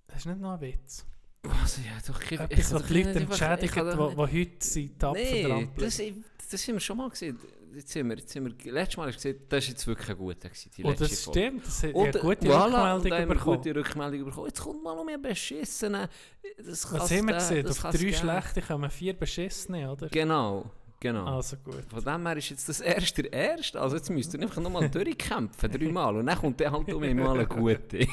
das 0.09 0.19
ist 0.19 0.27
nicht 0.27 0.41
noch 0.41 0.53
ein 0.53 0.61
Witz. 0.61 1.07
Was? 1.43 1.79
Ja, 1.79 1.97
doch, 2.07 2.21
ich, 2.23 2.39
Etwas, 2.39 2.75
was 2.75 2.83
doch 2.83 2.89
die 2.89 3.03
Leute 3.03 3.19
ich 3.19 3.25
entschädigt, 3.25 3.77
wo 3.77 4.27
heute 4.27 4.67
sind 4.67 4.99
tapfer 4.99 5.23
Nee, 5.23 5.69
das, 5.75 6.03
das 6.51 6.67
haben 6.69 6.75
wir 6.75 6.81
schon 6.81 6.97
mal 6.97 7.09
gesehen. 7.11 7.39
Jetzt 7.75 7.91
sind 7.91 8.09
wir, 8.09 8.17
jetzt 8.17 8.31
sind 8.33 8.45
wir, 8.65 8.73
letztes 8.73 8.97
Mal 8.97 9.07
hast 9.07 9.15
du 9.25 9.29
gesehen, 9.31 9.45
das 9.49 9.65
war 9.65 9.71
jetzt 9.71 9.87
wirklich 9.87 10.09
ein 10.11 10.17
guter. 10.19 10.49
Gewesen, 10.49 10.71
die 10.77 10.83
letzte 10.83 11.05
Oh, 11.05 11.07
das 11.09 11.21
Folge. 11.23 11.41
stimmt, 11.41 11.67
das 11.67 11.83
hat 11.85 11.95
Und, 11.95 12.07
eine 12.09 12.19
gute 12.21 12.49
voilà, 12.49 12.95
Rückmeldung 12.97 13.29
bekommen. 13.29 13.57
gute 13.57 13.75
Rückmeldung 13.77 14.25
bekommen. 14.25 14.47
Jetzt 14.49 14.61
kommt 14.61 14.83
mal 14.83 14.99
um 14.99 15.07
mehr 15.07 15.19
beschissen. 15.19 15.93
Das 15.93 16.93
Was 16.93 17.11
haben 17.11 17.29
wir 17.29 17.35
gesehen? 17.35 17.69
Auf 17.69 17.79
drei 17.81 18.13
schlechte 18.13 18.63
kommen 18.63 18.91
vier 18.91 19.13
beschissene, 19.15 19.93
oder? 19.93 20.09
Genau, 20.09 20.71
genau. 21.01 21.25
Also 21.37 21.57
gut. 21.57 21.85
Von 21.89 22.05
dem 22.05 22.27
her 22.27 22.37
ist 22.37 22.51
jetzt 22.51 22.69
das 22.69 22.81
erste 22.81 23.23
der 23.25 23.33
erste. 23.33 23.81
Also 23.81 23.97
jetzt 23.97 24.11
müsst 24.11 24.33
ihr 24.35 24.41
einfach 24.41 24.61
nochmal 24.63 24.89
durchkämpfen, 24.89 25.71
dreimal. 25.73 26.17
Und 26.17 26.27
dann 26.27 26.39
kommt 26.39 26.61
dann 26.61 26.73
halt 26.73 26.93
um 26.93 27.01
mal 27.17 27.35
eine 27.35 27.47
gute. 27.47 27.99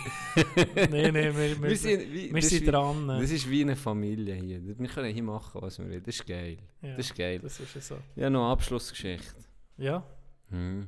Nein, 0.75 1.13
nein, 1.13 1.13
wir, 1.13 1.35
wir, 1.37 1.61
Wir 1.61 1.77
sind, 1.77 2.11
wie, 2.11 2.33
wir 2.33 2.41
sind 2.41 2.61
wie, 2.61 2.65
dran. 2.71 3.07
das 3.07 3.29
ist 3.31 3.49
wie 3.49 3.61
eine 3.61 3.75
Familie 3.75 4.35
hier. 4.35 4.79
Wir 4.79 4.87
können 4.87 5.13
hier 5.13 5.23
machen, 5.23 5.61
was 5.61 5.77
wir 5.77 5.85
wollen. 5.89 6.03
Das 6.03 6.15
ist 6.15 6.25
geil. 6.25 6.57
ja, 6.81 6.95
Das 6.95 7.05
ist 7.05 7.15
geil. 7.15 7.39
das 7.39 7.59
ist 7.59 7.75
ja 7.75 7.81
so. 7.81 7.97
Ja, 8.15 8.29
noch 8.29 8.43
eine 8.43 8.51
Abschlussgeschichte. 8.53 9.35
Ja, 9.77 10.03
Hm. 10.49 10.87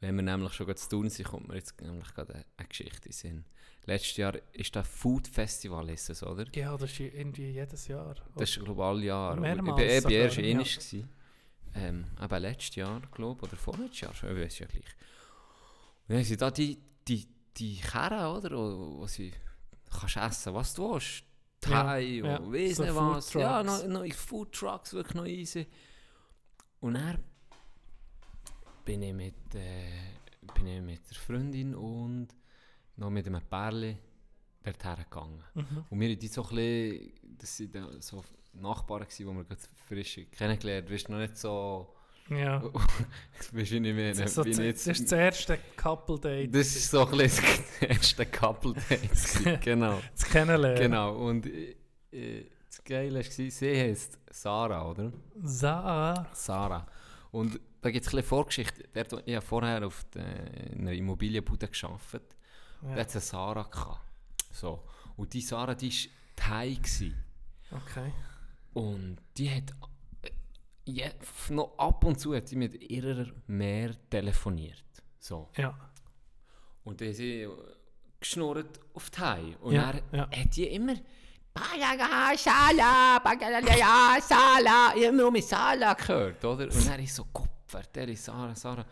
Wenn 0.00 0.16
wir 0.16 0.22
nämlich 0.22 0.52
schon 0.52 0.76
zu 0.76 0.88
tun 0.88 1.08
sind, 1.08 1.28
kommt 1.28 1.46
mir 1.46 1.54
jetzt 1.54 1.80
nämlich 1.80 2.12
gerade 2.12 2.34
eine, 2.34 2.44
eine 2.56 2.68
Geschichte 2.68 3.06
in 3.06 3.12
Sinn. 3.12 3.44
Letztes 3.84 4.16
Jahr 4.16 4.34
ist 4.52 4.76
das 4.76 4.86
Food 4.86 5.26
Festival, 5.26 5.88
ist 5.90 6.08
es, 6.08 6.22
oder? 6.22 6.46
ja, 6.54 6.76
das 6.76 6.92
ist 6.92 7.00
irgendwie 7.00 7.50
jedes 7.50 7.88
Jahr. 7.88 8.14
Das 8.36 8.56
ist, 8.56 8.68
alle 8.68 9.04
Jahre. 9.04 9.40
Mehrmals 9.40 9.82
ich 9.82 10.04
bin 10.04 10.14
erst 10.14 10.36
gewesen. 10.36 11.08
Ähm, 11.74 12.04
aber 12.16 12.38
letztes 12.38 12.76
Jahr, 12.76 13.00
glaube 13.10 13.40
ich, 13.44 13.48
oder 13.50 13.56
vorletztes 13.56 14.00
Jahr, 14.02 14.12
ich 14.12 14.22
weiß 14.22 14.58
ja 14.60 14.66
gleich. 14.66 14.84
Und 16.08 16.14
dann 16.16 16.24
sie 16.24 16.36
da 16.36 16.50
die, 16.50 16.78
die, 17.08 17.26
die 17.56 17.80
Kerne, 17.80 18.30
oder? 18.30 18.50
Wo, 18.50 19.00
wo 19.00 19.06
sie 19.06 19.32
kannst 19.90 20.16
essen, 20.16 20.54
was 20.54 20.74
du 20.74 20.92
willst. 20.92 21.24
Thai 21.60 22.00
Ja, 22.00 22.36
und 22.36 22.44
ja, 22.44 22.52
weiss 22.52 22.76
so 22.76 22.82
nicht 22.84 22.94
was. 22.94 23.32
Ja, 23.34 23.62
Foodtrucks. 23.62 23.88
noch, 23.88 24.00
noch 24.00 24.14
Food 24.14 24.52
Trucks, 24.52 24.92
wirklich 24.92 25.14
noch 25.14 25.26
easy. 25.26 25.66
Und 26.80 26.94
dann 26.94 27.18
bin 28.84 29.02
ich 29.02 29.14
mit, 29.14 29.54
äh, 29.54 30.50
bin 30.54 30.66
ich 30.66 30.82
mit 30.82 31.08
der 31.08 31.16
Freundin 31.16 31.74
und 31.74 32.28
noch 33.02 33.10
mit 33.10 33.26
einem 33.26 33.42
Pärchen 33.42 33.98
dorthin 34.64 35.04
gegangen. 35.10 35.42
Mhm. 35.54 35.84
Und 35.90 36.00
wir 36.00 36.16
die 36.16 36.28
so 36.28 36.42
ein 36.44 36.48
bisschen, 36.56 37.12
das 37.38 37.56
sind 37.56 37.74
dann 37.74 38.00
so 38.00 38.24
Nachbarn 38.54 39.06
die 39.18 39.24
wir 39.24 39.44
gerade 39.44 39.60
frisch 39.88 40.20
kennengelernt 40.30 40.84
haben. 40.84 40.86
Du 40.86 40.92
bist 40.92 41.08
noch 41.08 41.18
nicht 41.18 41.36
so, 41.36 41.94
Ja. 42.28 42.58
bist 43.52 43.72
du 43.72 43.80
nicht 43.80 43.94
mehr, 43.94 44.10
Das, 44.14 44.20
ist 44.20 44.34
so, 44.34 44.42
jetzt. 44.62 44.86
das 44.86 44.98
ist 45.00 45.10
das 45.10 45.18
erste 45.18 45.58
Couple-Date. 45.76 46.54
Das 46.54 46.66
ist 46.76 46.90
so 46.90 47.06
ein 47.06 47.16
bisschen 47.18 47.44
das 47.80 47.82
erste 47.90 48.26
Couple-Date. 48.26 49.02
gewesen, 49.02 49.58
genau, 49.60 50.00
Das 50.12 50.24
Kennenlernen. 50.24 50.80
genau. 50.80 51.16
Und 51.16 51.46
äh, 51.46 52.44
das 52.68 52.84
Geile 52.84 53.16
war, 53.16 53.22
sie 53.24 53.50
heisst 53.80 54.18
Sarah, 54.30 54.90
oder? 54.90 55.12
Sa 55.42 56.26
Sarah. 56.32 56.86
Und 57.32 57.58
da 57.80 57.90
gibt 57.90 58.06
es 58.06 58.12
ein 58.12 58.16
bisschen 58.16 58.28
Vorgeschichte. 58.28 58.84
Dort, 58.92 59.22
ich 59.26 59.34
habe 59.34 59.44
vorher 59.44 59.86
auf 59.86 60.04
der, 60.14 60.70
in 60.72 60.82
einer 60.82 60.92
Immobilienbude 60.92 61.68
gearbeitet. 61.68 62.36
Ja. 62.82 62.96
es 62.96 63.14
eine 63.14 63.20
Sarah 63.20 63.62
gehabt. 63.64 64.00
So. 64.50 64.82
Und 65.16 65.32
die 65.32 65.40
Sarah, 65.40 65.74
die 65.74 65.90
war 65.90 66.10
Thai. 66.36 66.74
Gewesen. 66.74 67.16
Okay. 67.70 68.12
Und 68.74 69.18
die 69.36 69.50
hat 69.50 69.64
äh, 70.86 71.02
f- 71.20 71.50
noch 71.50 71.78
ab 71.78 72.04
und 72.04 72.18
zu 72.18 72.34
hat 72.34 72.48
sie 72.48 72.56
mit 72.56 72.74
ihrer 72.90 73.26
Mehr 73.46 73.94
telefoniert. 74.10 74.82
So. 75.18 75.48
Ja. 75.56 75.78
Und 76.84 77.00
dann 77.00 77.12
sie 77.12 77.42
äh, 77.42 77.50
geschnurrt 78.18 78.80
auf 78.94 79.10
Thai. 79.10 79.56
Und 79.60 79.72
Ja, 79.74 79.92
dann 79.92 80.02
ja. 80.12 80.30
hat 80.30 80.56
die 80.56 80.66
immer 80.68 80.94
Bagaga, 81.54 82.34
Sala, 82.36 83.18
Bagaga, 83.22 84.20
Sala. 84.20 84.92
Ich 84.96 85.02
habe 85.02 85.04
immer 85.06 85.22
nur 85.22 85.30
mit 85.30 85.44
Sala 85.44 85.92
gehört, 85.94 86.42
oder? 86.44 86.64
Und 86.64 86.88
dann 86.88 87.00
ist 87.00 87.14
so, 87.14 87.24
Kopf, 87.26 87.76
der 87.94 88.08
ist 88.08 88.24
Sarah, 88.24 88.54
Sarah. 88.54 88.86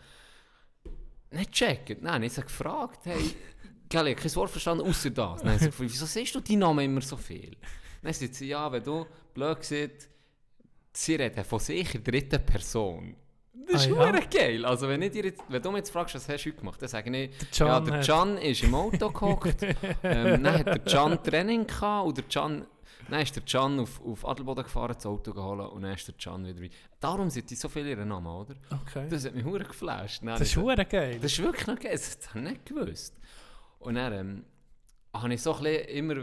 Nicht 1.31 1.51
checken. 1.51 1.97
Nein, 2.01 2.23
ich 2.23 2.33
habe 2.37 2.45
gefragt, 2.45 2.99
hey, 3.05 3.35
gell, 3.91 4.07
ich 4.07 4.15
habe 4.17 4.27
kein 4.27 4.35
Wort 4.35 4.49
verstanden, 4.49 4.87
außer 4.87 5.09
das. 5.11 5.41
Dann 5.41 5.49
habe 5.51 5.59
ich 5.59 5.65
gefragt, 5.67 5.91
wieso 5.91 6.05
siehst 6.05 6.33
du 6.35 6.39
deinen 6.39 6.59
Namen 6.59 6.85
immer 6.85 7.01
so 7.01 7.17
viel? 7.17 7.55
Dann 8.01 8.13
sagt 8.13 8.33
sie, 8.35 8.47
ja, 8.47 8.71
wenn 8.71 8.83
du 8.83 9.05
blöd 9.33 9.57
siehst, 9.63 10.09
sie 10.93 11.15
reden 11.15 11.43
von 11.43 11.59
sich 11.59 11.93
in 11.95 12.03
dritter 12.03 12.39
Person. 12.39 13.15
Das 13.71 13.85
ist 13.85 13.93
Ah, 13.95 14.11
ja? 14.11 14.19
geil. 14.21 14.65
Also 14.65 14.87
wenn, 14.89 15.01
ich 15.03 15.11
dir 15.11 15.25
jetzt, 15.25 15.41
wenn 15.47 15.61
du 15.61 15.69
mich 15.71 15.79
jetzt 15.79 15.91
fragst, 15.91 16.15
was 16.15 16.27
hast 16.27 16.43
du 16.43 16.49
heute 16.49 16.59
gemacht, 16.59 16.81
dann 16.81 16.89
sage 16.89 17.15
ich, 17.15 17.29
Der 17.37 17.47
Can 17.55 17.67
ja, 17.67 17.79
der 17.79 17.93
hat- 17.99 18.05
Can 18.07 18.37
ist 18.37 18.63
im 18.63 18.73
Auto 18.75 19.09
gehockt. 19.11 19.61
ähm, 20.03 20.43
dann 20.43 20.57
hat 20.59 20.65
der 20.67 20.79
Can 20.79 21.23
Training 21.23 21.67
gehabt 21.67 22.07
und 22.07 22.17
der 22.17 22.23
Can, 22.25 22.65
dann 23.09 23.21
ist 23.21 23.35
der 23.35 23.43
Can 23.43 23.79
auf, 23.79 24.01
auf 24.03 24.27
Adelboden 24.27 24.63
gefahren, 24.63 24.93
das 24.95 25.05
Auto 25.05 25.31
geholt 25.33 25.71
und 25.71 25.83
dann 25.83 25.93
ist 25.93 26.07
der 26.07 26.15
Can 26.15 26.45
wieder 26.45 26.59
rein. 26.59 26.69
Darum 26.99 27.29
sind 27.29 27.49
die 27.49 27.55
so 27.55 27.69
viele 27.69 27.91
ihren 27.91 28.07
Namen, 28.07 28.27
oder? 28.27 28.55
Okay. 28.83 29.07
Das 29.09 29.25
hat 29.25 29.35
mich 29.35 29.45
hure 29.45 29.63
geflasht. 29.63 30.21
Dann 30.21 30.29
Das 30.39 30.41
ist 30.41 30.57
hure 30.57 30.83
geil. 30.85 31.19
das 31.21 31.31
ist 31.33 31.41
wirklich 31.43 31.67
noch 31.67 31.79
geil, 31.79 31.91
das 31.93 32.17
habe 32.29 32.39
ich 32.39 32.45
nicht 32.51 32.65
gewusst. 32.65 33.15
Und 33.81 33.95
dann 33.95 34.13
ähm, 34.13 34.45
habe 35.13 35.33
ich 35.33 35.41
so 35.41 35.55
ein 35.55 35.63
bisschen 35.63 35.87
immer, 35.89 36.15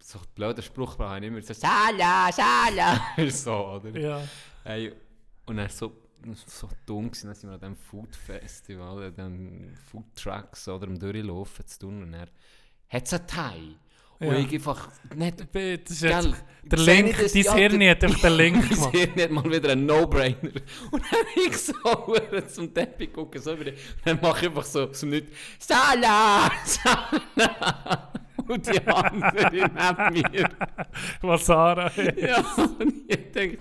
so 0.00 0.18
einen 0.18 0.28
blöden 0.34 0.62
Spruch 0.62 0.92
gebracht, 0.92 1.10
habe 1.10 1.24
ich 1.24 1.32
immer 1.32 1.42
so 1.42 1.54
«Sala, 1.54 2.30
Sala!» 2.30 3.00
so, 3.30 3.54
oder? 3.54 3.98
ja. 3.98 4.20
Hey, 4.64 4.92
und 5.46 5.56
dann 5.56 5.68
so, 5.68 5.92
so 6.46 6.68
dumm 6.84 7.10
gewesen, 7.10 7.28
dann 7.28 7.36
sind 7.36 7.50
wir 7.50 7.54
an 7.54 7.60
diesem 7.60 7.76
Food 7.76 8.16
Festival, 8.16 9.04
an 9.04 9.14
diesem 9.14 9.76
Food 9.76 10.04
Trucks 10.16 10.68
oder 10.68 10.86
am 10.86 10.98
Durchlaufen 10.98 11.66
zu 11.66 11.78
tun 11.78 12.02
und 12.02 12.12
dann 12.12 12.28
hat 12.88 13.06
es 13.06 13.12
einen 13.12 13.26
Thai. 13.26 13.60
Und 14.20 14.26
Ja. 14.28 14.38
ich 14.38 14.52
einfach 14.54 14.88
nicht... 15.14 15.40
Das 15.40 15.90
ist 15.90 16.00
Gell, 16.02 16.34
der 16.64 16.78
Link, 16.78 17.08
ich 17.10 17.16
das- 17.18 17.32
dein 17.32 17.42
ja, 17.42 17.54
Hirn 17.54 17.78
der- 17.80 17.90
hat 17.90 18.04
einfach 18.04 18.20
den 18.22 18.32
Link 18.36 18.68
Das 18.70 18.78
gemacht. 18.78 18.90
hier 18.96 19.08
nicht 19.14 19.30
mal 19.30 19.44
wieder 19.44 19.72
ein 19.72 19.84
No-Brainer. 19.86 20.36
Und 20.90 21.02
dann 21.10 21.26
ich 21.46 21.56
so 21.58 21.74
zum 22.48 22.72
Teppich 22.72 23.12
gucken, 23.12 23.40
so 23.42 23.54
die, 23.54 23.74
dann 24.04 24.18
mache 24.22 24.40
ich 24.40 24.46
einfach 24.48 24.64
so 24.64 24.86
zum 24.86 25.10
Nicht 25.10 25.26
«Sala! 25.58 26.50
Sala!» 26.64 28.12
und 28.46 28.66
die 28.66 28.78
andere 28.86 29.50
neben 29.52 30.30
mir. 30.32 30.48
Was 31.22 31.46
Sarah 31.46 31.90
Ja, 32.16 32.40
und 32.78 32.94
ich 33.08 33.32
denke, 33.32 33.58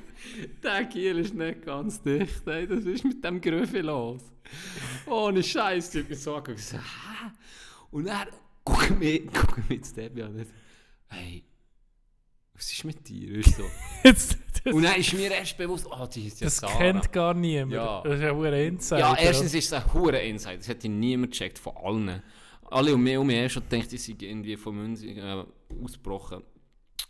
der 0.62 0.84
Kiel 0.86 1.20
ist 1.20 1.34
nicht 1.34 1.66
ganz 1.66 2.02
dicht. 2.02 2.46
Ey. 2.48 2.68
Das 2.68 2.84
ist 2.84 3.06
mit 3.06 3.24
dem 3.24 3.40
Gröfe 3.40 3.80
los. 3.80 4.22
Ohne 5.06 5.42
Scheiß, 5.42 5.90
die 5.92 6.00
hat 6.00 6.10
mich 6.10 6.22
so 6.22 6.36
angeguckt. 6.36 6.60
Ich? 6.74 6.80
Und 7.92 8.08
er 8.08 8.28
guckt 8.64 9.00
mich, 9.00 9.28
guckt 9.32 9.70
mich 9.70 9.84
zu 9.84 9.96
Debbie 9.96 10.24
an. 10.24 10.38
sagt, 10.38 10.52
Hey, 11.08 11.44
was 12.54 12.72
ist 12.72 12.84
mit 12.84 13.08
dir? 13.08 13.40
Ist 13.40 13.56
so. 13.56 13.64
Jetzt, 14.04 14.38
das, 14.64 14.74
Und 14.74 14.84
dann 14.84 14.96
ist 15.00 15.14
mir 15.14 15.32
erst 15.32 15.58
bewusst, 15.58 15.88
oh, 15.90 16.06
die 16.08 16.28
ist 16.28 16.40
ja 16.42 16.46
das 16.46 16.58
Sarah. 16.58 16.78
kennt 16.78 17.12
gar 17.12 17.34
niemand. 17.34 17.74
Ja. 17.74 18.02
Das 18.04 18.16
ist 18.16 18.22
ja 18.22 18.32
ein 18.32 18.54
Insider. 18.54 19.00
Ja, 19.00 19.16
erstens 19.16 19.54
ist 19.54 19.66
es 19.66 19.74
ein 19.74 19.94
hure 19.94 20.20
Insight. 20.20 20.60
Das 20.60 20.68
hätte 20.68 20.90
niemand 20.90 21.32
gecheckt 21.32 21.60
von 21.60 21.74
allen. 21.78 22.22
Alle 22.70 22.96
um 22.96 23.04
mich 23.04 23.18
um 23.18 23.28
mich 23.28 23.52
schon 23.52 23.68
gedacht, 23.70 23.92
die 23.92 23.98
sind 23.98 24.22
irgendwie 24.22 24.58
von 24.58 24.76
München 24.76 25.18
äh, 25.18 25.44
ausgebrochen. 25.84 26.44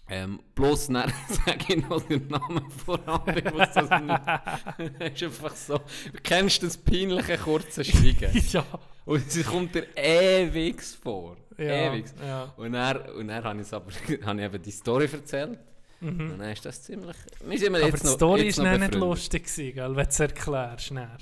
Ähm, 0.10 0.42
bloß 0.54 0.88
dann 0.88 1.14
sage 1.30 1.76
ich 1.76 1.88
noch 1.88 2.02
den 2.02 2.28
Namen 2.28 2.70
voran, 2.72 3.22
ich 3.38 3.54
muss 3.54 3.72
das 3.74 4.02
nicht. 4.02 5.00
Es 5.00 5.14
ist 5.14 5.24
einfach 5.24 5.56
so. 5.56 5.78
Du 5.78 6.20
kennst 6.22 6.62
das 6.62 6.78
peinliche 6.78 7.38
kurze 7.38 7.86
Schweigen. 7.86 8.32
ja. 8.52 8.66
Und 9.06 9.32
sie 9.32 9.44
kommt 9.44 9.76
dir 9.76 9.88
ewig 9.96 10.82
vor. 10.84 11.38
Ja, 11.68 11.94
Ewig. 11.94 12.06
ja. 12.26 12.54
Und 12.58 12.74
dann, 12.74 12.98
und 13.12 13.28
dann 13.28 13.44
habe 13.44 13.62
ich, 13.62 13.74
aber, 13.74 13.92
habe 14.26 14.40
ich 14.40 14.46
eben 14.46 14.62
die 14.62 14.72
Story 14.72 15.10
erzählt. 15.12 15.60
Und 16.02 16.38
dann 16.38 16.50
ist 16.52 16.66
das 16.66 16.84
ziemlich... 16.84 17.16
Wir 17.46 17.58
sind 17.60 17.70
Mhm. 17.70 17.76
Aber 17.76 17.86
jetzt 17.86 18.04
die 18.04 18.08
Story 18.08 18.42
war 18.58 18.64
noch 18.66 18.72
dann 18.72 18.80
nicht 18.82 18.96
lustig, 18.96 19.44
gewesen, 19.46 19.74
gell, 19.74 19.96
wenn 19.96 20.04
du 20.04 20.10
es 20.10 20.20
erklärst. 20.20 20.92
Dann. 20.92 21.18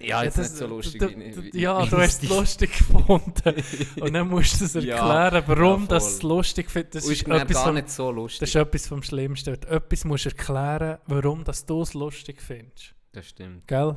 Ja, 0.00 0.24
jetzt 0.24 0.38
das- 0.38 0.50
nicht 0.50 0.58
so 0.58 0.66
lustig. 0.66 1.00
du- 1.00 1.06
du- 1.08 1.42
wie- 1.52 1.60
ja, 1.60 1.84
wie 1.86 1.88
du 1.88 1.96
hast 1.98 2.22
es 2.24 2.28
lustig 2.28 2.76
gefunden. 2.76 3.54
Und 4.00 4.12
dann 4.12 4.28
musst 4.28 4.60
du 4.60 4.64
es 4.64 4.74
Ja, 4.84 4.96
erklären, 4.96 5.44
warum 5.46 5.82
ja, 5.82 5.86
du 5.88 5.94
es 5.94 6.22
lustig 6.22 6.68
findest. 6.68 6.94
Das 6.96 7.04
ist, 7.04 7.22
ist 7.22 7.28
etwas 7.28 7.62
vom, 7.62 7.74
nicht 7.76 7.90
so 7.90 8.10
lustig. 8.10 8.40
das 8.40 8.48
ist 8.48 8.56
etwas 8.56 8.86
vom 8.88 9.02
Schlimmsten. 9.04 9.60
Du 9.60 9.68
etwas 9.68 10.04
musst 10.04 10.26
erklären, 10.26 10.98
warum 11.06 11.44
du 11.44 11.50
es 11.52 11.94
lustig 11.94 12.42
findest. 12.42 12.94
Das 13.12 13.28
stimmt, 13.28 13.68
Gell? 13.68 13.96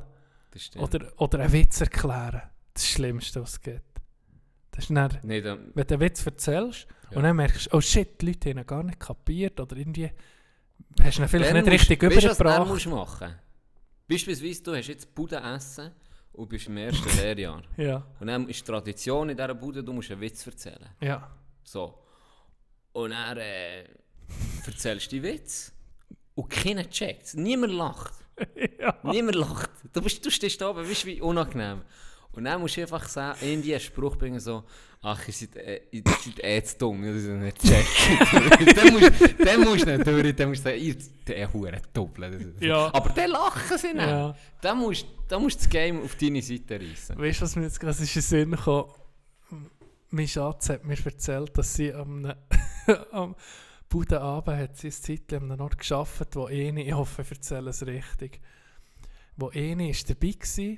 das 0.51 0.61
stimmt. 0.65 0.83
Oder, 0.83 1.11
oder 1.17 1.39
einen 1.39 1.51
Witz 1.51 1.81
erklären. 1.81 2.43
Das 2.73 2.83
das 2.83 2.87
Schlimmste, 2.89 3.41
was 3.41 3.53
es 3.53 3.61
gibt. 3.61 3.81
Das 4.75 4.85
ist 4.85 4.95
dann, 4.95 5.17
Nee, 5.23 5.41
dann, 5.41 5.71
wenn 5.73 5.87
du 5.87 5.93
einen 5.93 6.01
Witz 6.01 6.25
erzählst 6.25 6.87
Ja. 7.11 7.17
und 7.17 7.23
dann 7.23 7.35
merkst 7.35 7.67
du, 7.71 7.77
oh 7.77 7.81
shit, 7.81 8.21
die 8.21 8.27
Leute 8.27 8.49
haben 8.49 8.57
ihn 8.59 8.65
gar 8.67 8.83
nicht 8.83 8.99
kapiert 8.99 9.59
oder 9.59 9.75
irgendwie 9.77 10.11
hast 11.01 11.17
du 11.17 11.21
ihn 11.23 11.27
vielleicht 11.29 11.51
dann 11.55 11.63
nicht 11.63 11.71
richtig 11.71 12.01
musst, 12.03 12.15
weißt 12.15 12.25
du, 12.25 12.29
was 12.29 12.37
du 12.37 12.43
übergebracht. 12.43 12.69
musst 12.73 12.87
machen 12.87 13.35
Beispielsweise, 14.07 14.63
du 14.63 14.75
hast 14.75 14.87
jetzt 14.87 15.15
Bude 15.15 15.37
essen 15.37 15.91
und 16.33 16.49
bist 16.49 16.67
im 16.67 16.77
ersten 16.77 17.09
Lehrjahr. 17.17 17.63
Ja, 17.77 18.05
Und 18.19 18.27
dann 18.27 18.47
ist 18.49 18.65
Tradition 18.67 19.29
in 19.29 19.37
dieser 19.37 19.53
Bude, 19.55 19.83
du 19.83 19.93
musst 19.93 20.11
einen 20.11 20.21
Witz 20.21 20.45
erzählen. 20.45 20.89
ja. 21.01 21.29
So. 21.63 21.97
Und 22.93 23.09
dann 23.09 23.37
äh, 23.37 23.83
erzählst 24.65 25.11
du 25.11 25.15
die 25.15 25.23
Witz 25.23 25.73
und 26.35 26.49
keiner 26.49 26.87
checkt 26.89 27.33
Niemand 27.35 27.73
lacht. 27.73 28.13
ja. 28.79 28.95
Niemand 29.03 29.35
lacht. 29.35 29.69
Du, 29.93 30.01
bist, 30.01 30.23
du 30.25 30.29
stehst 30.29 30.61
da 30.61 30.69
oben, 30.69 30.87
weißt 30.87 31.03
du, 31.03 31.07
wie 31.07 31.21
unangenehm. 31.21 31.81
Und 32.35 32.43
dann 32.43 32.59
musst 32.59 32.77
du 32.77 32.81
einfach 32.81 33.07
sagen, 33.07 33.37
irgendwie 33.41 33.73
einen 33.73 33.81
Spruch 33.81 34.17
bringen, 34.17 34.39
so, 34.39 34.63
ach, 35.01 35.27
ihr 35.27 35.33
seid, 35.33 35.55
äh, 35.55 35.81
ihr 35.91 36.03
seid 36.05 36.43
eh 36.43 36.63
zu 36.63 36.77
dumm, 36.77 37.03
ihr 37.03 37.19
seid 37.19 37.37
nicht 37.37 37.61
checken. 37.61 38.75
dann 38.75 38.93
musst 38.93 39.11
dann 39.39 39.61
musst 39.61 39.85
du 39.85 39.97
nicht 39.97 40.07
durch, 40.07 40.35
dann 40.35 40.49
musst 40.49 40.65
du 40.65 40.69
sagen, 40.69 40.81
ihr 40.81 40.93
seid 40.93 41.37
eh 41.37 41.47
hure 41.53 41.81
doppelt. 41.93 42.61
Ja. 42.61 42.93
Aber 42.93 43.09
dann 43.09 43.31
lachen 43.31 43.77
sie 43.77 43.93
nicht. 43.93 43.97
Ja. 43.97 44.35
Dann 44.61 44.77
musst 44.77 45.05
dann 45.27 45.41
musst 45.41 45.59
du 45.59 45.63
das 45.63 45.69
Game 45.69 46.03
auf 46.03 46.15
deine 46.15 46.41
Seite 46.41 46.79
reissen. 46.79 47.17
Weißt 47.17 47.39
du, 47.39 47.43
was 47.43 47.55
mir 47.55 47.63
jetzt 47.63 47.79
gerade 47.79 47.97
ist 47.97 48.15
in 48.15 48.21
den 48.21 48.21
Sinn 48.21 48.51
gekommen? 48.51 48.89
Mein 50.11 50.27
Schatz 50.27 50.69
hat 50.69 50.85
mir 50.85 50.97
erzählt, 51.03 51.57
dass 51.57 51.73
sie 51.73 51.93
am, 51.93 52.31
am 53.11 53.35
Budenabend 53.89 54.57
hat 54.57 54.77
sie 54.77 54.87
ein 54.87 54.91
Zeitchen 54.91 55.43
an 55.43 55.51
einem 55.51 55.61
Ort 55.61 55.77
gearbeitet, 55.79 56.35
wo 56.35 56.45
eine, 56.45 56.83
ich 56.83 56.93
hoffe, 56.93 57.23
ich 57.23 57.31
erzähle 57.31 57.71
es 57.71 57.85
richtig, 57.85 58.39
wo 59.35 59.49
eine 59.49 59.89
ist 59.89 60.09
dabei 60.09 60.33
war. 60.33 60.77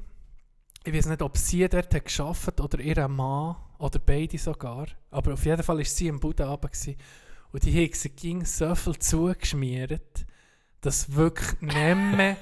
Ich 0.88 0.94
weiß 0.94 1.08
nicht, 1.08 1.22
ob 1.22 1.38
sie 1.38 1.68
dort 1.68 1.94
hat 1.94 2.06
gearbeitet 2.06 2.62
oder 2.62 2.80
ihr 2.80 3.08
Mann 3.10 3.58
oder 3.78 4.00
beide 4.00 4.38
sogar. 4.38 4.88
Aber 5.12 5.34
auf 5.34 5.44
jeden 5.44 5.62
Fall 5.62 5.80
war 5.80 5.84
sie 5.84 6.10
am 6.10 6.18
Budenabend. 6.18 6.96
Und 7.52 7.66
die 7.66 7.74
haben 7.74 7.94
sie 7.94 8.08
ging 8.08 8.46
so 8.46 8.74
viel 8.74 8.98
zugeschmiert, 8.98 10.26
dass 10.80 11.14
wirklich 11.14 11.60
nicht 11.62 12.16
mehr... 12.16 12.38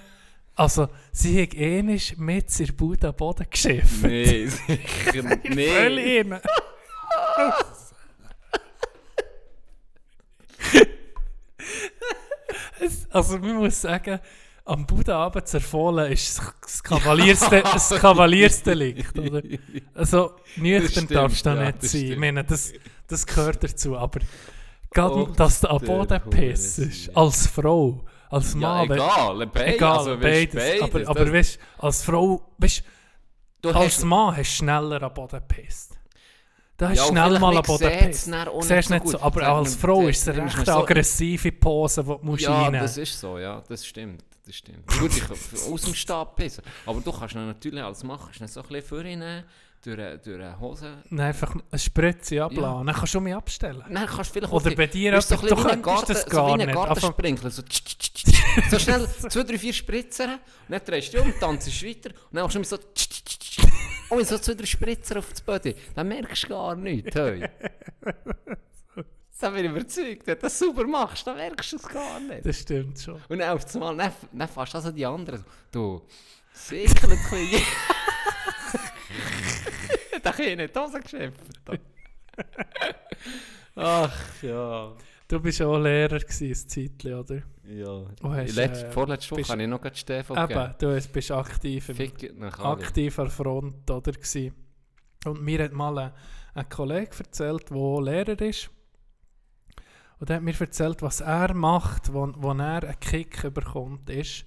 Also, 0.53 0.89
sie 1.11 1.41
hat 1.41 1.55
ähnlich 1.55 2.19
mit 2.19 2.59
ihr 2.59 2.71
Bude 2.71 3.07
am 3.07 3.15
Boden 3.15 3.47
geschifft. 3.49 4.03
Nee, 4.03 4.45
sicher 4.67 5.23
Völlig 5.23 5.55
nee. 5.55 6.21
rein. 6.21 6.39
Also 13.09 13.39
man 13.39 13.55
muss 13.55 13.81
sagen, 13.81 14.19
am 14.65 14.85
Budenabend 14.87 15.47
zu 15.47 15.57
erfohlen 15.57 16.11
ist 16.11 16.41
das 16.61 16.83
Kavaliersde 16.83 17.61
das 17.61 17.89
Kavaliersdelikt, 17.91 19.17
oder? 19.19 19.41
Also 19.93 20.31
nüchtern 20.55 21.07
darfst 21.07 21.45
du 21.45 21.51
da 21.51 21.55
ja, 21.55 21.71
nicht 21.71 21.83
sein. 21.83 22.01
Ich 22.11 22.17
meine, 22.17 22.43
das, 22.43 22.73
das 23.07 23.25
gehört 23.25 23.63
dazu, 23.63 23.95
aber 23.95 24.19
gerade, 24.91 25.15
Oh, 25.15 25.25
dass 25.27 25.61
du 25.61 25.69
am 25.69 25.79
der 25.79 25.85
Boden 25.85 26.29
pissst, 26.31 27.15
als 27.15 27.47
Frau, 27.47 28.03
als 28.29 28.53
Ja, 28.53 28.59
Mann, 28.59 28.89
wenn- 28.89 28.97
egal, 28.97 29.47
beid, 29.47 29.75
egal, 29.75 29.97
also, 29.99 30.17
beides, 30.17 30.55
beides, 30.55 30.81
aber, 30.81 31.07
aber 31.09 31.33
weißt, 31.33 31.59
als 31.77 32.01
Frau, 32.03 32.41
weißt, 32.57 32.83
du 33.61 33.69
als 33.69 34.03
Mann 34.03 34.35
hast 34.35 34.49
du 34.51 34.55
schneller 34.55 35.03
am 35.03 35.13
Boden 35.13 35.41
gepisst. 35.47 35.91
Da 36.77 36.89
hast 36.89 36.97
Ja, 36.97 37.05
schnell 37.05 37.39
mal 37.39 37.55
am 37.55 37.63
Boden 37.63 37.83
gepisst. 37.89 38.29
Siehst 38.61 38.89
nicht 38.89 39.07
so 39.07 39.19
aber 39.21 39.47
als 39.47 39.75
Frau 39.75 40.07
ist 40.07 40.27
es 40.27 40.35
eine 40.35 40.43
recht 40.43 40.67
aggressive 40.67 41.51
Pose, 41.51 42.03
die 42.03 42.09
du 42.09 42.19
musst 42.23 42.43
Ja, 42.43 42.69
das 42.71 42.97
ist 42.97 43.17
so, 43.19 43.37
ja, 43.37 43.61
das 43.69 43.85
stimmt. 43.85 44.23
Das 44.45 44.55
stimmt. 44.55 44.85
Gut, 44.99 45.11
ich 45.17 45.23
kann 45.23 45.37
aus 45.73 45.81
dem 45.81 45.95
Stab 45.95 46.35
pissen. 46.35 46.63
Aber 46.85 47.01
du 47.01 47.11
kannst 47.11 47.33
ihn 47.35 47.47
natürlich 47.47 47.83
als 47.83 48.03
Mann 48.03 48.19
kannst 48.19 48.39
ihn 48.41 48.47
so 48.47 48.61
ein 48.61 48.67
bisschen 48.67 48.87
vornehmen, 48.87 49.43
durch, 49.83 50.21
durch 50.21 50.35
eine 50.39 50.59
Hose. 50.59 50.97
Nein, 51.09 51.27
einfach 51.27 51.55
eine 51.55 51.79
Spritze 51.79 52.43
abladen. 52.43 52.85
Dann 52.85 52.95
kannst 52.95 53.13
du 53.15 53.21
mich 53.21 53.33
abstellen. 53.33 53.83
Dann 53.89 54.05
kannst 54.05 54.29
du 54.29 54.33
vielleicht 54.39 54.53
Oder 54.53 54.75
bei 54.75 54.87
dir 54.87 55.19
so 55.21 55.35
du 55.35 55.55
könntest 55.55 56.09
das 56.09 56.25
Garten- 56.25 56.29
gar 56.29 56.49
so 56.49 56.55
nicht. 56.57 56.73
Gartensprinkler. 56.73 57.49
So, 57.49 57.61
tsch, 57.63 57.83
tsch, 57.83 58.13
tsch, 58.13 58.33
so 58.69 58.79
schnell 58.79 59.07
zwei, 59.07 59.43
drei, 59.43 59.57
vier 59.57 59.73
Spritzer 59.73 60.33
und 60.33 60.39
dann 60.69 60.81
drehst 60.85 61.13
du 61.13 61.21
um, 61.21 61.33
tanzt 61.39 61.83
weiter 61.83 62.09
und 62.09 62.33
dann 62.35 62.43
machst 62.43 62.55
du 62.55 62.59
immer 62.59 62.65
so 62.67 62.77
tsch, 62.77 63.09
tsch, 63.09 63.39
tsch, 63.39 63.61
oh, 64.09 64.21
so 64.21 64.37
zwei, 64.37 64.53
drei 64.53 64.65
Spritzer 64.65 65.19
auf 65.19 65.29
das 65.29 65.41
Body. 65.41 65.75
Dann 65.95 66.07
merkst 66.07 66.43
du 66.43 66.47
gar 66.49 66.75
nichts. 66.75 67.15
Hey. 67.15 67.49
Da 69.39 69.49
bin 69.49 69.65
ich 69.65 69.71
überzeugt, 69.71 70.25
wenn 70.27 70.35
du 70.35 70.41
das 70.41 70.57
sauber 70.57 70.87
machst, 70.87 71.27
dann 71.27 71.35
merkst 71.35 71.73
du 71.73 71.75
es 71.75 71.87
gar 71.87 72.19
nicht. 72.21 72.45
Das 72.45 72.59
stimmt 72.61 72.99
schon. 72.99 73.21
Und 73.27 73.39
dann 73.39 73.57
auf 73.57 73.73
einmal, 73.75 73.97
dann, 73.97 74.11
dann 74.31 74.47
fährst 74.47 74.73
du 74.73 74.77
also 74.77 74.91
die 74.91 75.05
anderen. 75.05 75.43
Du, 75.71 76.01
sicher 76.53 77.09
ein 77.09 77.19
da 80.23 80.31
kann 80.31 80.45
ich 80.45 80.55
nicht 80.57 80.77
Hose 80.77 80.99
geschäft. 81.01 81.39
Ach 83.75 84.43
ja. 84.43 84.93
Du 85.27 85.39
bist 85.39 85.61
auch 85.61 85.77
Lehrer 85.79 86.19
gewesen, 86.19 86.51
ein 86.51 86.69
Zeitchen, 86.69 87.13
oder? 87.15 87.35
Ja. 87.67 88.05
Du 88.21 88.31
hast, 88.33 88.55
Letzte, 88.55 88.87
äh, 88.87 88.91
vorletzte 88.91 89.31
Woche 89.31 89.39
bist- 89.41 89.49
habe 89.49 89.63
ich 89.63 89.67
noch 89.67 89.81
gerade 89.81 89.95
Stefan 89.97 90.37
Eben, 90.37 90.47
gegeben. 90.47 90.75
du 90.79 90.87
bist- 90.93 91.11
bist 91.13 91.31
aktiv 91.31 91.89
im 91.89 91.95
Fick 91.95 92.37
nach 92.37 92.59
alle. 92.59 92.83
aktiv 92.83 93.19
an 93.19 93.25
der 93.25 93.31
Front 93.33 93.89
oder 93.91 94.11
gsi. 94.11 94.53
Und 95.25 95.41
mir 95.41 95.63
hat 95.63 95.73
mal 95.73 95.97
ein, 95.97 96.11
ein 96.53 96.69
Kollege 96.69 97.09
erzählt, 97.17 97.69
der 97.71 98.01
Lehrer 98.01 98.39
ist. 98.41 98.69
Und 100.19 100.29
er 100.29 100.37
hat 100.37 100.43
mir 100.43 100.59
erzählt, 100.59 101.01
was 101.01 101.21
er 101.21 101.53
macht, 101.53 102.13
wo, 102.13 102.31
wo 102.37 102.51
er 102.51 102.83
einen 102.83 102.99
Kick 102.99 103.53
bekommt, 103.53 104.09
ist, 104.09 104.45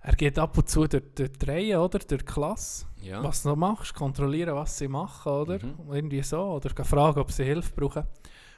er 0.00 0.14
geht 0.16 0.38
ab 0.38 0.58
und 0.58 0.68
zu 0.68 0.86
durch, 0.86 1.02
durch 1.14 1.32
die 1.32 1.46
Reihe, 1.46 1.80
oder? 1.80 1.98
Durch 1.98 2.22
die 2.22 2.24
Klasse. 2.26 2.86
Ja. 3.00 3.22
Was 3.22 3.42
du 3.42 3.48
noch 3.48 3.56
machst, 3.56 3.94
kontrollieren, 3.94 4.54
was 4.54 4.76
sie 4.76 4.88
machen, 4.88 5.32
oder? 5.32 5.64
Mhm. 5.64 5.92
Irgendwie 5.92 6.22
so. 6.22 6.42
Oder 6.42 6.84
fragen, 6.84 7.20
ob 7.20 7.32
sie 7.32 7.44
Hilfe 7.44 7.72
brauchen. 7.74 8.04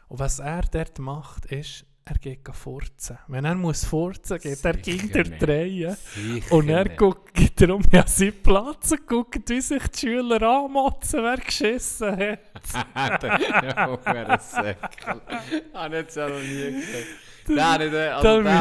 Und 0.09 0.18
was 0.18 0.41
er 0.41 0.62
dort 0.62 0.99
macht, 0.99 1.47
ist, 1.47 1.85
er 2.09 2.14
geht 2.18 2.44
gehen 2.44 2.54
furzen. 2.54 3.18
Wenn 3.26 3.44
er 3.44 3.57
muss 3.57 3.84
furzen, 3.84 4.38
geht 4.38 4.64
er 4.64 4.74
Sicher 4.74 5.24
nicht. 5.28 5.48
Reihe. 5.48 5.96
Sicher 6.14 6.54
Und 6.54 6.68
er 6.68 6.84
nicht. 6.84 6.96
guckt 6.96 7.61
darum 7.61 7.82
ja 7.92 8.07
seinen 8.07 8.42
Platz 8.42 8.92
und 8.92 9.07
guckt, 9.09 9.50
wie 9.50 9.61
sich 9.61 9.86
die 9.88 9.98
Schüler 9.98 10.40
anmotzen, 10.42 11.22
wer 11.24 11.36
geschissen 11.36 12.12
hat. 12.16 12.38
ja, 13.24 13.88
wer 14.04 14.28
ein 14.30 14.40
Säckel. 14.40 15.20
Habe 15.74 15.96
ich 15.96 16.02
jetzt 16.02 16.18
auch 16.18 16.28
noch 16.28 16.38
nie 16.40 16.82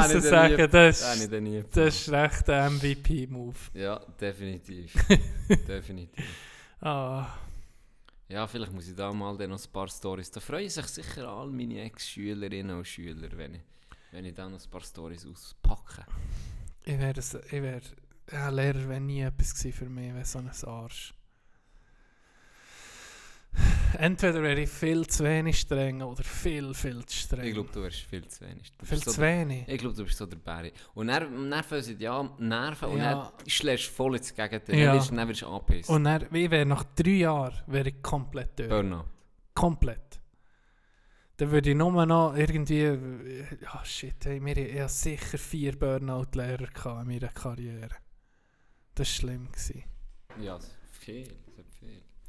also 0.03 0.13
Da 0.13 0.17
ich 0.17 0.21
dann 0.21 0.31
sagen, 0.31 0.55
nie- 0.55 0.67
das 0.67 1.01
ist- 1.01 1.71
Das 1.75 1.95
ist 1.95 2.11
recht 2.11 2.49
ein 2.49 2.73
MVP-Move. 2.77 3.55
Ja, 3.75 3.99
definitiv. 4.19 4.93
definitiv. 5.67 6.25
Ah, 6.81 7.27
Ja, 8.27 8.47
vielleicht 8.47 8.73
muss 8.73 8.87
ich 8.87 8.95
da 8.95 9.13
mal 9.13 9.37
dann 9.37 9.51
noch 9.51 9.63
ein 9.63 9.71
paar 9.71 9.87
Stories. 9.87 10.31
Da 10.31 10.39
freuen 10.39 10.69
sich 10.69 10.87
sicher 10.87 11.27
all 11.27 11.51
meine 11.51 11.81
Ex-Schülerinnen 11.81 12.77
und 12.77 12.87
Schüler, 12.87 13.29
wenn 13.37 13.55
ich, 13.55 13.61
wenn 14.11 14.25
ich 14.25 14.33
da 14.33 14.49
noch 14.49 14.63
ein 14.63 14.69
paar 14.69 14.81
Stories 14.81 15.25
auspacke. 15.25 16.05
ich 16.83 16.97
wäre, 16.99 17.19
ich 17.19 17.51
wäre, 17.51 17.81
ja, 18.31 18.49
Lehrer 18.49 18.87
wäre 18.89 19.01
nie 19.01 19.21
etwas 19.21 19.61
für 19.61 19.89
mich, 19.89 20.13
wäre 20.13 20.25
so 20.25 20.39
ein 20.39 20.51
Arsch. 20.63 21.14
Entweder 23.97 24.41
wäre 24.41 24.61
ich 24.61 24.69
viel 24.69 25.05
zu 25.07 25.23
wenig 25.23 25.59
streng 25.59 26.01
oder 26.01 26.23
viel, 26.23 26.73
viel 26.73 27.05
zu 27.05 27.17
streng. 27.17 27.45
Ich 27.45 27.53
glaube, 27.53 27.69
du 27.73 27.81
wärst 27.83 28.01
viel 28.01 28.27
zu 28.27 28.41
wenig. 28.45 28.71
Du 28.77 28.85
viel 28.85 28.95
bist 28.95 29.05
so 29.05 29.11
zu 29.11 29.21
der- 29.21 29.39
wenig. 29.39 29.67
Ich 29.67 29.77
glaube, 29.77 29.95
du 29.95 30.03
bist 30.03 30.17
so 30.17 30.25
der 30.25 30.37
Barry. 30.37 30.71
Und 30.93 31.07
dann, 31.07 31.49
Nerven 31.49 31.81
sind 31.81 32.01
ja 32.01 32.23
Nerven 32.39 32.89
und 32.89 32.97
Ja. 32.99 33.31
dann 33.37 33.49
schlägst 33.49 33.87
du 33.87 33.91
voll 33.91 34.15
ins 34.17 34.33
Gegenteil. 34.33 34.77
Ja. 34.77 34.85
Dann 34.87 34.95
wirst 34.97 35.11
du 35.11 35.15
dann 35.15 35.27
wirst 35.29 35.41
du 35.41 35.47
angepisst. 35.47 35.89
Und 35.89 36.03
dann, 36.03 36.21
ich 36.33 36.51
wäre 36.51 36.65
nach 36.65 36.83
drei 36.95 37.09
Jahren 37.11 37.53
wäre 37.67 37.89
ich 37.89 38.01
komplett 38.01 38.59
durch. 38.59 38.69
Burnout. 38.69 39.05
Komplett. 39.53 40.19
Dann 41.37 41.51
würde 41.51 41.69
ich 41.69 41.75
nur 41.75 42.05
noch 42.05 42.33
irgendwie. 42.35 42.81
äh, 42.81 43.45
Ja, 43.61 43.83
shit, 43.83 44.15
hey, 44.25 44.43
wir 44.43 44.55
ich 44.57 44.79
hatte 44.79 44.89
sicher 44.93 45.37
vier 45.37 45.77
Burnout-Lehrer 45.77 47.01
in 47.01 47.07
meiner 47.07 47.27
Karriere. 47.27 47.89
Das 48.95 49.07
war 49.09 49.13
schlimm. 49.15 49.51
Gewesen. 49.51 49.83
Ja, 50.41 50.55
es 50.55 50.63
ist 50.65 50.73
viel. 50.99 51.27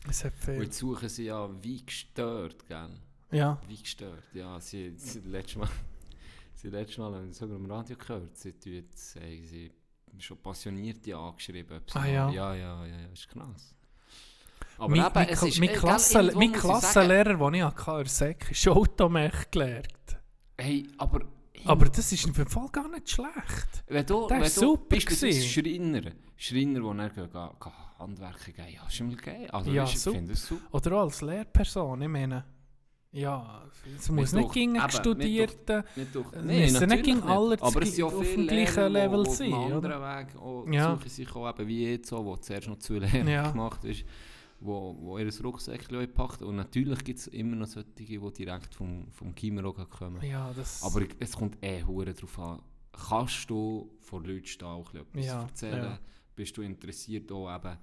Es 0.09 0.25
hat 0.25 0.35
viel. 0.37 0.55
Und 0.55 0.63
jetzt 0.63 0.79
suchen 0.79 1.09
sie 1.09 1.25
ja 1.25 1.49
wie 1.63 1.85
gestört, 1.85 2.67
gell? 2.67 2.91
Ja, 3.33 3.61
Wie 3.67 3.77
gestört. 3.77 4.23
Ja, 4.33 4.61
sie, 4.61 4.95
sie 4.97 5.21
letztes 5.21 5.57
Mal, 5.57 5.69
sie 6.55 6.69
letztes 6.69 6.99
Mal 6.99 7.15
haben 7.15 7.33
sie 7.33 7.39
sogar 7.39 7.57
im 7.57 7.71
Radio 7.71 7.97
gehört. 7.97 8.37
Sie 8.37 8.53
tun 8.53 8.75
jetzt, 8.75 9.17
haben 9.17 9.45
sie 9.45 9.73
schon 10.19 10.39
Passionierte 10.39 11.17
angeschrieben. 11.17 11.81
Ah, 11.95 12.07
ja. 12.07 12.31
Ja, 12.31 12.55
ja, 12.55 12.87
ja, 12.87 12.87
ja, 12.87 13.07
ist 13.13 13.29
krass. 13.29 13.75
Aber 14.79 14.89
mein, 14.91 15.07
eben, 15.07 15.15
mein, 15.15 15.29
es 15.29 15.43
ist, 15.43 15.59
mein, 15.59 15.69
äh, 15.71 15.79
gell, 15.79 16.33
mein 16.35 16.53
Klassenlehrer, 16.53 17.37
den 17.37 17.55
ich 17.55 17.63
hatte, 17.63 18.09
Sek, 18.09 18.51
ist 18.51 18.69
Automech 18.69 19.51
gelernt. 19.51 20.19
Hey, 20.59 20.87
aber... 20.99 21.21
Aber 21.69 21.87
das 21.87 22.13
ist 22.13 22.27
im 22.27 22.35
Fall 22.35 22.69
gar 22.71 22.89
nicht 22.89 23.11
schlecht. 23.11 23.85
Wenn 23.87 24.07
du, 24.07 24.27
Der 24.29 24.37
wenn 24.39 24.45
ist 24.47 24.57
du 24.57 24.61
super 24.61 24.85
beispielsweise 24.89 25.39
gewesen. 25.41 26.01
Schreiner, 26.03 26.11
Schreiner, 26.37 26.81
die 26.81 26.87
dann 27.33 27.51
gehen, 27.59 28.15
gehen, 28.17 28.55
gehen 28.55 28.67
ja, 28.75 28.87
ist 28.87 29.01
immer 29.01 29.17
geil. 29.17 29.49
Also, 29.51 29.71
Ja, 29.71 29.85
ich 29.85 29.99
super. 29.99 30.21
das 30.23 30.47
super. 30.47 30.75
Oder 30.75 30.93
auch 30.97 31.03
als 31.03 31.21
Lehrperson, 31.23 32.03
ich 32.03 32.09
meine. 32.09 32.45
Ja, 33.13 33.63
es 33.97 34.11
muss 34.11 34.33
nicht 34.33 34.53
gegen. 34.53 34.73
Nicht 34.75 36.15
durch, 36.15 36.27
Es 36.33 36.43
müssen 36.45 36.89
nicht 36.91 37.05
gegen 37.05 37.23
alle 37.23 37.57
aber 37.63 37.83
es 37.83 37.89
sind 37.89 37.99
ja 37.99 38.05
auf 38.05 38.21
viele 38.27 38.37
dem 38.37 38.47
gleichen 38.49 38.75
Lehrer, 38.75 38.89
Level 38.91 39.25
die 39.25 39.31
sein, 39.31 39.53
auf 39.55 39.65
einem 39.65 39.73
anderen 39.85 40.03
Weg 40.03 40.37
auch 40.37 40.67
Ja. 40.71 40.95
suchen 40.97 41.09
sich 41.09 41.35
auch 41.35 41.49
eben 41.49 41.69
wie 41.69 41.87
jetzt 41.93 42.09
so, 42.11 42.25
wo 42.25 42.37
zuerst 42.37 42.69
noch 42.69 42.79
zwei 42.79 42.99
Lehrer 42.99 43.29
Ja. 43.31 43.51
gemacht 43.51 43.85
ist, 43.85 44.05
wo, 44.61 44.97
wo 44.99 45.19
ihr 45.19 45.31
Rucksäckchen 45.43 46.13
packt 46.15 46.43
und 46.43 46.57
natürlich 46.57 47.05
gibt 47.05 47.19
es 47.19 47.27
immer 47.29 47.57
noch 47.57 47.67
solche, 47.67 47.89
die 47.95 48.19
direkt 48.33 48.75
vom, 48.75 49.11
vom 49.13 49.35
Gimmer 49.35 49.65
auch 49.67 49.91
kommen. 49.91 50.23
Ja, 50.25 50.53
das. 50.55 50.83
Aber 50.83 51.03
es 51.19 51.33
kommt 51.37 51.63
eh 51.63 51.83
hure 51.85 52.15
darauf 52.15 52.39
an, 52.39 52.63
kannst 52.93 53.51
du 53.51 53.91
vor 54.01 54.23
Leuten 54.23 54.47
stehen 54.47 54.69
auch 54.69 54.93
ein 54.95 55.01
etwas 55.01 55.27
Ja, 55.27 55.43
erzählen? 55.43 55.85
ja. 55.85 55.99
Bist 56.35 56.57
du 56.57 56.63
interessiert, 56.63 57.31
auch 57.33 57.55
eben 57.55 57.79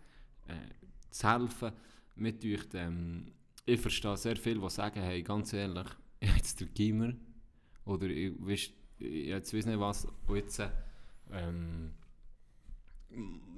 äh, 0.47 0.69
zu 1.09 1.27
helfen? 1.31 1.71
Mit 2.15 2.43
euch, 2.45 2.61
ähm, 2.73 3.31
ich 3.65 3.79
verstehe 3.79 4.17
sehr 4.17 4.35
viel, 4.35 4.59
die 4.59 4.69
sagen, 4.69 5.01
hey, 5.01 5.21
ganz 5.23 5.53
ehrlich, 5.53 5.87
jetzt 6.21 6.59
den 6.59 6.73
Gimmer 6.73 7.13
oder 7.85 8.07
ich, 8.07 8.33
ich 8.47 8.73
jetzt 8.99 9.53
weiß 9.53 9.65
nicht 9.65 9.79
was, 9.79 10.05
und 10.27 10.35
jetzt 10.35 10.61
ähm, 11.31 11.91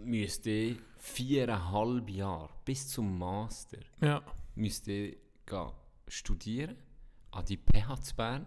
müsste 0.03 0.49
ich 0.49 0.77
viereinhalb 1.05 2.09
Jahre 2.09 2.49
bis 2.65 2.87
zum 2.89 3.17
Master 3.19 3.77
ja. 4.01 4.23
müsste 4.55 4.91
ich 4.91 5.17
gehen 5.45 5.71
studieren 6.07 6.75
an 7.31 7.45
die 7.45 7.57
PH 7.57 8.01
zu 8.01 8.15
Bern. 8.15 8.45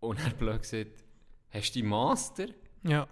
Und 0.00 0.18
er 0.20 0.30
blöd 0.30 0.62
gesagt, 0.62 1.04
hast 1.50 1.72
du 1.74 1.82
Master? 1.84 2.48
Ja. 2.82 3.06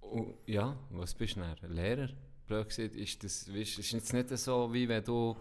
Und, 0.00 0.34
ja, 0.46 0.76
was 0.90 1.14
bist 1.14 1.36
du 1.36 1.40
denn? 1.40 1.70
Lehrer? 1.70 2.08
Blöd 2.46 2.68
gesagt, 2.68 2.96
ist 2.96 3.22
das 3.24 3.52
weisst, 3.52 3.78
ist 3.78 3.92
jetzt 3.92 4.12
nicht 4.12 4.28
so, 4.30 4.72
wie 4.72 4.88
wenn 4.88 5.04
du... 5.04 5.36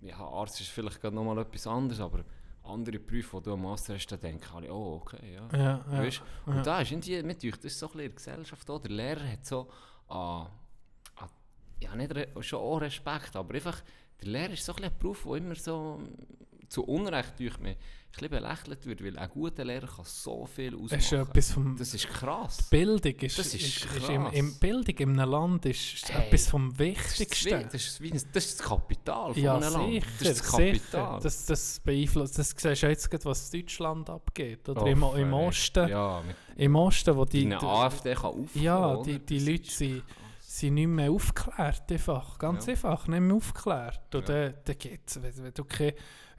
Ja, 0.00 0.16
Arzt 0.18 0.60
ist 0.60 0.70
vielleicht 0.70 1.00
gerade 1.00 1.14
nochmal 1.14 1.38
etwas 1.38 1.66
anderes, 1.66 2.00
aber 2.00 2.24
andere 2.64 2.98
Berufe, 2.98 3.38
die 3.38 3.42
du 3.44 3.52
am 3.54 3.62
Master 3.62 3.94
hast, 3.94 4.06
da 4.06 4.16
denken 4.16 4.44
alle, 4.54 4.72
oh, 4.72 5.00
okay, 5.02 5.34
ja. 5.34 5.48
Ja, 5.52 5.84
ja. 5.90 5.98
Weißt? 5.98 6.22
Und 6.46 6.56
ja. 6.56 6.62
da 6.62 6.80
ist 6.80 6.92
irgendwie 6.92 7.22
mit 7.22 7.44
euch, 7.44 7.56
das 7.56 7.64
ist 7.66 7.78
so 7.78 7.86
ein 7.86 7.92
bisschen 7.92 8.00
in 8.04 8.08
der 8.08 8.16
Gesellschaft 8.16 8.70
auch, 8.70 8.80
der 8.80 8.90
Lehrer 8.90 9.32
hat 9.32 9.44
so 9.44 9.68
an, 10.08 10.46
an 11.16 11.28
ja 11.80 11.94
nicht 11.96 12.14
schon 12.40 12.60
auch 12.60 12.78
Respekt, 12.78 13.34
aber 13.36 13.54
einfach, 13.54 13.82
der 14.20 14.28
Lehrer 14.28 14.52
ist 14.52 14.64
so 14.64 14.74
ein 14.74 14.90
Beruf, 14.98 15.24
der 15.24 15.34
immer 15.34 15.54
so 15.54 16.00
zu 16.72 16.84
Unrecht 16.84 17.38
durch 17.38 17.58
mich 17.60 17.76
ein 17.76 18.28
bisschen 18.28 18.28
belächelt 18.30 18.86
wird, 18.86 19.02
weil 19.04 19.18
ein 19.18 19.28
guter 19.30 19.64
Lehrer 19.64 19.86
kann 19.86 20.04
so 20.04 20.44
viel 20.44 20.74
ausmachen. 20.74 20.90
Das 20.98 21.04
ist 21.06 21.12
etwas 21.12 21.52
vom. 21.52 21.76
das 21.78 21.94
ist 21.94 22.08
krass. 22.08 22.62
Bildung 22.68 23.14
ist, 23.14 23.38
Das 23.38 23.46
ist 23.46 23.54
ist, 23.54 23.84
ist 23.84 23.86
krass. 23.88 24.08
im, 24.10 24.26
im 24.26 24.54
Bildung 24.58 24.96
in 24.98 25.18
einem 25.18 25.30
Land 25.30 25.64
ist, 25.66 26.08
Hey, 26.12 26.26
etwas 26.26 26.48
vom 26.48 26.68
Das 26.68 26.76
das, 26.76 26.86
Wichtigsten. 27.18 27.62
das, 27.72 27.74
ist, 27.74 28.00
ein- 28.02 28.10
das 28.34 28.44
ist 28.46 28.60
das 28.60 28.68
Kapital 28.68 29.32
von 29.32 29.42
ja, 29.42 29.56
einem 29.56 29.72
Land. 29.72 29.92
sicher, 29.92 30.06
Das 30.18 30.28
ist 30.28 30.40
das 30.40 30.50
sicher. 30.52 30.72
Kapital. 30.72 31.20
Das, 31.22 31.46
das 31.46 31.80
beeinflusst, 31.80 32.38
das 32.38 32.50
siehst 32.56 32.82
du 32.82 32.86
jetzt 32.88 33.10
gerade, 33.10 33.24
was 33.24 33.50
Deutschland 33.50 34.10
abgeht. 34.10 34.68
Oder 34.68 34.82
Oh, 34.82 34.86
im, 34.86 35.02
im. 35.16 35.32
Osten, 35.32 35.88
Ja, 35.88 36.22
im 36.56 36.76
Osten, 36.76 37.16
wo 37.16 37.24
die, 37.24 37.48
die, 37.48 37.54
AfD 37.54 38.12
kann 38.14 38.24
aufkommen, 38.26 38.48
ja, 38.54 39.02
die, 39.02 39.18
die 39.20 39.38
Das 39.38 39.46
Leute 39.48 39.70
sind, 39.70 40.06
krass. 40.06 40.58
sind 40.58 40.74
nicht 40.74 40.86
mehr 40.88 41.10
aufgeklärt, 41.10 41.90
einfach. 41.90 42.38
Ganz 42.38 42.66
Ja. 42.66 42.72
einfach, 42.72 43.06
nicht 43.08 43.20
mehr 43.20 43.36
aufgeklärt. 43.36 44.14
Und 44.14 44.28
Ja. 44.28 44.34
dann, 44.50 44.54
dann 44.66 44.78
geht's, 44.78 45.22
wenn, 45.22 45.44
wenn 45.44 45.54
du 45.54 45.64
keine, 45.64 45.94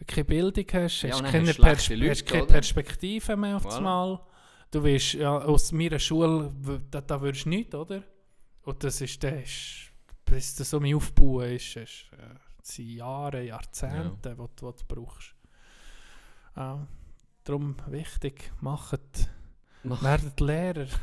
keine 0.07 0.25
Bildung 0.25 0.65
hast, 0.73 1.01
Ja, 1.03 1.11
hast 1.11 1.23
keine, 1.25 1.53
Pers 1.53 1.89
Leute, 1.89 2.09
hast 2.09 2.25
keine? 2.25 2.45
Perspektive 2.45 3.35
mehr 3.37 3.57
auf 3.57 3.65
Voilà. 3.65 3.81
Mal. 3.81 4.19
Du 4.71 4.83
weißt, 4.83 5.13
ja, 5.15 5.37
aus 5.37 5.71
meiner 5.71 5.99
Schule, 5.99 6.51
da, 6.89 7.01
da 7.01 7.21
würdest 7.21 7.45
du 7.45 7.49
nichts, 7.49 7.75
oder? 7.75 8.03
Und 8.63 8.83
das 8.83 9.01
ist, 9.01 9.23
das 9.23 9.33
ist 9.43 9.91
bis 10.25 10.55
das 10.55 10.69
so 10.69 10.79
mein 10.79 10.95
Aufbauen 10.95 11.51
ist, 11.51 11.75
ist 11.75 12.05
äh, 12.13 12.35
sind 12.63 12.87
Jahre, 12.89 13.43
Jahrzehnte, 13.43 14.29
die, 14.31 14.35
du- 14.35 14.47
die 14.47 14.61
du 14.61 14.73
brauchst. 14.95 15.35
Ja, 16.55 16.87
darum 17.43 17.75
wichtig, 17.87 18.51
macht, 18.61 18.99
Mach- 19.83 20.01
werdet 20.01 20.39
Lehrer. 20.39 20.87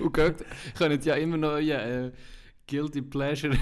Und 0.00 0.12
geht, 0.12 0.44
könnt 0.76 1.04
ja 1.04 1.14
immer 1.14 1.36
noch 1.36 1.50
euer 1.52 1.80
äh, 1.80 2.12
Guilty 2.68 3.02
Pleasure 3.02 3.56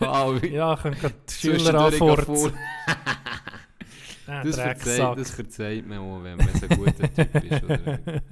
haben. 0.00 0.44
ja, 0.52 0.76
können 0.76 0.96
gerade 0.98 1.14
die 1.28 1.34
Schüler 1.34 1.74
anfurzen. 1.74 2.52
Ah, 4.26 4.42
Das 4.42 4.56
verzeiht, 4.56 5.18
das 5.18 5.30
verzeiht 5.32 5.86
man 5.86 5.98
auch, 5.98 6.22
wenn 6.22 6.38
man 6.38 6.48
ein 6.48 6.68
guter 6.78 7.12
Typ 7.14 7.44
ist. 7.44 7.62
Oder, 7.62 8.00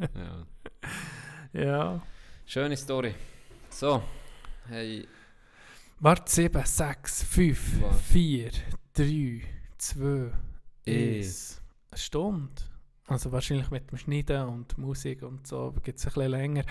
ja. 1.53 1.63
Ja. 1.63 2.03
Schöne 2.47 2.77
Story. 2.79 3.15
So, 3.69 4.03
hey, 4.69 5.07
Warte, 6.01 6.33
7, 6.33 6.65
6, 6.65 7.25
5, 7.25 7.83
Was? 7.83 8.01
4, 8.11 8.51
3, 8.95 9.43
2, 9.77 10.31
Eh. 10.87 11.19
1. 11.19 11.61
Eine 11.91 11.99
Stunde. 11.99 12.63
Also 13.07 13.31
wahrscheinlich 13.31 13.71
mit 13.71 13.91
dem 13.91 13.99
Schneiden 13.99 14.49
und 14.49 14.79
Musik 14.79 15.23
und 15.23 15.47
so 15.47 15.75
gibt 15.85 15.99
es 15.99 16.07
ein 16.07 16.13
bisschen 16.15 16.31
länger. 16.31 16.65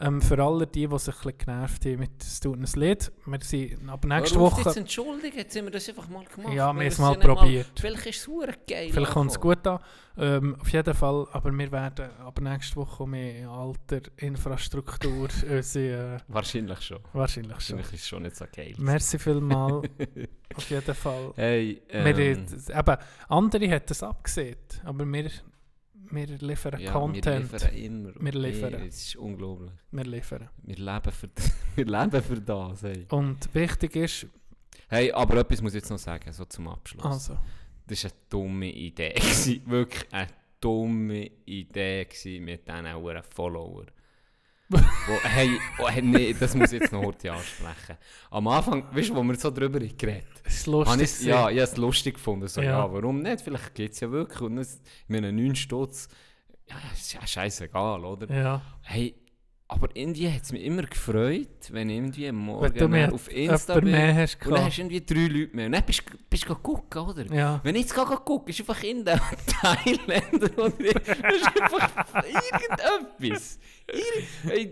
Ähm, 0.00 0.22
für 0.22 0.40
alle 0.42 0.66
die, 0.66 0.86
die 0.86 0.98
sich 0.98 1.14
ein 1.14 1.20
bisschen 1.22 1.38
genervt 1.38 1.84
haben 1.84 1.98
mit 1.98 2.22
«Es 2.22 2.38
tut 2.38 2.56
uns 2.56 2.76
leid», 2.76 3.10
wir 3.26 3.40
sind 3.42 3.88
ab 3.88 4.04
nächste 4.04 4.38
Woche... 4.38 4.62
Jetzt 4.62 4.76
entschuldigen, 4.76 5.36
jetzt 5.36 5.56
haben 5.56 5.64
wir 5.64 5.72
das 5.72 5.88
einfach 5.88 6.08
mal 6.08 6.24
gemacht. 6.24 6.54
Ja, 6.54 6.72
wir 6.72 6.80
haben 6.80 6.86
es 6.86 6.98
mal 6.98 7.18
probiert. 7.18 7.72
Vielleicht 7.80 8.06
ist 8.06 8.20
es 8.20 8.28
hure 8.28 8.54
geil. 8.68 8.90
Vielleicht 8.92 9.12
kommt 9.12 9.32
es 9.32 9.40
gut 9.40 9.66
an. 9.66 9.80
Ähm, 10.16 10.56
auf 10.60 10.68
jeden 10.68 10.94
Fall, 10.94 11.26
aber 11.32 11.52
wir 11.52 11.72
werden 11.72 12.10
ab 12.24 12.40
nächste 12.40 12.76
Woche 12.76 13.06
mehr 13.08 13.48
alter 13.48 14.00
Infrastruktur 14.16 15.28
unsere, 15.50 16.16
äh, 16.16 16.20
Wahrscheinlich 16.28 16.80
schon. 16.80 16.98
wahrscheinlich 17.12 17.60
schon. 17.60 17.78
Wahrscheinlich 17.78 17.92
ist 17.92 18.00
es 18.02 18.08
schon 18.08 18.22
nicht 18.22 18.36
so 18.36 18.44
geil. 18.54 18.74
Merci 18.78 19.18
vielmal. 19.18 19.82
auf 20.54 20.70
jeden 20.70 20.94
Fall. 20.94 21.32
Hey, 21.34 21.82
Wir, 21.88 22.18
ähm, 22.18 22.46
eben, 22.68 22.96
andere 23.28 23.70
haben 23.70 23.84
das 23.86 24.02
abgesehen, 24.02 24.56
aber 24.84 25.04
wir, 25.04 25.30
wir 26.10 26.26
liefern 26.26 26.80
ja, 26.80 26.92
Content. 26.92 27.52
Wir 27.52 27.58
liefern 27.58 27.74
immer. 27.74 28.12
Wir 28.18 28.32
liefern. 28.32 28.74
Hey, 28.74 28.88
es 28.88 29.06
ist 29.06 29.16
unglaublich. 29.16 29.70
Wir 29.90 30.04
liefern. 30.04 30.48
Wir 30.62 30.76
leben 30.76 31.12
für, 31.12 31.28
wir 31.76 31.84
leben 31.84 32.22
für 32.22 32.40
das. 32.40 32.82
Hey. 32.82 33.06
Und 33.10 33.54
wichtig 33.54 33.96
ist, 33.96 34.26
hey, 34.88 35.12
aber 35.12 35.38
etwas 35.38 35.62
muss 35.62 35.74
ich 35.74 35.82
jetzt 35.82 35.90
noch 35.90 35.98
sagen, 35.98 36.32
so 36.32 36.44
zum 36.44 36.68
Abschluss. 36.68 37.04
also, 37.04 37.38
Das 37.86 38.04
war 38.04 38.10
eine 38.10 38.20
dumme 38.28 38.70
Idee. 38.72 39.14
Wirklich 39.66 40.12
eine 40.12 40.28
dumme 40.60 41.30
Idee 41.46 42.06
mit 42.40 42.66
diesen 42.68 42.94
hohen 42.94 43.22
Follower. 43.22 43.86
Wo, 44.68 44.78
hey, 45.22 45.58
oh, 45.78 45.88
hey, 45.88 46.02
nee, 46.02 46.34
das 46.38 46.54
muss 46.54 46.72
ich 46.72 46.80
jetzt 46.80 46.92
noch 46.92 47.02
heute 47.02 47.32
ansprechen. 47.32 47.96
Am 48.30 48.46
Anfang, 48.48 48.84
weißt 48.94 49.10
du, 49.10 49.16
wo 49.16 49.22
wir 49.22 49.34
so 49.36 49.50
drüber 49.50 49.78
geredet 49.80 50.26
ist 50.44 50.66
lustig. 50.66 51.02
ich, 51.02 51.26
ja, 51.26 51.48
ich 51.50 51.58
habe 51.58 51.70
es 51.70 51.76
lustig 51.76 52.14
gefunden. 52.14 52.48
So, 52.48 52.60
Ja. 52.60 52.70
ja. 52.70 52.92
warum 52.92 53.20
nicht? 53.22 53.40
Vielleicht 53.40 53.74
geht 53.74 53.92
es 53.92 54.00
ja 54.00 54.10
wirklich. 54.10 54.40
Und 54.40 54.58
es, 54.58 54.80
mit 55.06 55.24
einem 55.24 55.36
9 55.36 55.54
Stutz, 55.56 56.08
ja, 56.68 56.76
ist 56.92 57.12
ja 57.14 57.26
scheißegal, 57.26 58.04
oder? 58.04 58.34
ja. 58.34 58.62
Hey, 58.82 59.14
aber 59.70 59.88
irgendwie 59.92 60.32
hat 60.32 60.42
es 60.42 60.52
mich 60.52 60.64
immer 60.64 60.82
gefreut, 60.82 61.48
wenn 61.70 61.90
irgendwie 61.90 62.32
Morgen 62.32 62.74
Wenn 62.74 63.10
du 63.10 63.14
auf 63.14 63.30
Insta 63.30 63.74
bin. 63.74 63.90
mehr 63.90 64.14
hast 64.14 64.44
Und 64.46 64.52
dann 64.52 64.64
hast 64.64 64.78
du 64.78 64.80
irgendwie 64.80 65.04
drei 65.04 65.26
Leute 65.26 65.54
mehr. 65.54 65.66
Und 65.66 65.72
dann 65.72 65.84
bist 65.84 66.02
du 66.10 66.16
bist 66.30 66.48
du 66.48 66.54
gucken, 66.54 67.02
oder? 67.02 67.26
Ja. 67.34 67.60
Wenn 67.62 67.74
ich 67.74 67.82
jetzt 67.82 67.94
gucke, 67.94 68.50
ist 68.50 68.60
einfach 68.60 68.82
in 68.82 69.04
den 69.04 69.20
Thailänder 69.60 70.58
oder 70.58 70.80
ist 70.80 71.60
einfach 71.60 72.24
irgendetwas. 72.24 73.58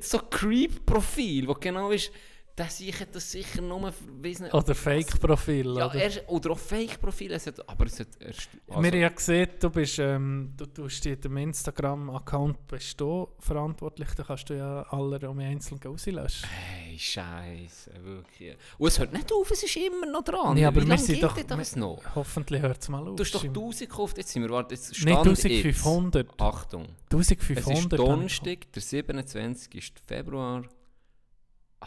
So 0.01 0.19
Creep-Profil, 0.19 1.47
wo 1.47 1.53
genau 1.55 1.91
ist, 1.91 2.11
der 2.59 2.71
sich 2.71 2.99
hat 3.01 3.15
das 3.15 3.31
sicher 3.31 3.61
nur, 3.61 3.93
für- 3.93 4.05
nicht, 4.23 4.55
Oder 4.55 4.75
Fake-Profil. 4.75 5.77
Ja, 5.77 5.87
oder? 5.91 5.95
er, 5.95 6.31
oder 6.31 6.51
auch 6.53 6.59
Fake-Profile, 6.59 7.35
es 7.35 7.47
hat- 7.47 7.69
aber 7.69 7.85
es 7.87 8.01
hat 8.01 8.09
erst... 8.19 8.49
Wir 8.67 8.75
haben 8.77 8.85
ja 8.95 9.09
gesehen, 9.11 9.49
du 9.61 9.69
bist, 9.71 9.99
ähm, 9.99 10.53
du 10.57 10.65
tust 10.67 11.05
dir 11.05 11.17
dem 11.17 11.37
Instagram-Account 11.37 12.67
bist 12.67 13.01
du 13.01 13.29
verantwortlich, 13.39 14.09
da 14.17 14.23
kannst 14.23 14.49
du 14.51 14.55
ja 14.57 14.83
alle 14.91 15.29
um 15.29 15.39
einzeln 15.39 15.79
rauslöschen. 15.85 16.49
Hey, 16.49 16.99
Scheiße, 16.99 17.91
wirklich. 18.03 18.57
Und 18.79 18.89
es 18.89 18.99
hört 18.99 19.13
nicht 19.13 19.31
auf, 19.33 19.51
es 19.51 19.63
ist 19.63 19.77
immer 19.77 20.07
noch 20.07 20.23
dran. 20.25 20.55
Nee, 20.55 20.65
aber 20.65 20.83
Wie 20.83 20.89
wir 20.89 20.99
sind 20.99 21.23
doch- 21.23 21.37
das 21.41 21.77
noch? 21.77 22.03
Hoffentlich 22.15 22.63
hört 22.63 22.81
es 22.81 22.89
mal 22.89 23.07
auf. 23.07 23.17
Du 23.17 23.23
hast 23.23 23.35
doch 23.35 23.43
Simon. 23.43 23.55
1000 23.57 23.91
gekauft, 23.91 24.19
jetzt 24.19 24.31
sind 24.33 24.43
wir, 24.43 24.51
warte, 24.51 24.75
jetzt 24.75 24.89
Nicht 24.89 25.01
Stand 25.03 25.27
1500. 25.27 26.27
Jetzt. 26.31 26.41
Achtung, 26.41 26.83
es 26.85 27.31
1500. 27.31 27.69
ist 27.69 27.83
habe 27.85 27.95
ich 27.95 28.01
Donnerstag, 28.41 28.73
der 28.73 28.83
27. 28.83 29.93
Februar, 30.07 30.63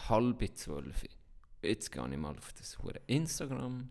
halb 0.08 0.44
zwölf. 0.56 1.04
Jetzt 1.62 1.92
gehe 1.92 2.10
ich 2.10 2.18
mal 2.18 2.38
auf 2.38 2.54
das 2.54 2.78
hure 2.80 3.02
Instagram. 3.08 3.90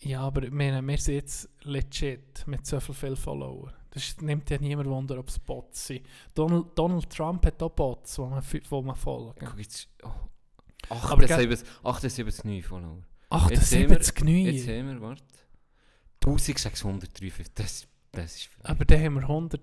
Ja, 0.00 0.20
aber 0.20 0.42
wir, 0.42 0.82
wir 0.82 0.98
sind 0.98 1.14
jetzt 1.14 1.48
legit 1.62 2.46
mit 2.46 2.64
so 2.66 2.78
viel, 2.78 2.94
viel 2.94 3.16
Follower. 3.16 3.72
Das 3.90 4.16
nimmt 4.20 4.48
ja 4.50 4.58
niemand 4.58 4.88
Wunder, 4.88 5.18
ob 5.18 5.28
es 5.28 5.38
Bots 5.40 5.88
sind. 5.88 6.06
Donald, 6.34 6.78
Donald 6.78 7.10
Trump 7.10 7.44
hat 7.46 7.60
auch 7.62 7.70
Bots, 7.70 8.14
die 8.14 8.20
man, 8.20 8.42
die 8.52 8.82
man 8.82 8.94
folgen. 8.94 9.44
Guck 9.44 9.58
jetzt. 9.58 9.88
Oh. 10.04 10.10
Aber 10.90 11.24
78, 11.24 11.66
78 11.82 12.44
neue 12.44 12.62
Follower. 12.62 13.02
Ach, 13.30 13.50
Jetzt 13.50 13.62
das 13.62 13.70
sehen 13.70 13.88
sind 13.88 14.24
wir- 14.26 14.52
jetzt 14.52 14.68
haben 14.68 14.88
wir, 14.88 15.00
warte. 15.00 15.24
1653. 16.24 17.46
Das, 17.54 17.86
das 18.12 18.36
ist 18.36 18.44
viel. 18.46 18.64
Aber 18.64 18.84
dann 18.84 19.02
haben 19.02 19.14
wir 19.14 19.22
100... 19.22 19.60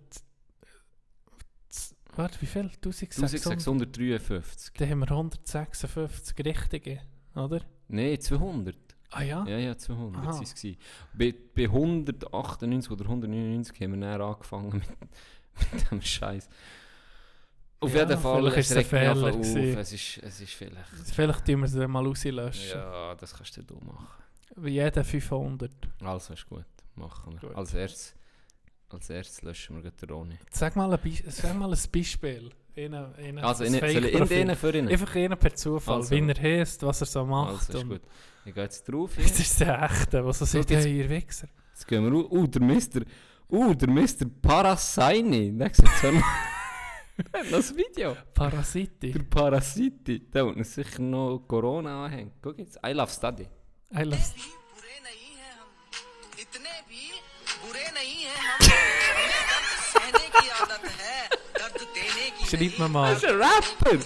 Warte, 2.15 2.41
wie 2.41 2.45
viel? 2.45 2.63
1600? 2.63 3.33
1653. 3.33 4.73
Dann 4.77 4.89
haben 4.89 4.99
wir 4.99 5.11
156 5.11 6.45
richtige, 6.45 7.01
oder? 7.35 7.61
Nein, 7.87 8.19
200. 8.19 8.75
Ah 9.11 9.21
ja? 9.21 9.45
Ja, 9.47 9.57
ja, 9.57 9.77
200 9.77 10.15
Aha. 10.21 10.25
waren 10.33 10.43
es. 10.43 10.55
gewesen. 10.55 10.77
Bei, 11.13 11.33
bei 11.55 11.63
198 11.63 12.91
oder 12.91 13.05
199 13.05 13.79
haben 13.81 13.99
wir 13.99 14.07
dann 14.09 14.21
angefangen 14.21 14.69
mit, 14.73 14.83
mit 15.73 15.91
dem 15.91 16.01
Scheiß. 16.01 16.49
Auf 17.79 17.93
Ja, 17.93 18.01
jeden 18.01 18.19
Fall, 18.19 18.47
es 18.47 18.57
ist 18.57 18.71
es 18.71 18.93
ein 18.93 19.07
auf. 19.17 19.45
Es 19.77 19.93
ist, 19.93 20.17
es 20.23 20.41
ist 20.41 20.53
vielleicht... 20.53 20.89
Vielleicht 21.13 21.45
tun 21.45 21.61
wir 21.61 21.67
sie 21.67 21.79
dann 21.79 21.91
mal 21.91 22.05
rauslöschen. 22.05 22.69
Ja, 22.79 23.13
das 23.15 23.33
kannst 23.33 23.57
du 23.57 23.63
du 23.63 23.75
machen. 23.75 24.07
Wie 24.55 24.71
jeder 24.71 25.03
500. 25.03 25.71
Also 26.01 26.33
ist 26.33 26.47
gut, 26.47 26.65
machen 26.95 27.33
wir. 27.33 27.49
Gut. 27.49 27.55
Als 27.57 27.73
erstes, 27.73 28.15
als 28.89 29.09
erstes 29.09 29.41
löschen 29.41 29.75
wir 29.75 29.81
gleich 29.83 29.95
den 29.95 30.09
Roni. 30.09 30.37
Sag 30.51 30.75
mal 30.75 30.91
ein, 30.93 30.99
Be 31.01 31.11
sag 31.29 31.55
mal 31.55 31.71
ein 31.71 31.79
Beispiel. 31.91 32.51
Ihnen, 32.75 33.13
ihnen 33.19 33.37
Also, 33.39 33.63
ein 33.63 33.73
in, 33.73 33.79
soll 33.79 34.05
ich 34.05 34.27
denen 34.29 34.55
für 34.55 34.77
ihn? 34.77 34.89
Einfach 34.89 35.39
per 35.39 35.55
Zufall, 35.55 35.95
Also. 35.97 36.11
wie 36.11 36.29
er 36.29 36.41
heißt, 36.59 36.83
was 36.83 37.01
er 37.01 37.07
so 37.07 37.25
macht. 37.25 37.51
Also 37.51 37.73
ist 37.73 37.83
und 37.83 37.89
gut. 37.89 38.01
Ich 38.45 38.53
gehe 38.53 38.63
jetzt 38.63 38.83
drauf 38.83 39.11
Das 39.17 39.25
hier. 39.27 39.39
ist 39.39 39.59
der 39.61 39.81
Echte, 39.83 40.25
was 40.25 40.39
so 40.39 40.45
sagt, 40.45 40.69
jetzt- 40.71 40.85
ihr 40.85 41.09
Wichser. 41.09 41.47
Jetzt 41.71 41.87
gehen 41.87 42.03
wir 42.03 42.11
raus. 42.11 42.27
Uh, 42.31 42.47
der 42.47 42.61
Mister... 42.61 43.01
Uh, 43.49 43.73
der 43.73 43.89
Mister 43.89 44.25
Parasaini. 44.41 45.53
Sieht 45.71 45.87
so 46.01 46.11
noch... 46.11 46.23
das 47.51 47.75
Video. 47.75 48.15
Parasiti. 48.33 49.11
Der 49.13 49.23
Parasiti. 49.23 50.19
Der 50.29 50.45
wird 50.45 50.57
uns 50.57 50.73
sicher 50.73 51.01
noch 51.01 51.39
Corona 51.47 52.05
anhängen. 52.05 52.31
Guck 52.41 52.59
jetzt. 52.59 52.77
I 52.85 52.91
love 52.91 53.11
study. 53.11 53.47
I 53.93 54.03
love 54.03 54.17
भी 56.87 58.64
ist 63.12 63.24
ein 63.24 63.36
Rapper. 63.36 63.98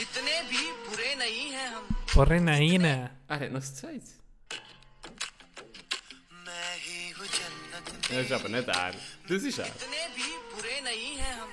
इतने 0.00 0.34
भी 0.50 0.62
बुरे 0.88 1.14
नहीं 1.16 1.50
हैं 1.52 1.68
हम 1.74 1.84
Porrena 2.14 2.52
rein. 2.52 2.84
Er 2.84 3.10
hat 3.28 3.52
noch 3.52 3.60
das 3.60 3.74
Zeit. 3.74 4.02
मैं 6.46 6.70
ही 6.84 7.10
हूँ 7.18 7.26
जन्नत 7.36 7.86
में 7.92 8.00
Das 8.10 8.24
ist 8.26 8.32
aber 8.32 8.48
nicht 8.48 8.68
er. 8.68 8.94
Das 9.28 9.42
ist 9.42 9.58
er. 9.58 9.66
इतने 9.66 10.02
भी 10.16 10.28
बुरे 10.54 10.80
नहीं 10.84 11.16
हैं 11.18 11.34
हम 11.40 11.48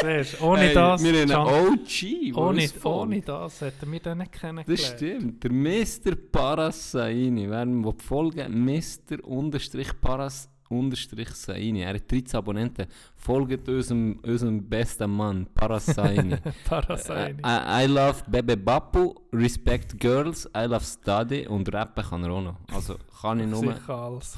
Siehst 0.00 0.40
du, 0.40 0.44
ohne 0.44 0.60
Hey, 0.62 0.74
das... 0.74 1.02
Wir 1.02 1.12
haben 1.12 1.28
Can- 1.28 1.54
einen 1.54 1.72
OG, 1.72 2.32
der 2.32 2.36
ohne, 2.38 2.62
uns 2.62 2.72
folgt. 2.72 2.86
ohne 2.86 3.20
das 3.20 3.60
hätten 3.60 3.90
wir 3.92 4.00
den 4.00 4.18
nicht 4.18 4.32
kennengelernt. 4.32 4.68
Das 4.80 4.86
stimmt. 4.96 5.42
Der 5.42 5.50
Mr. 5.52 6.14
Parasaini. 6.32 7.50
Wer 7.50 7.62
ihm 7.64 7.84
will 7.84 7.94
folgen 7.98 8.64
Mr. 8.64 9.24
Unterstrich 9.24 9.90
Paras 10.00 10.48
Unterstrich 10.73 11.29
Saini. 11.29 11.81
Er 11.81 11.93
hat 11.95 12.11
13 12.11 12.37
Abonnenten. 12.37 12.87
Folgt 13.15 13.67
unserem, 13.69 14.19
unserem 14.23 14.67
besten 14.69 15.09
Mann, 15.09 15.47
Parasaini. 15.53 16.37
Parasite. 16.65 17.37
I, 17.45 17.83
I 17.83 17.87
love 17.87 18.23
Bebe 18.27 18.57
Bapu, 18.57 19.13
Respect 19.31 19.99
Girls, 19.99 20.49
I 20.55 20.65
love 20.65 20.83
Study 20.83 21.47
und 21.47 21.71
Rappen 21.73 22.03
kann 22.03 22.23
er 22.23 22.31
auch 22.31 22.41
noch. 22.41 22.57
Also 22.73 22.97
kann 23.21 23.39
ich 23.39 23.47
nur, 23.47 23.73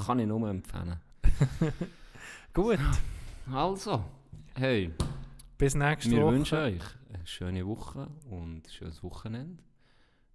kann 0.06 0.20
ich 0.20 0.28
nur 0.28 0.50
empfehlen. 0.50 0.98
Gut, 2.54 2.80
Also, 3.52 4.04
hey, 4.56 4.92
bis 5.58 5.76
nächste 5.76 6.12
wir 6.12 6.24
Woche. 6.24 6.34
wünschen 6.34 6.58
euch 6.58 6.82
eine 7.14 7.26
schöne 7.28 7.66
Woche 7.66 8.08
und 8.30 8.66
ein 8.68 8.72
schönes 8.72 9.04
Wochenende. 9.04 9.62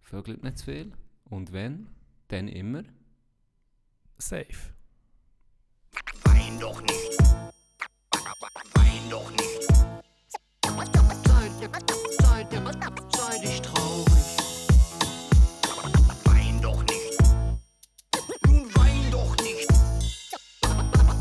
Vögelt 0.00 0.42
nicht 0.42 0.58
zu 0.58 0.64
viel. 0.66 0.92
Und 1.24 1.52
wenn, 1.52 1.86
dann 2.28 2.48
immer. 2.48 2.82
Safe. 4.18 4.72
Wein 6.24 6.58
doch 6.60 6.80
nicht. 6.82 7.18
Wein 8.74 9.10
doch 9.10 9.30
nicht. 9.30 9.68
Sei, 13.12 13.38
dich 13.38 13.60
traurig. 13.62 14.06
Wein 16.24 16.60
doch 16.60 16.82
nicht. 16.82 17.18
Nun 18.46 18.74
wein 18.74 19.10
doch 19.10 19.36
nicht. 19.36 19.68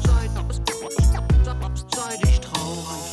Sei, 0.04 0.30
sei 1.96 2.18
dich 2.18 2.40
traurig. 2.40 3.04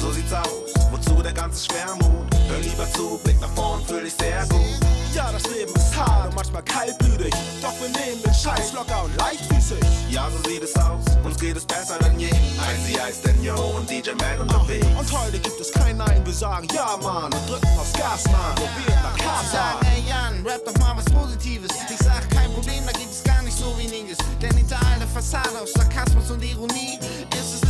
So 0.00 0.12
sieht's 0.12 0.32
aus, 0.32 0.74
wozu 0.90 1.22
der 1.22 1.32
ganze 1.32 1.64
Schwermut? 1.66 2.34
Hör 2.48 2.58
lieber 2.58 2.90
zu, 2.92 3.18
Blick 3.24 3.40
nach 3.40 3.52
vorn, 3.54 3.84
fühl 3.86 4.04
dich 4.04 4.14
sehr 4.14 4.46
gut. 4.46 4.95
Ja, 5.16 5.32
das 5.32 5.44
Leben 5.44 5.74
ist 5.74 5.96
hart 5.96 6.28
und 6.28 6.34
manchmal 6.34 6.62
kaltblütig. 6.62 7.32
Doch 7.62 7.72
wir 7.80 7.88
nehmen 7.88 8.22
den 8.22 8.34
Scheiß 8.34 8.74
locker 8.74 9.02
und 9.02 9.16
leichtfüßig. 9.16 9.80
Ja, 10.10 10.28
so 10.28 10.46
sieht 10.46 10.62
es 10.62 10.76
aus, 10.76 11.06
uns 11.24 11.38
geht 11.38 11.56
es 11.56 11.64
besser 11.64 11.98
denn 12.00 12.20
je. 12.20 12.28
ICI, 12.28 13.14
Stenio 13.14 13.54
und 13.78 13.88
DJ 13.88 14.10
Man 14.20 14.40
unterwegs. 14.42 14.86
Und 14.98 15.10
heute 15.10 15.38
gibt 15.38 15.58
es 15.58 15.72
kein 15.72 15.96
Nein, 15.96 16.20
wir 16.22 16.34
sagen 16.34 16.68
ja, 16.74 16.98
Mann. 17.02 17.32
Und 17.32 17.48
drücken 17.48 17.78
aufs 17.78 17.94
Gas, 17.94 18.24
Mann. 18.26 18.54
Probiert 18.56 19.02
nach 19.02 19.16
Casa. 19.16 19.80
ey 19.94 20.04
Jan, 20.06 20.46
rap 20.46 20.62
doch 20.66 20.76
mal 20.78 20.94
was 20.94 21.06
Positives. 21.06 21.70
Ich 21.88 21.98
sag 22.04 22.28
kein 22.28 22.52
Problem, 22.52 22.84
da 22.84 22.92
gibt 22.92 23.10
es 23.10 23.24
gar 23.24 23.42
nicht 23.42 23.56
so 23.56 23.72
weniges. 23.78 24.18
Denn 24.42 24.54
hinter 24.54 24.76
all 24.76 24.98
der 24.98 25.08
Fassade 25.08 25.58
aus 25.62 25.72
Sarkasmus 25.72 26.30
und 26.30 26.44
Ironie 26.44 26.98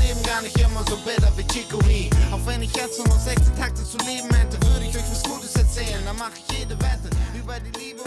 Leben 0.07 0.23
gar 0.23 0.41
nicht 0.41 0.57
immer 0.61 0.85
so 0.89 0.97
bitter 0.99 1.33
wie 1.37 1.45
Chicory. 1.49 2.11
Auch 2.31 2.45
wenn 2.47 2.63
ich 2.63 2.75
jetzt 2.77 2.99
nur 2.99 3.09
noch 3.09 3.19
16 3.19 3.57
Takte 3.57 3.83
zu 3.83 3.99
leben 3.99 4.33
hätte, 4.35 4.57
würde 4.69 4.87
ich 4.87 4.97
euch 4.97 5.11
was 5.11 5.23
Gutes 5.25 5.57
erzählen. 5.57 6.05
Dann 6.05 6.17
mach 6.17 6.31
ich 6.31 6.59
jede 6.59 6.79
Wette 6.79 7.11
über 7.35 7.59
die 7.59 7.77
Liebe 7.81 8.03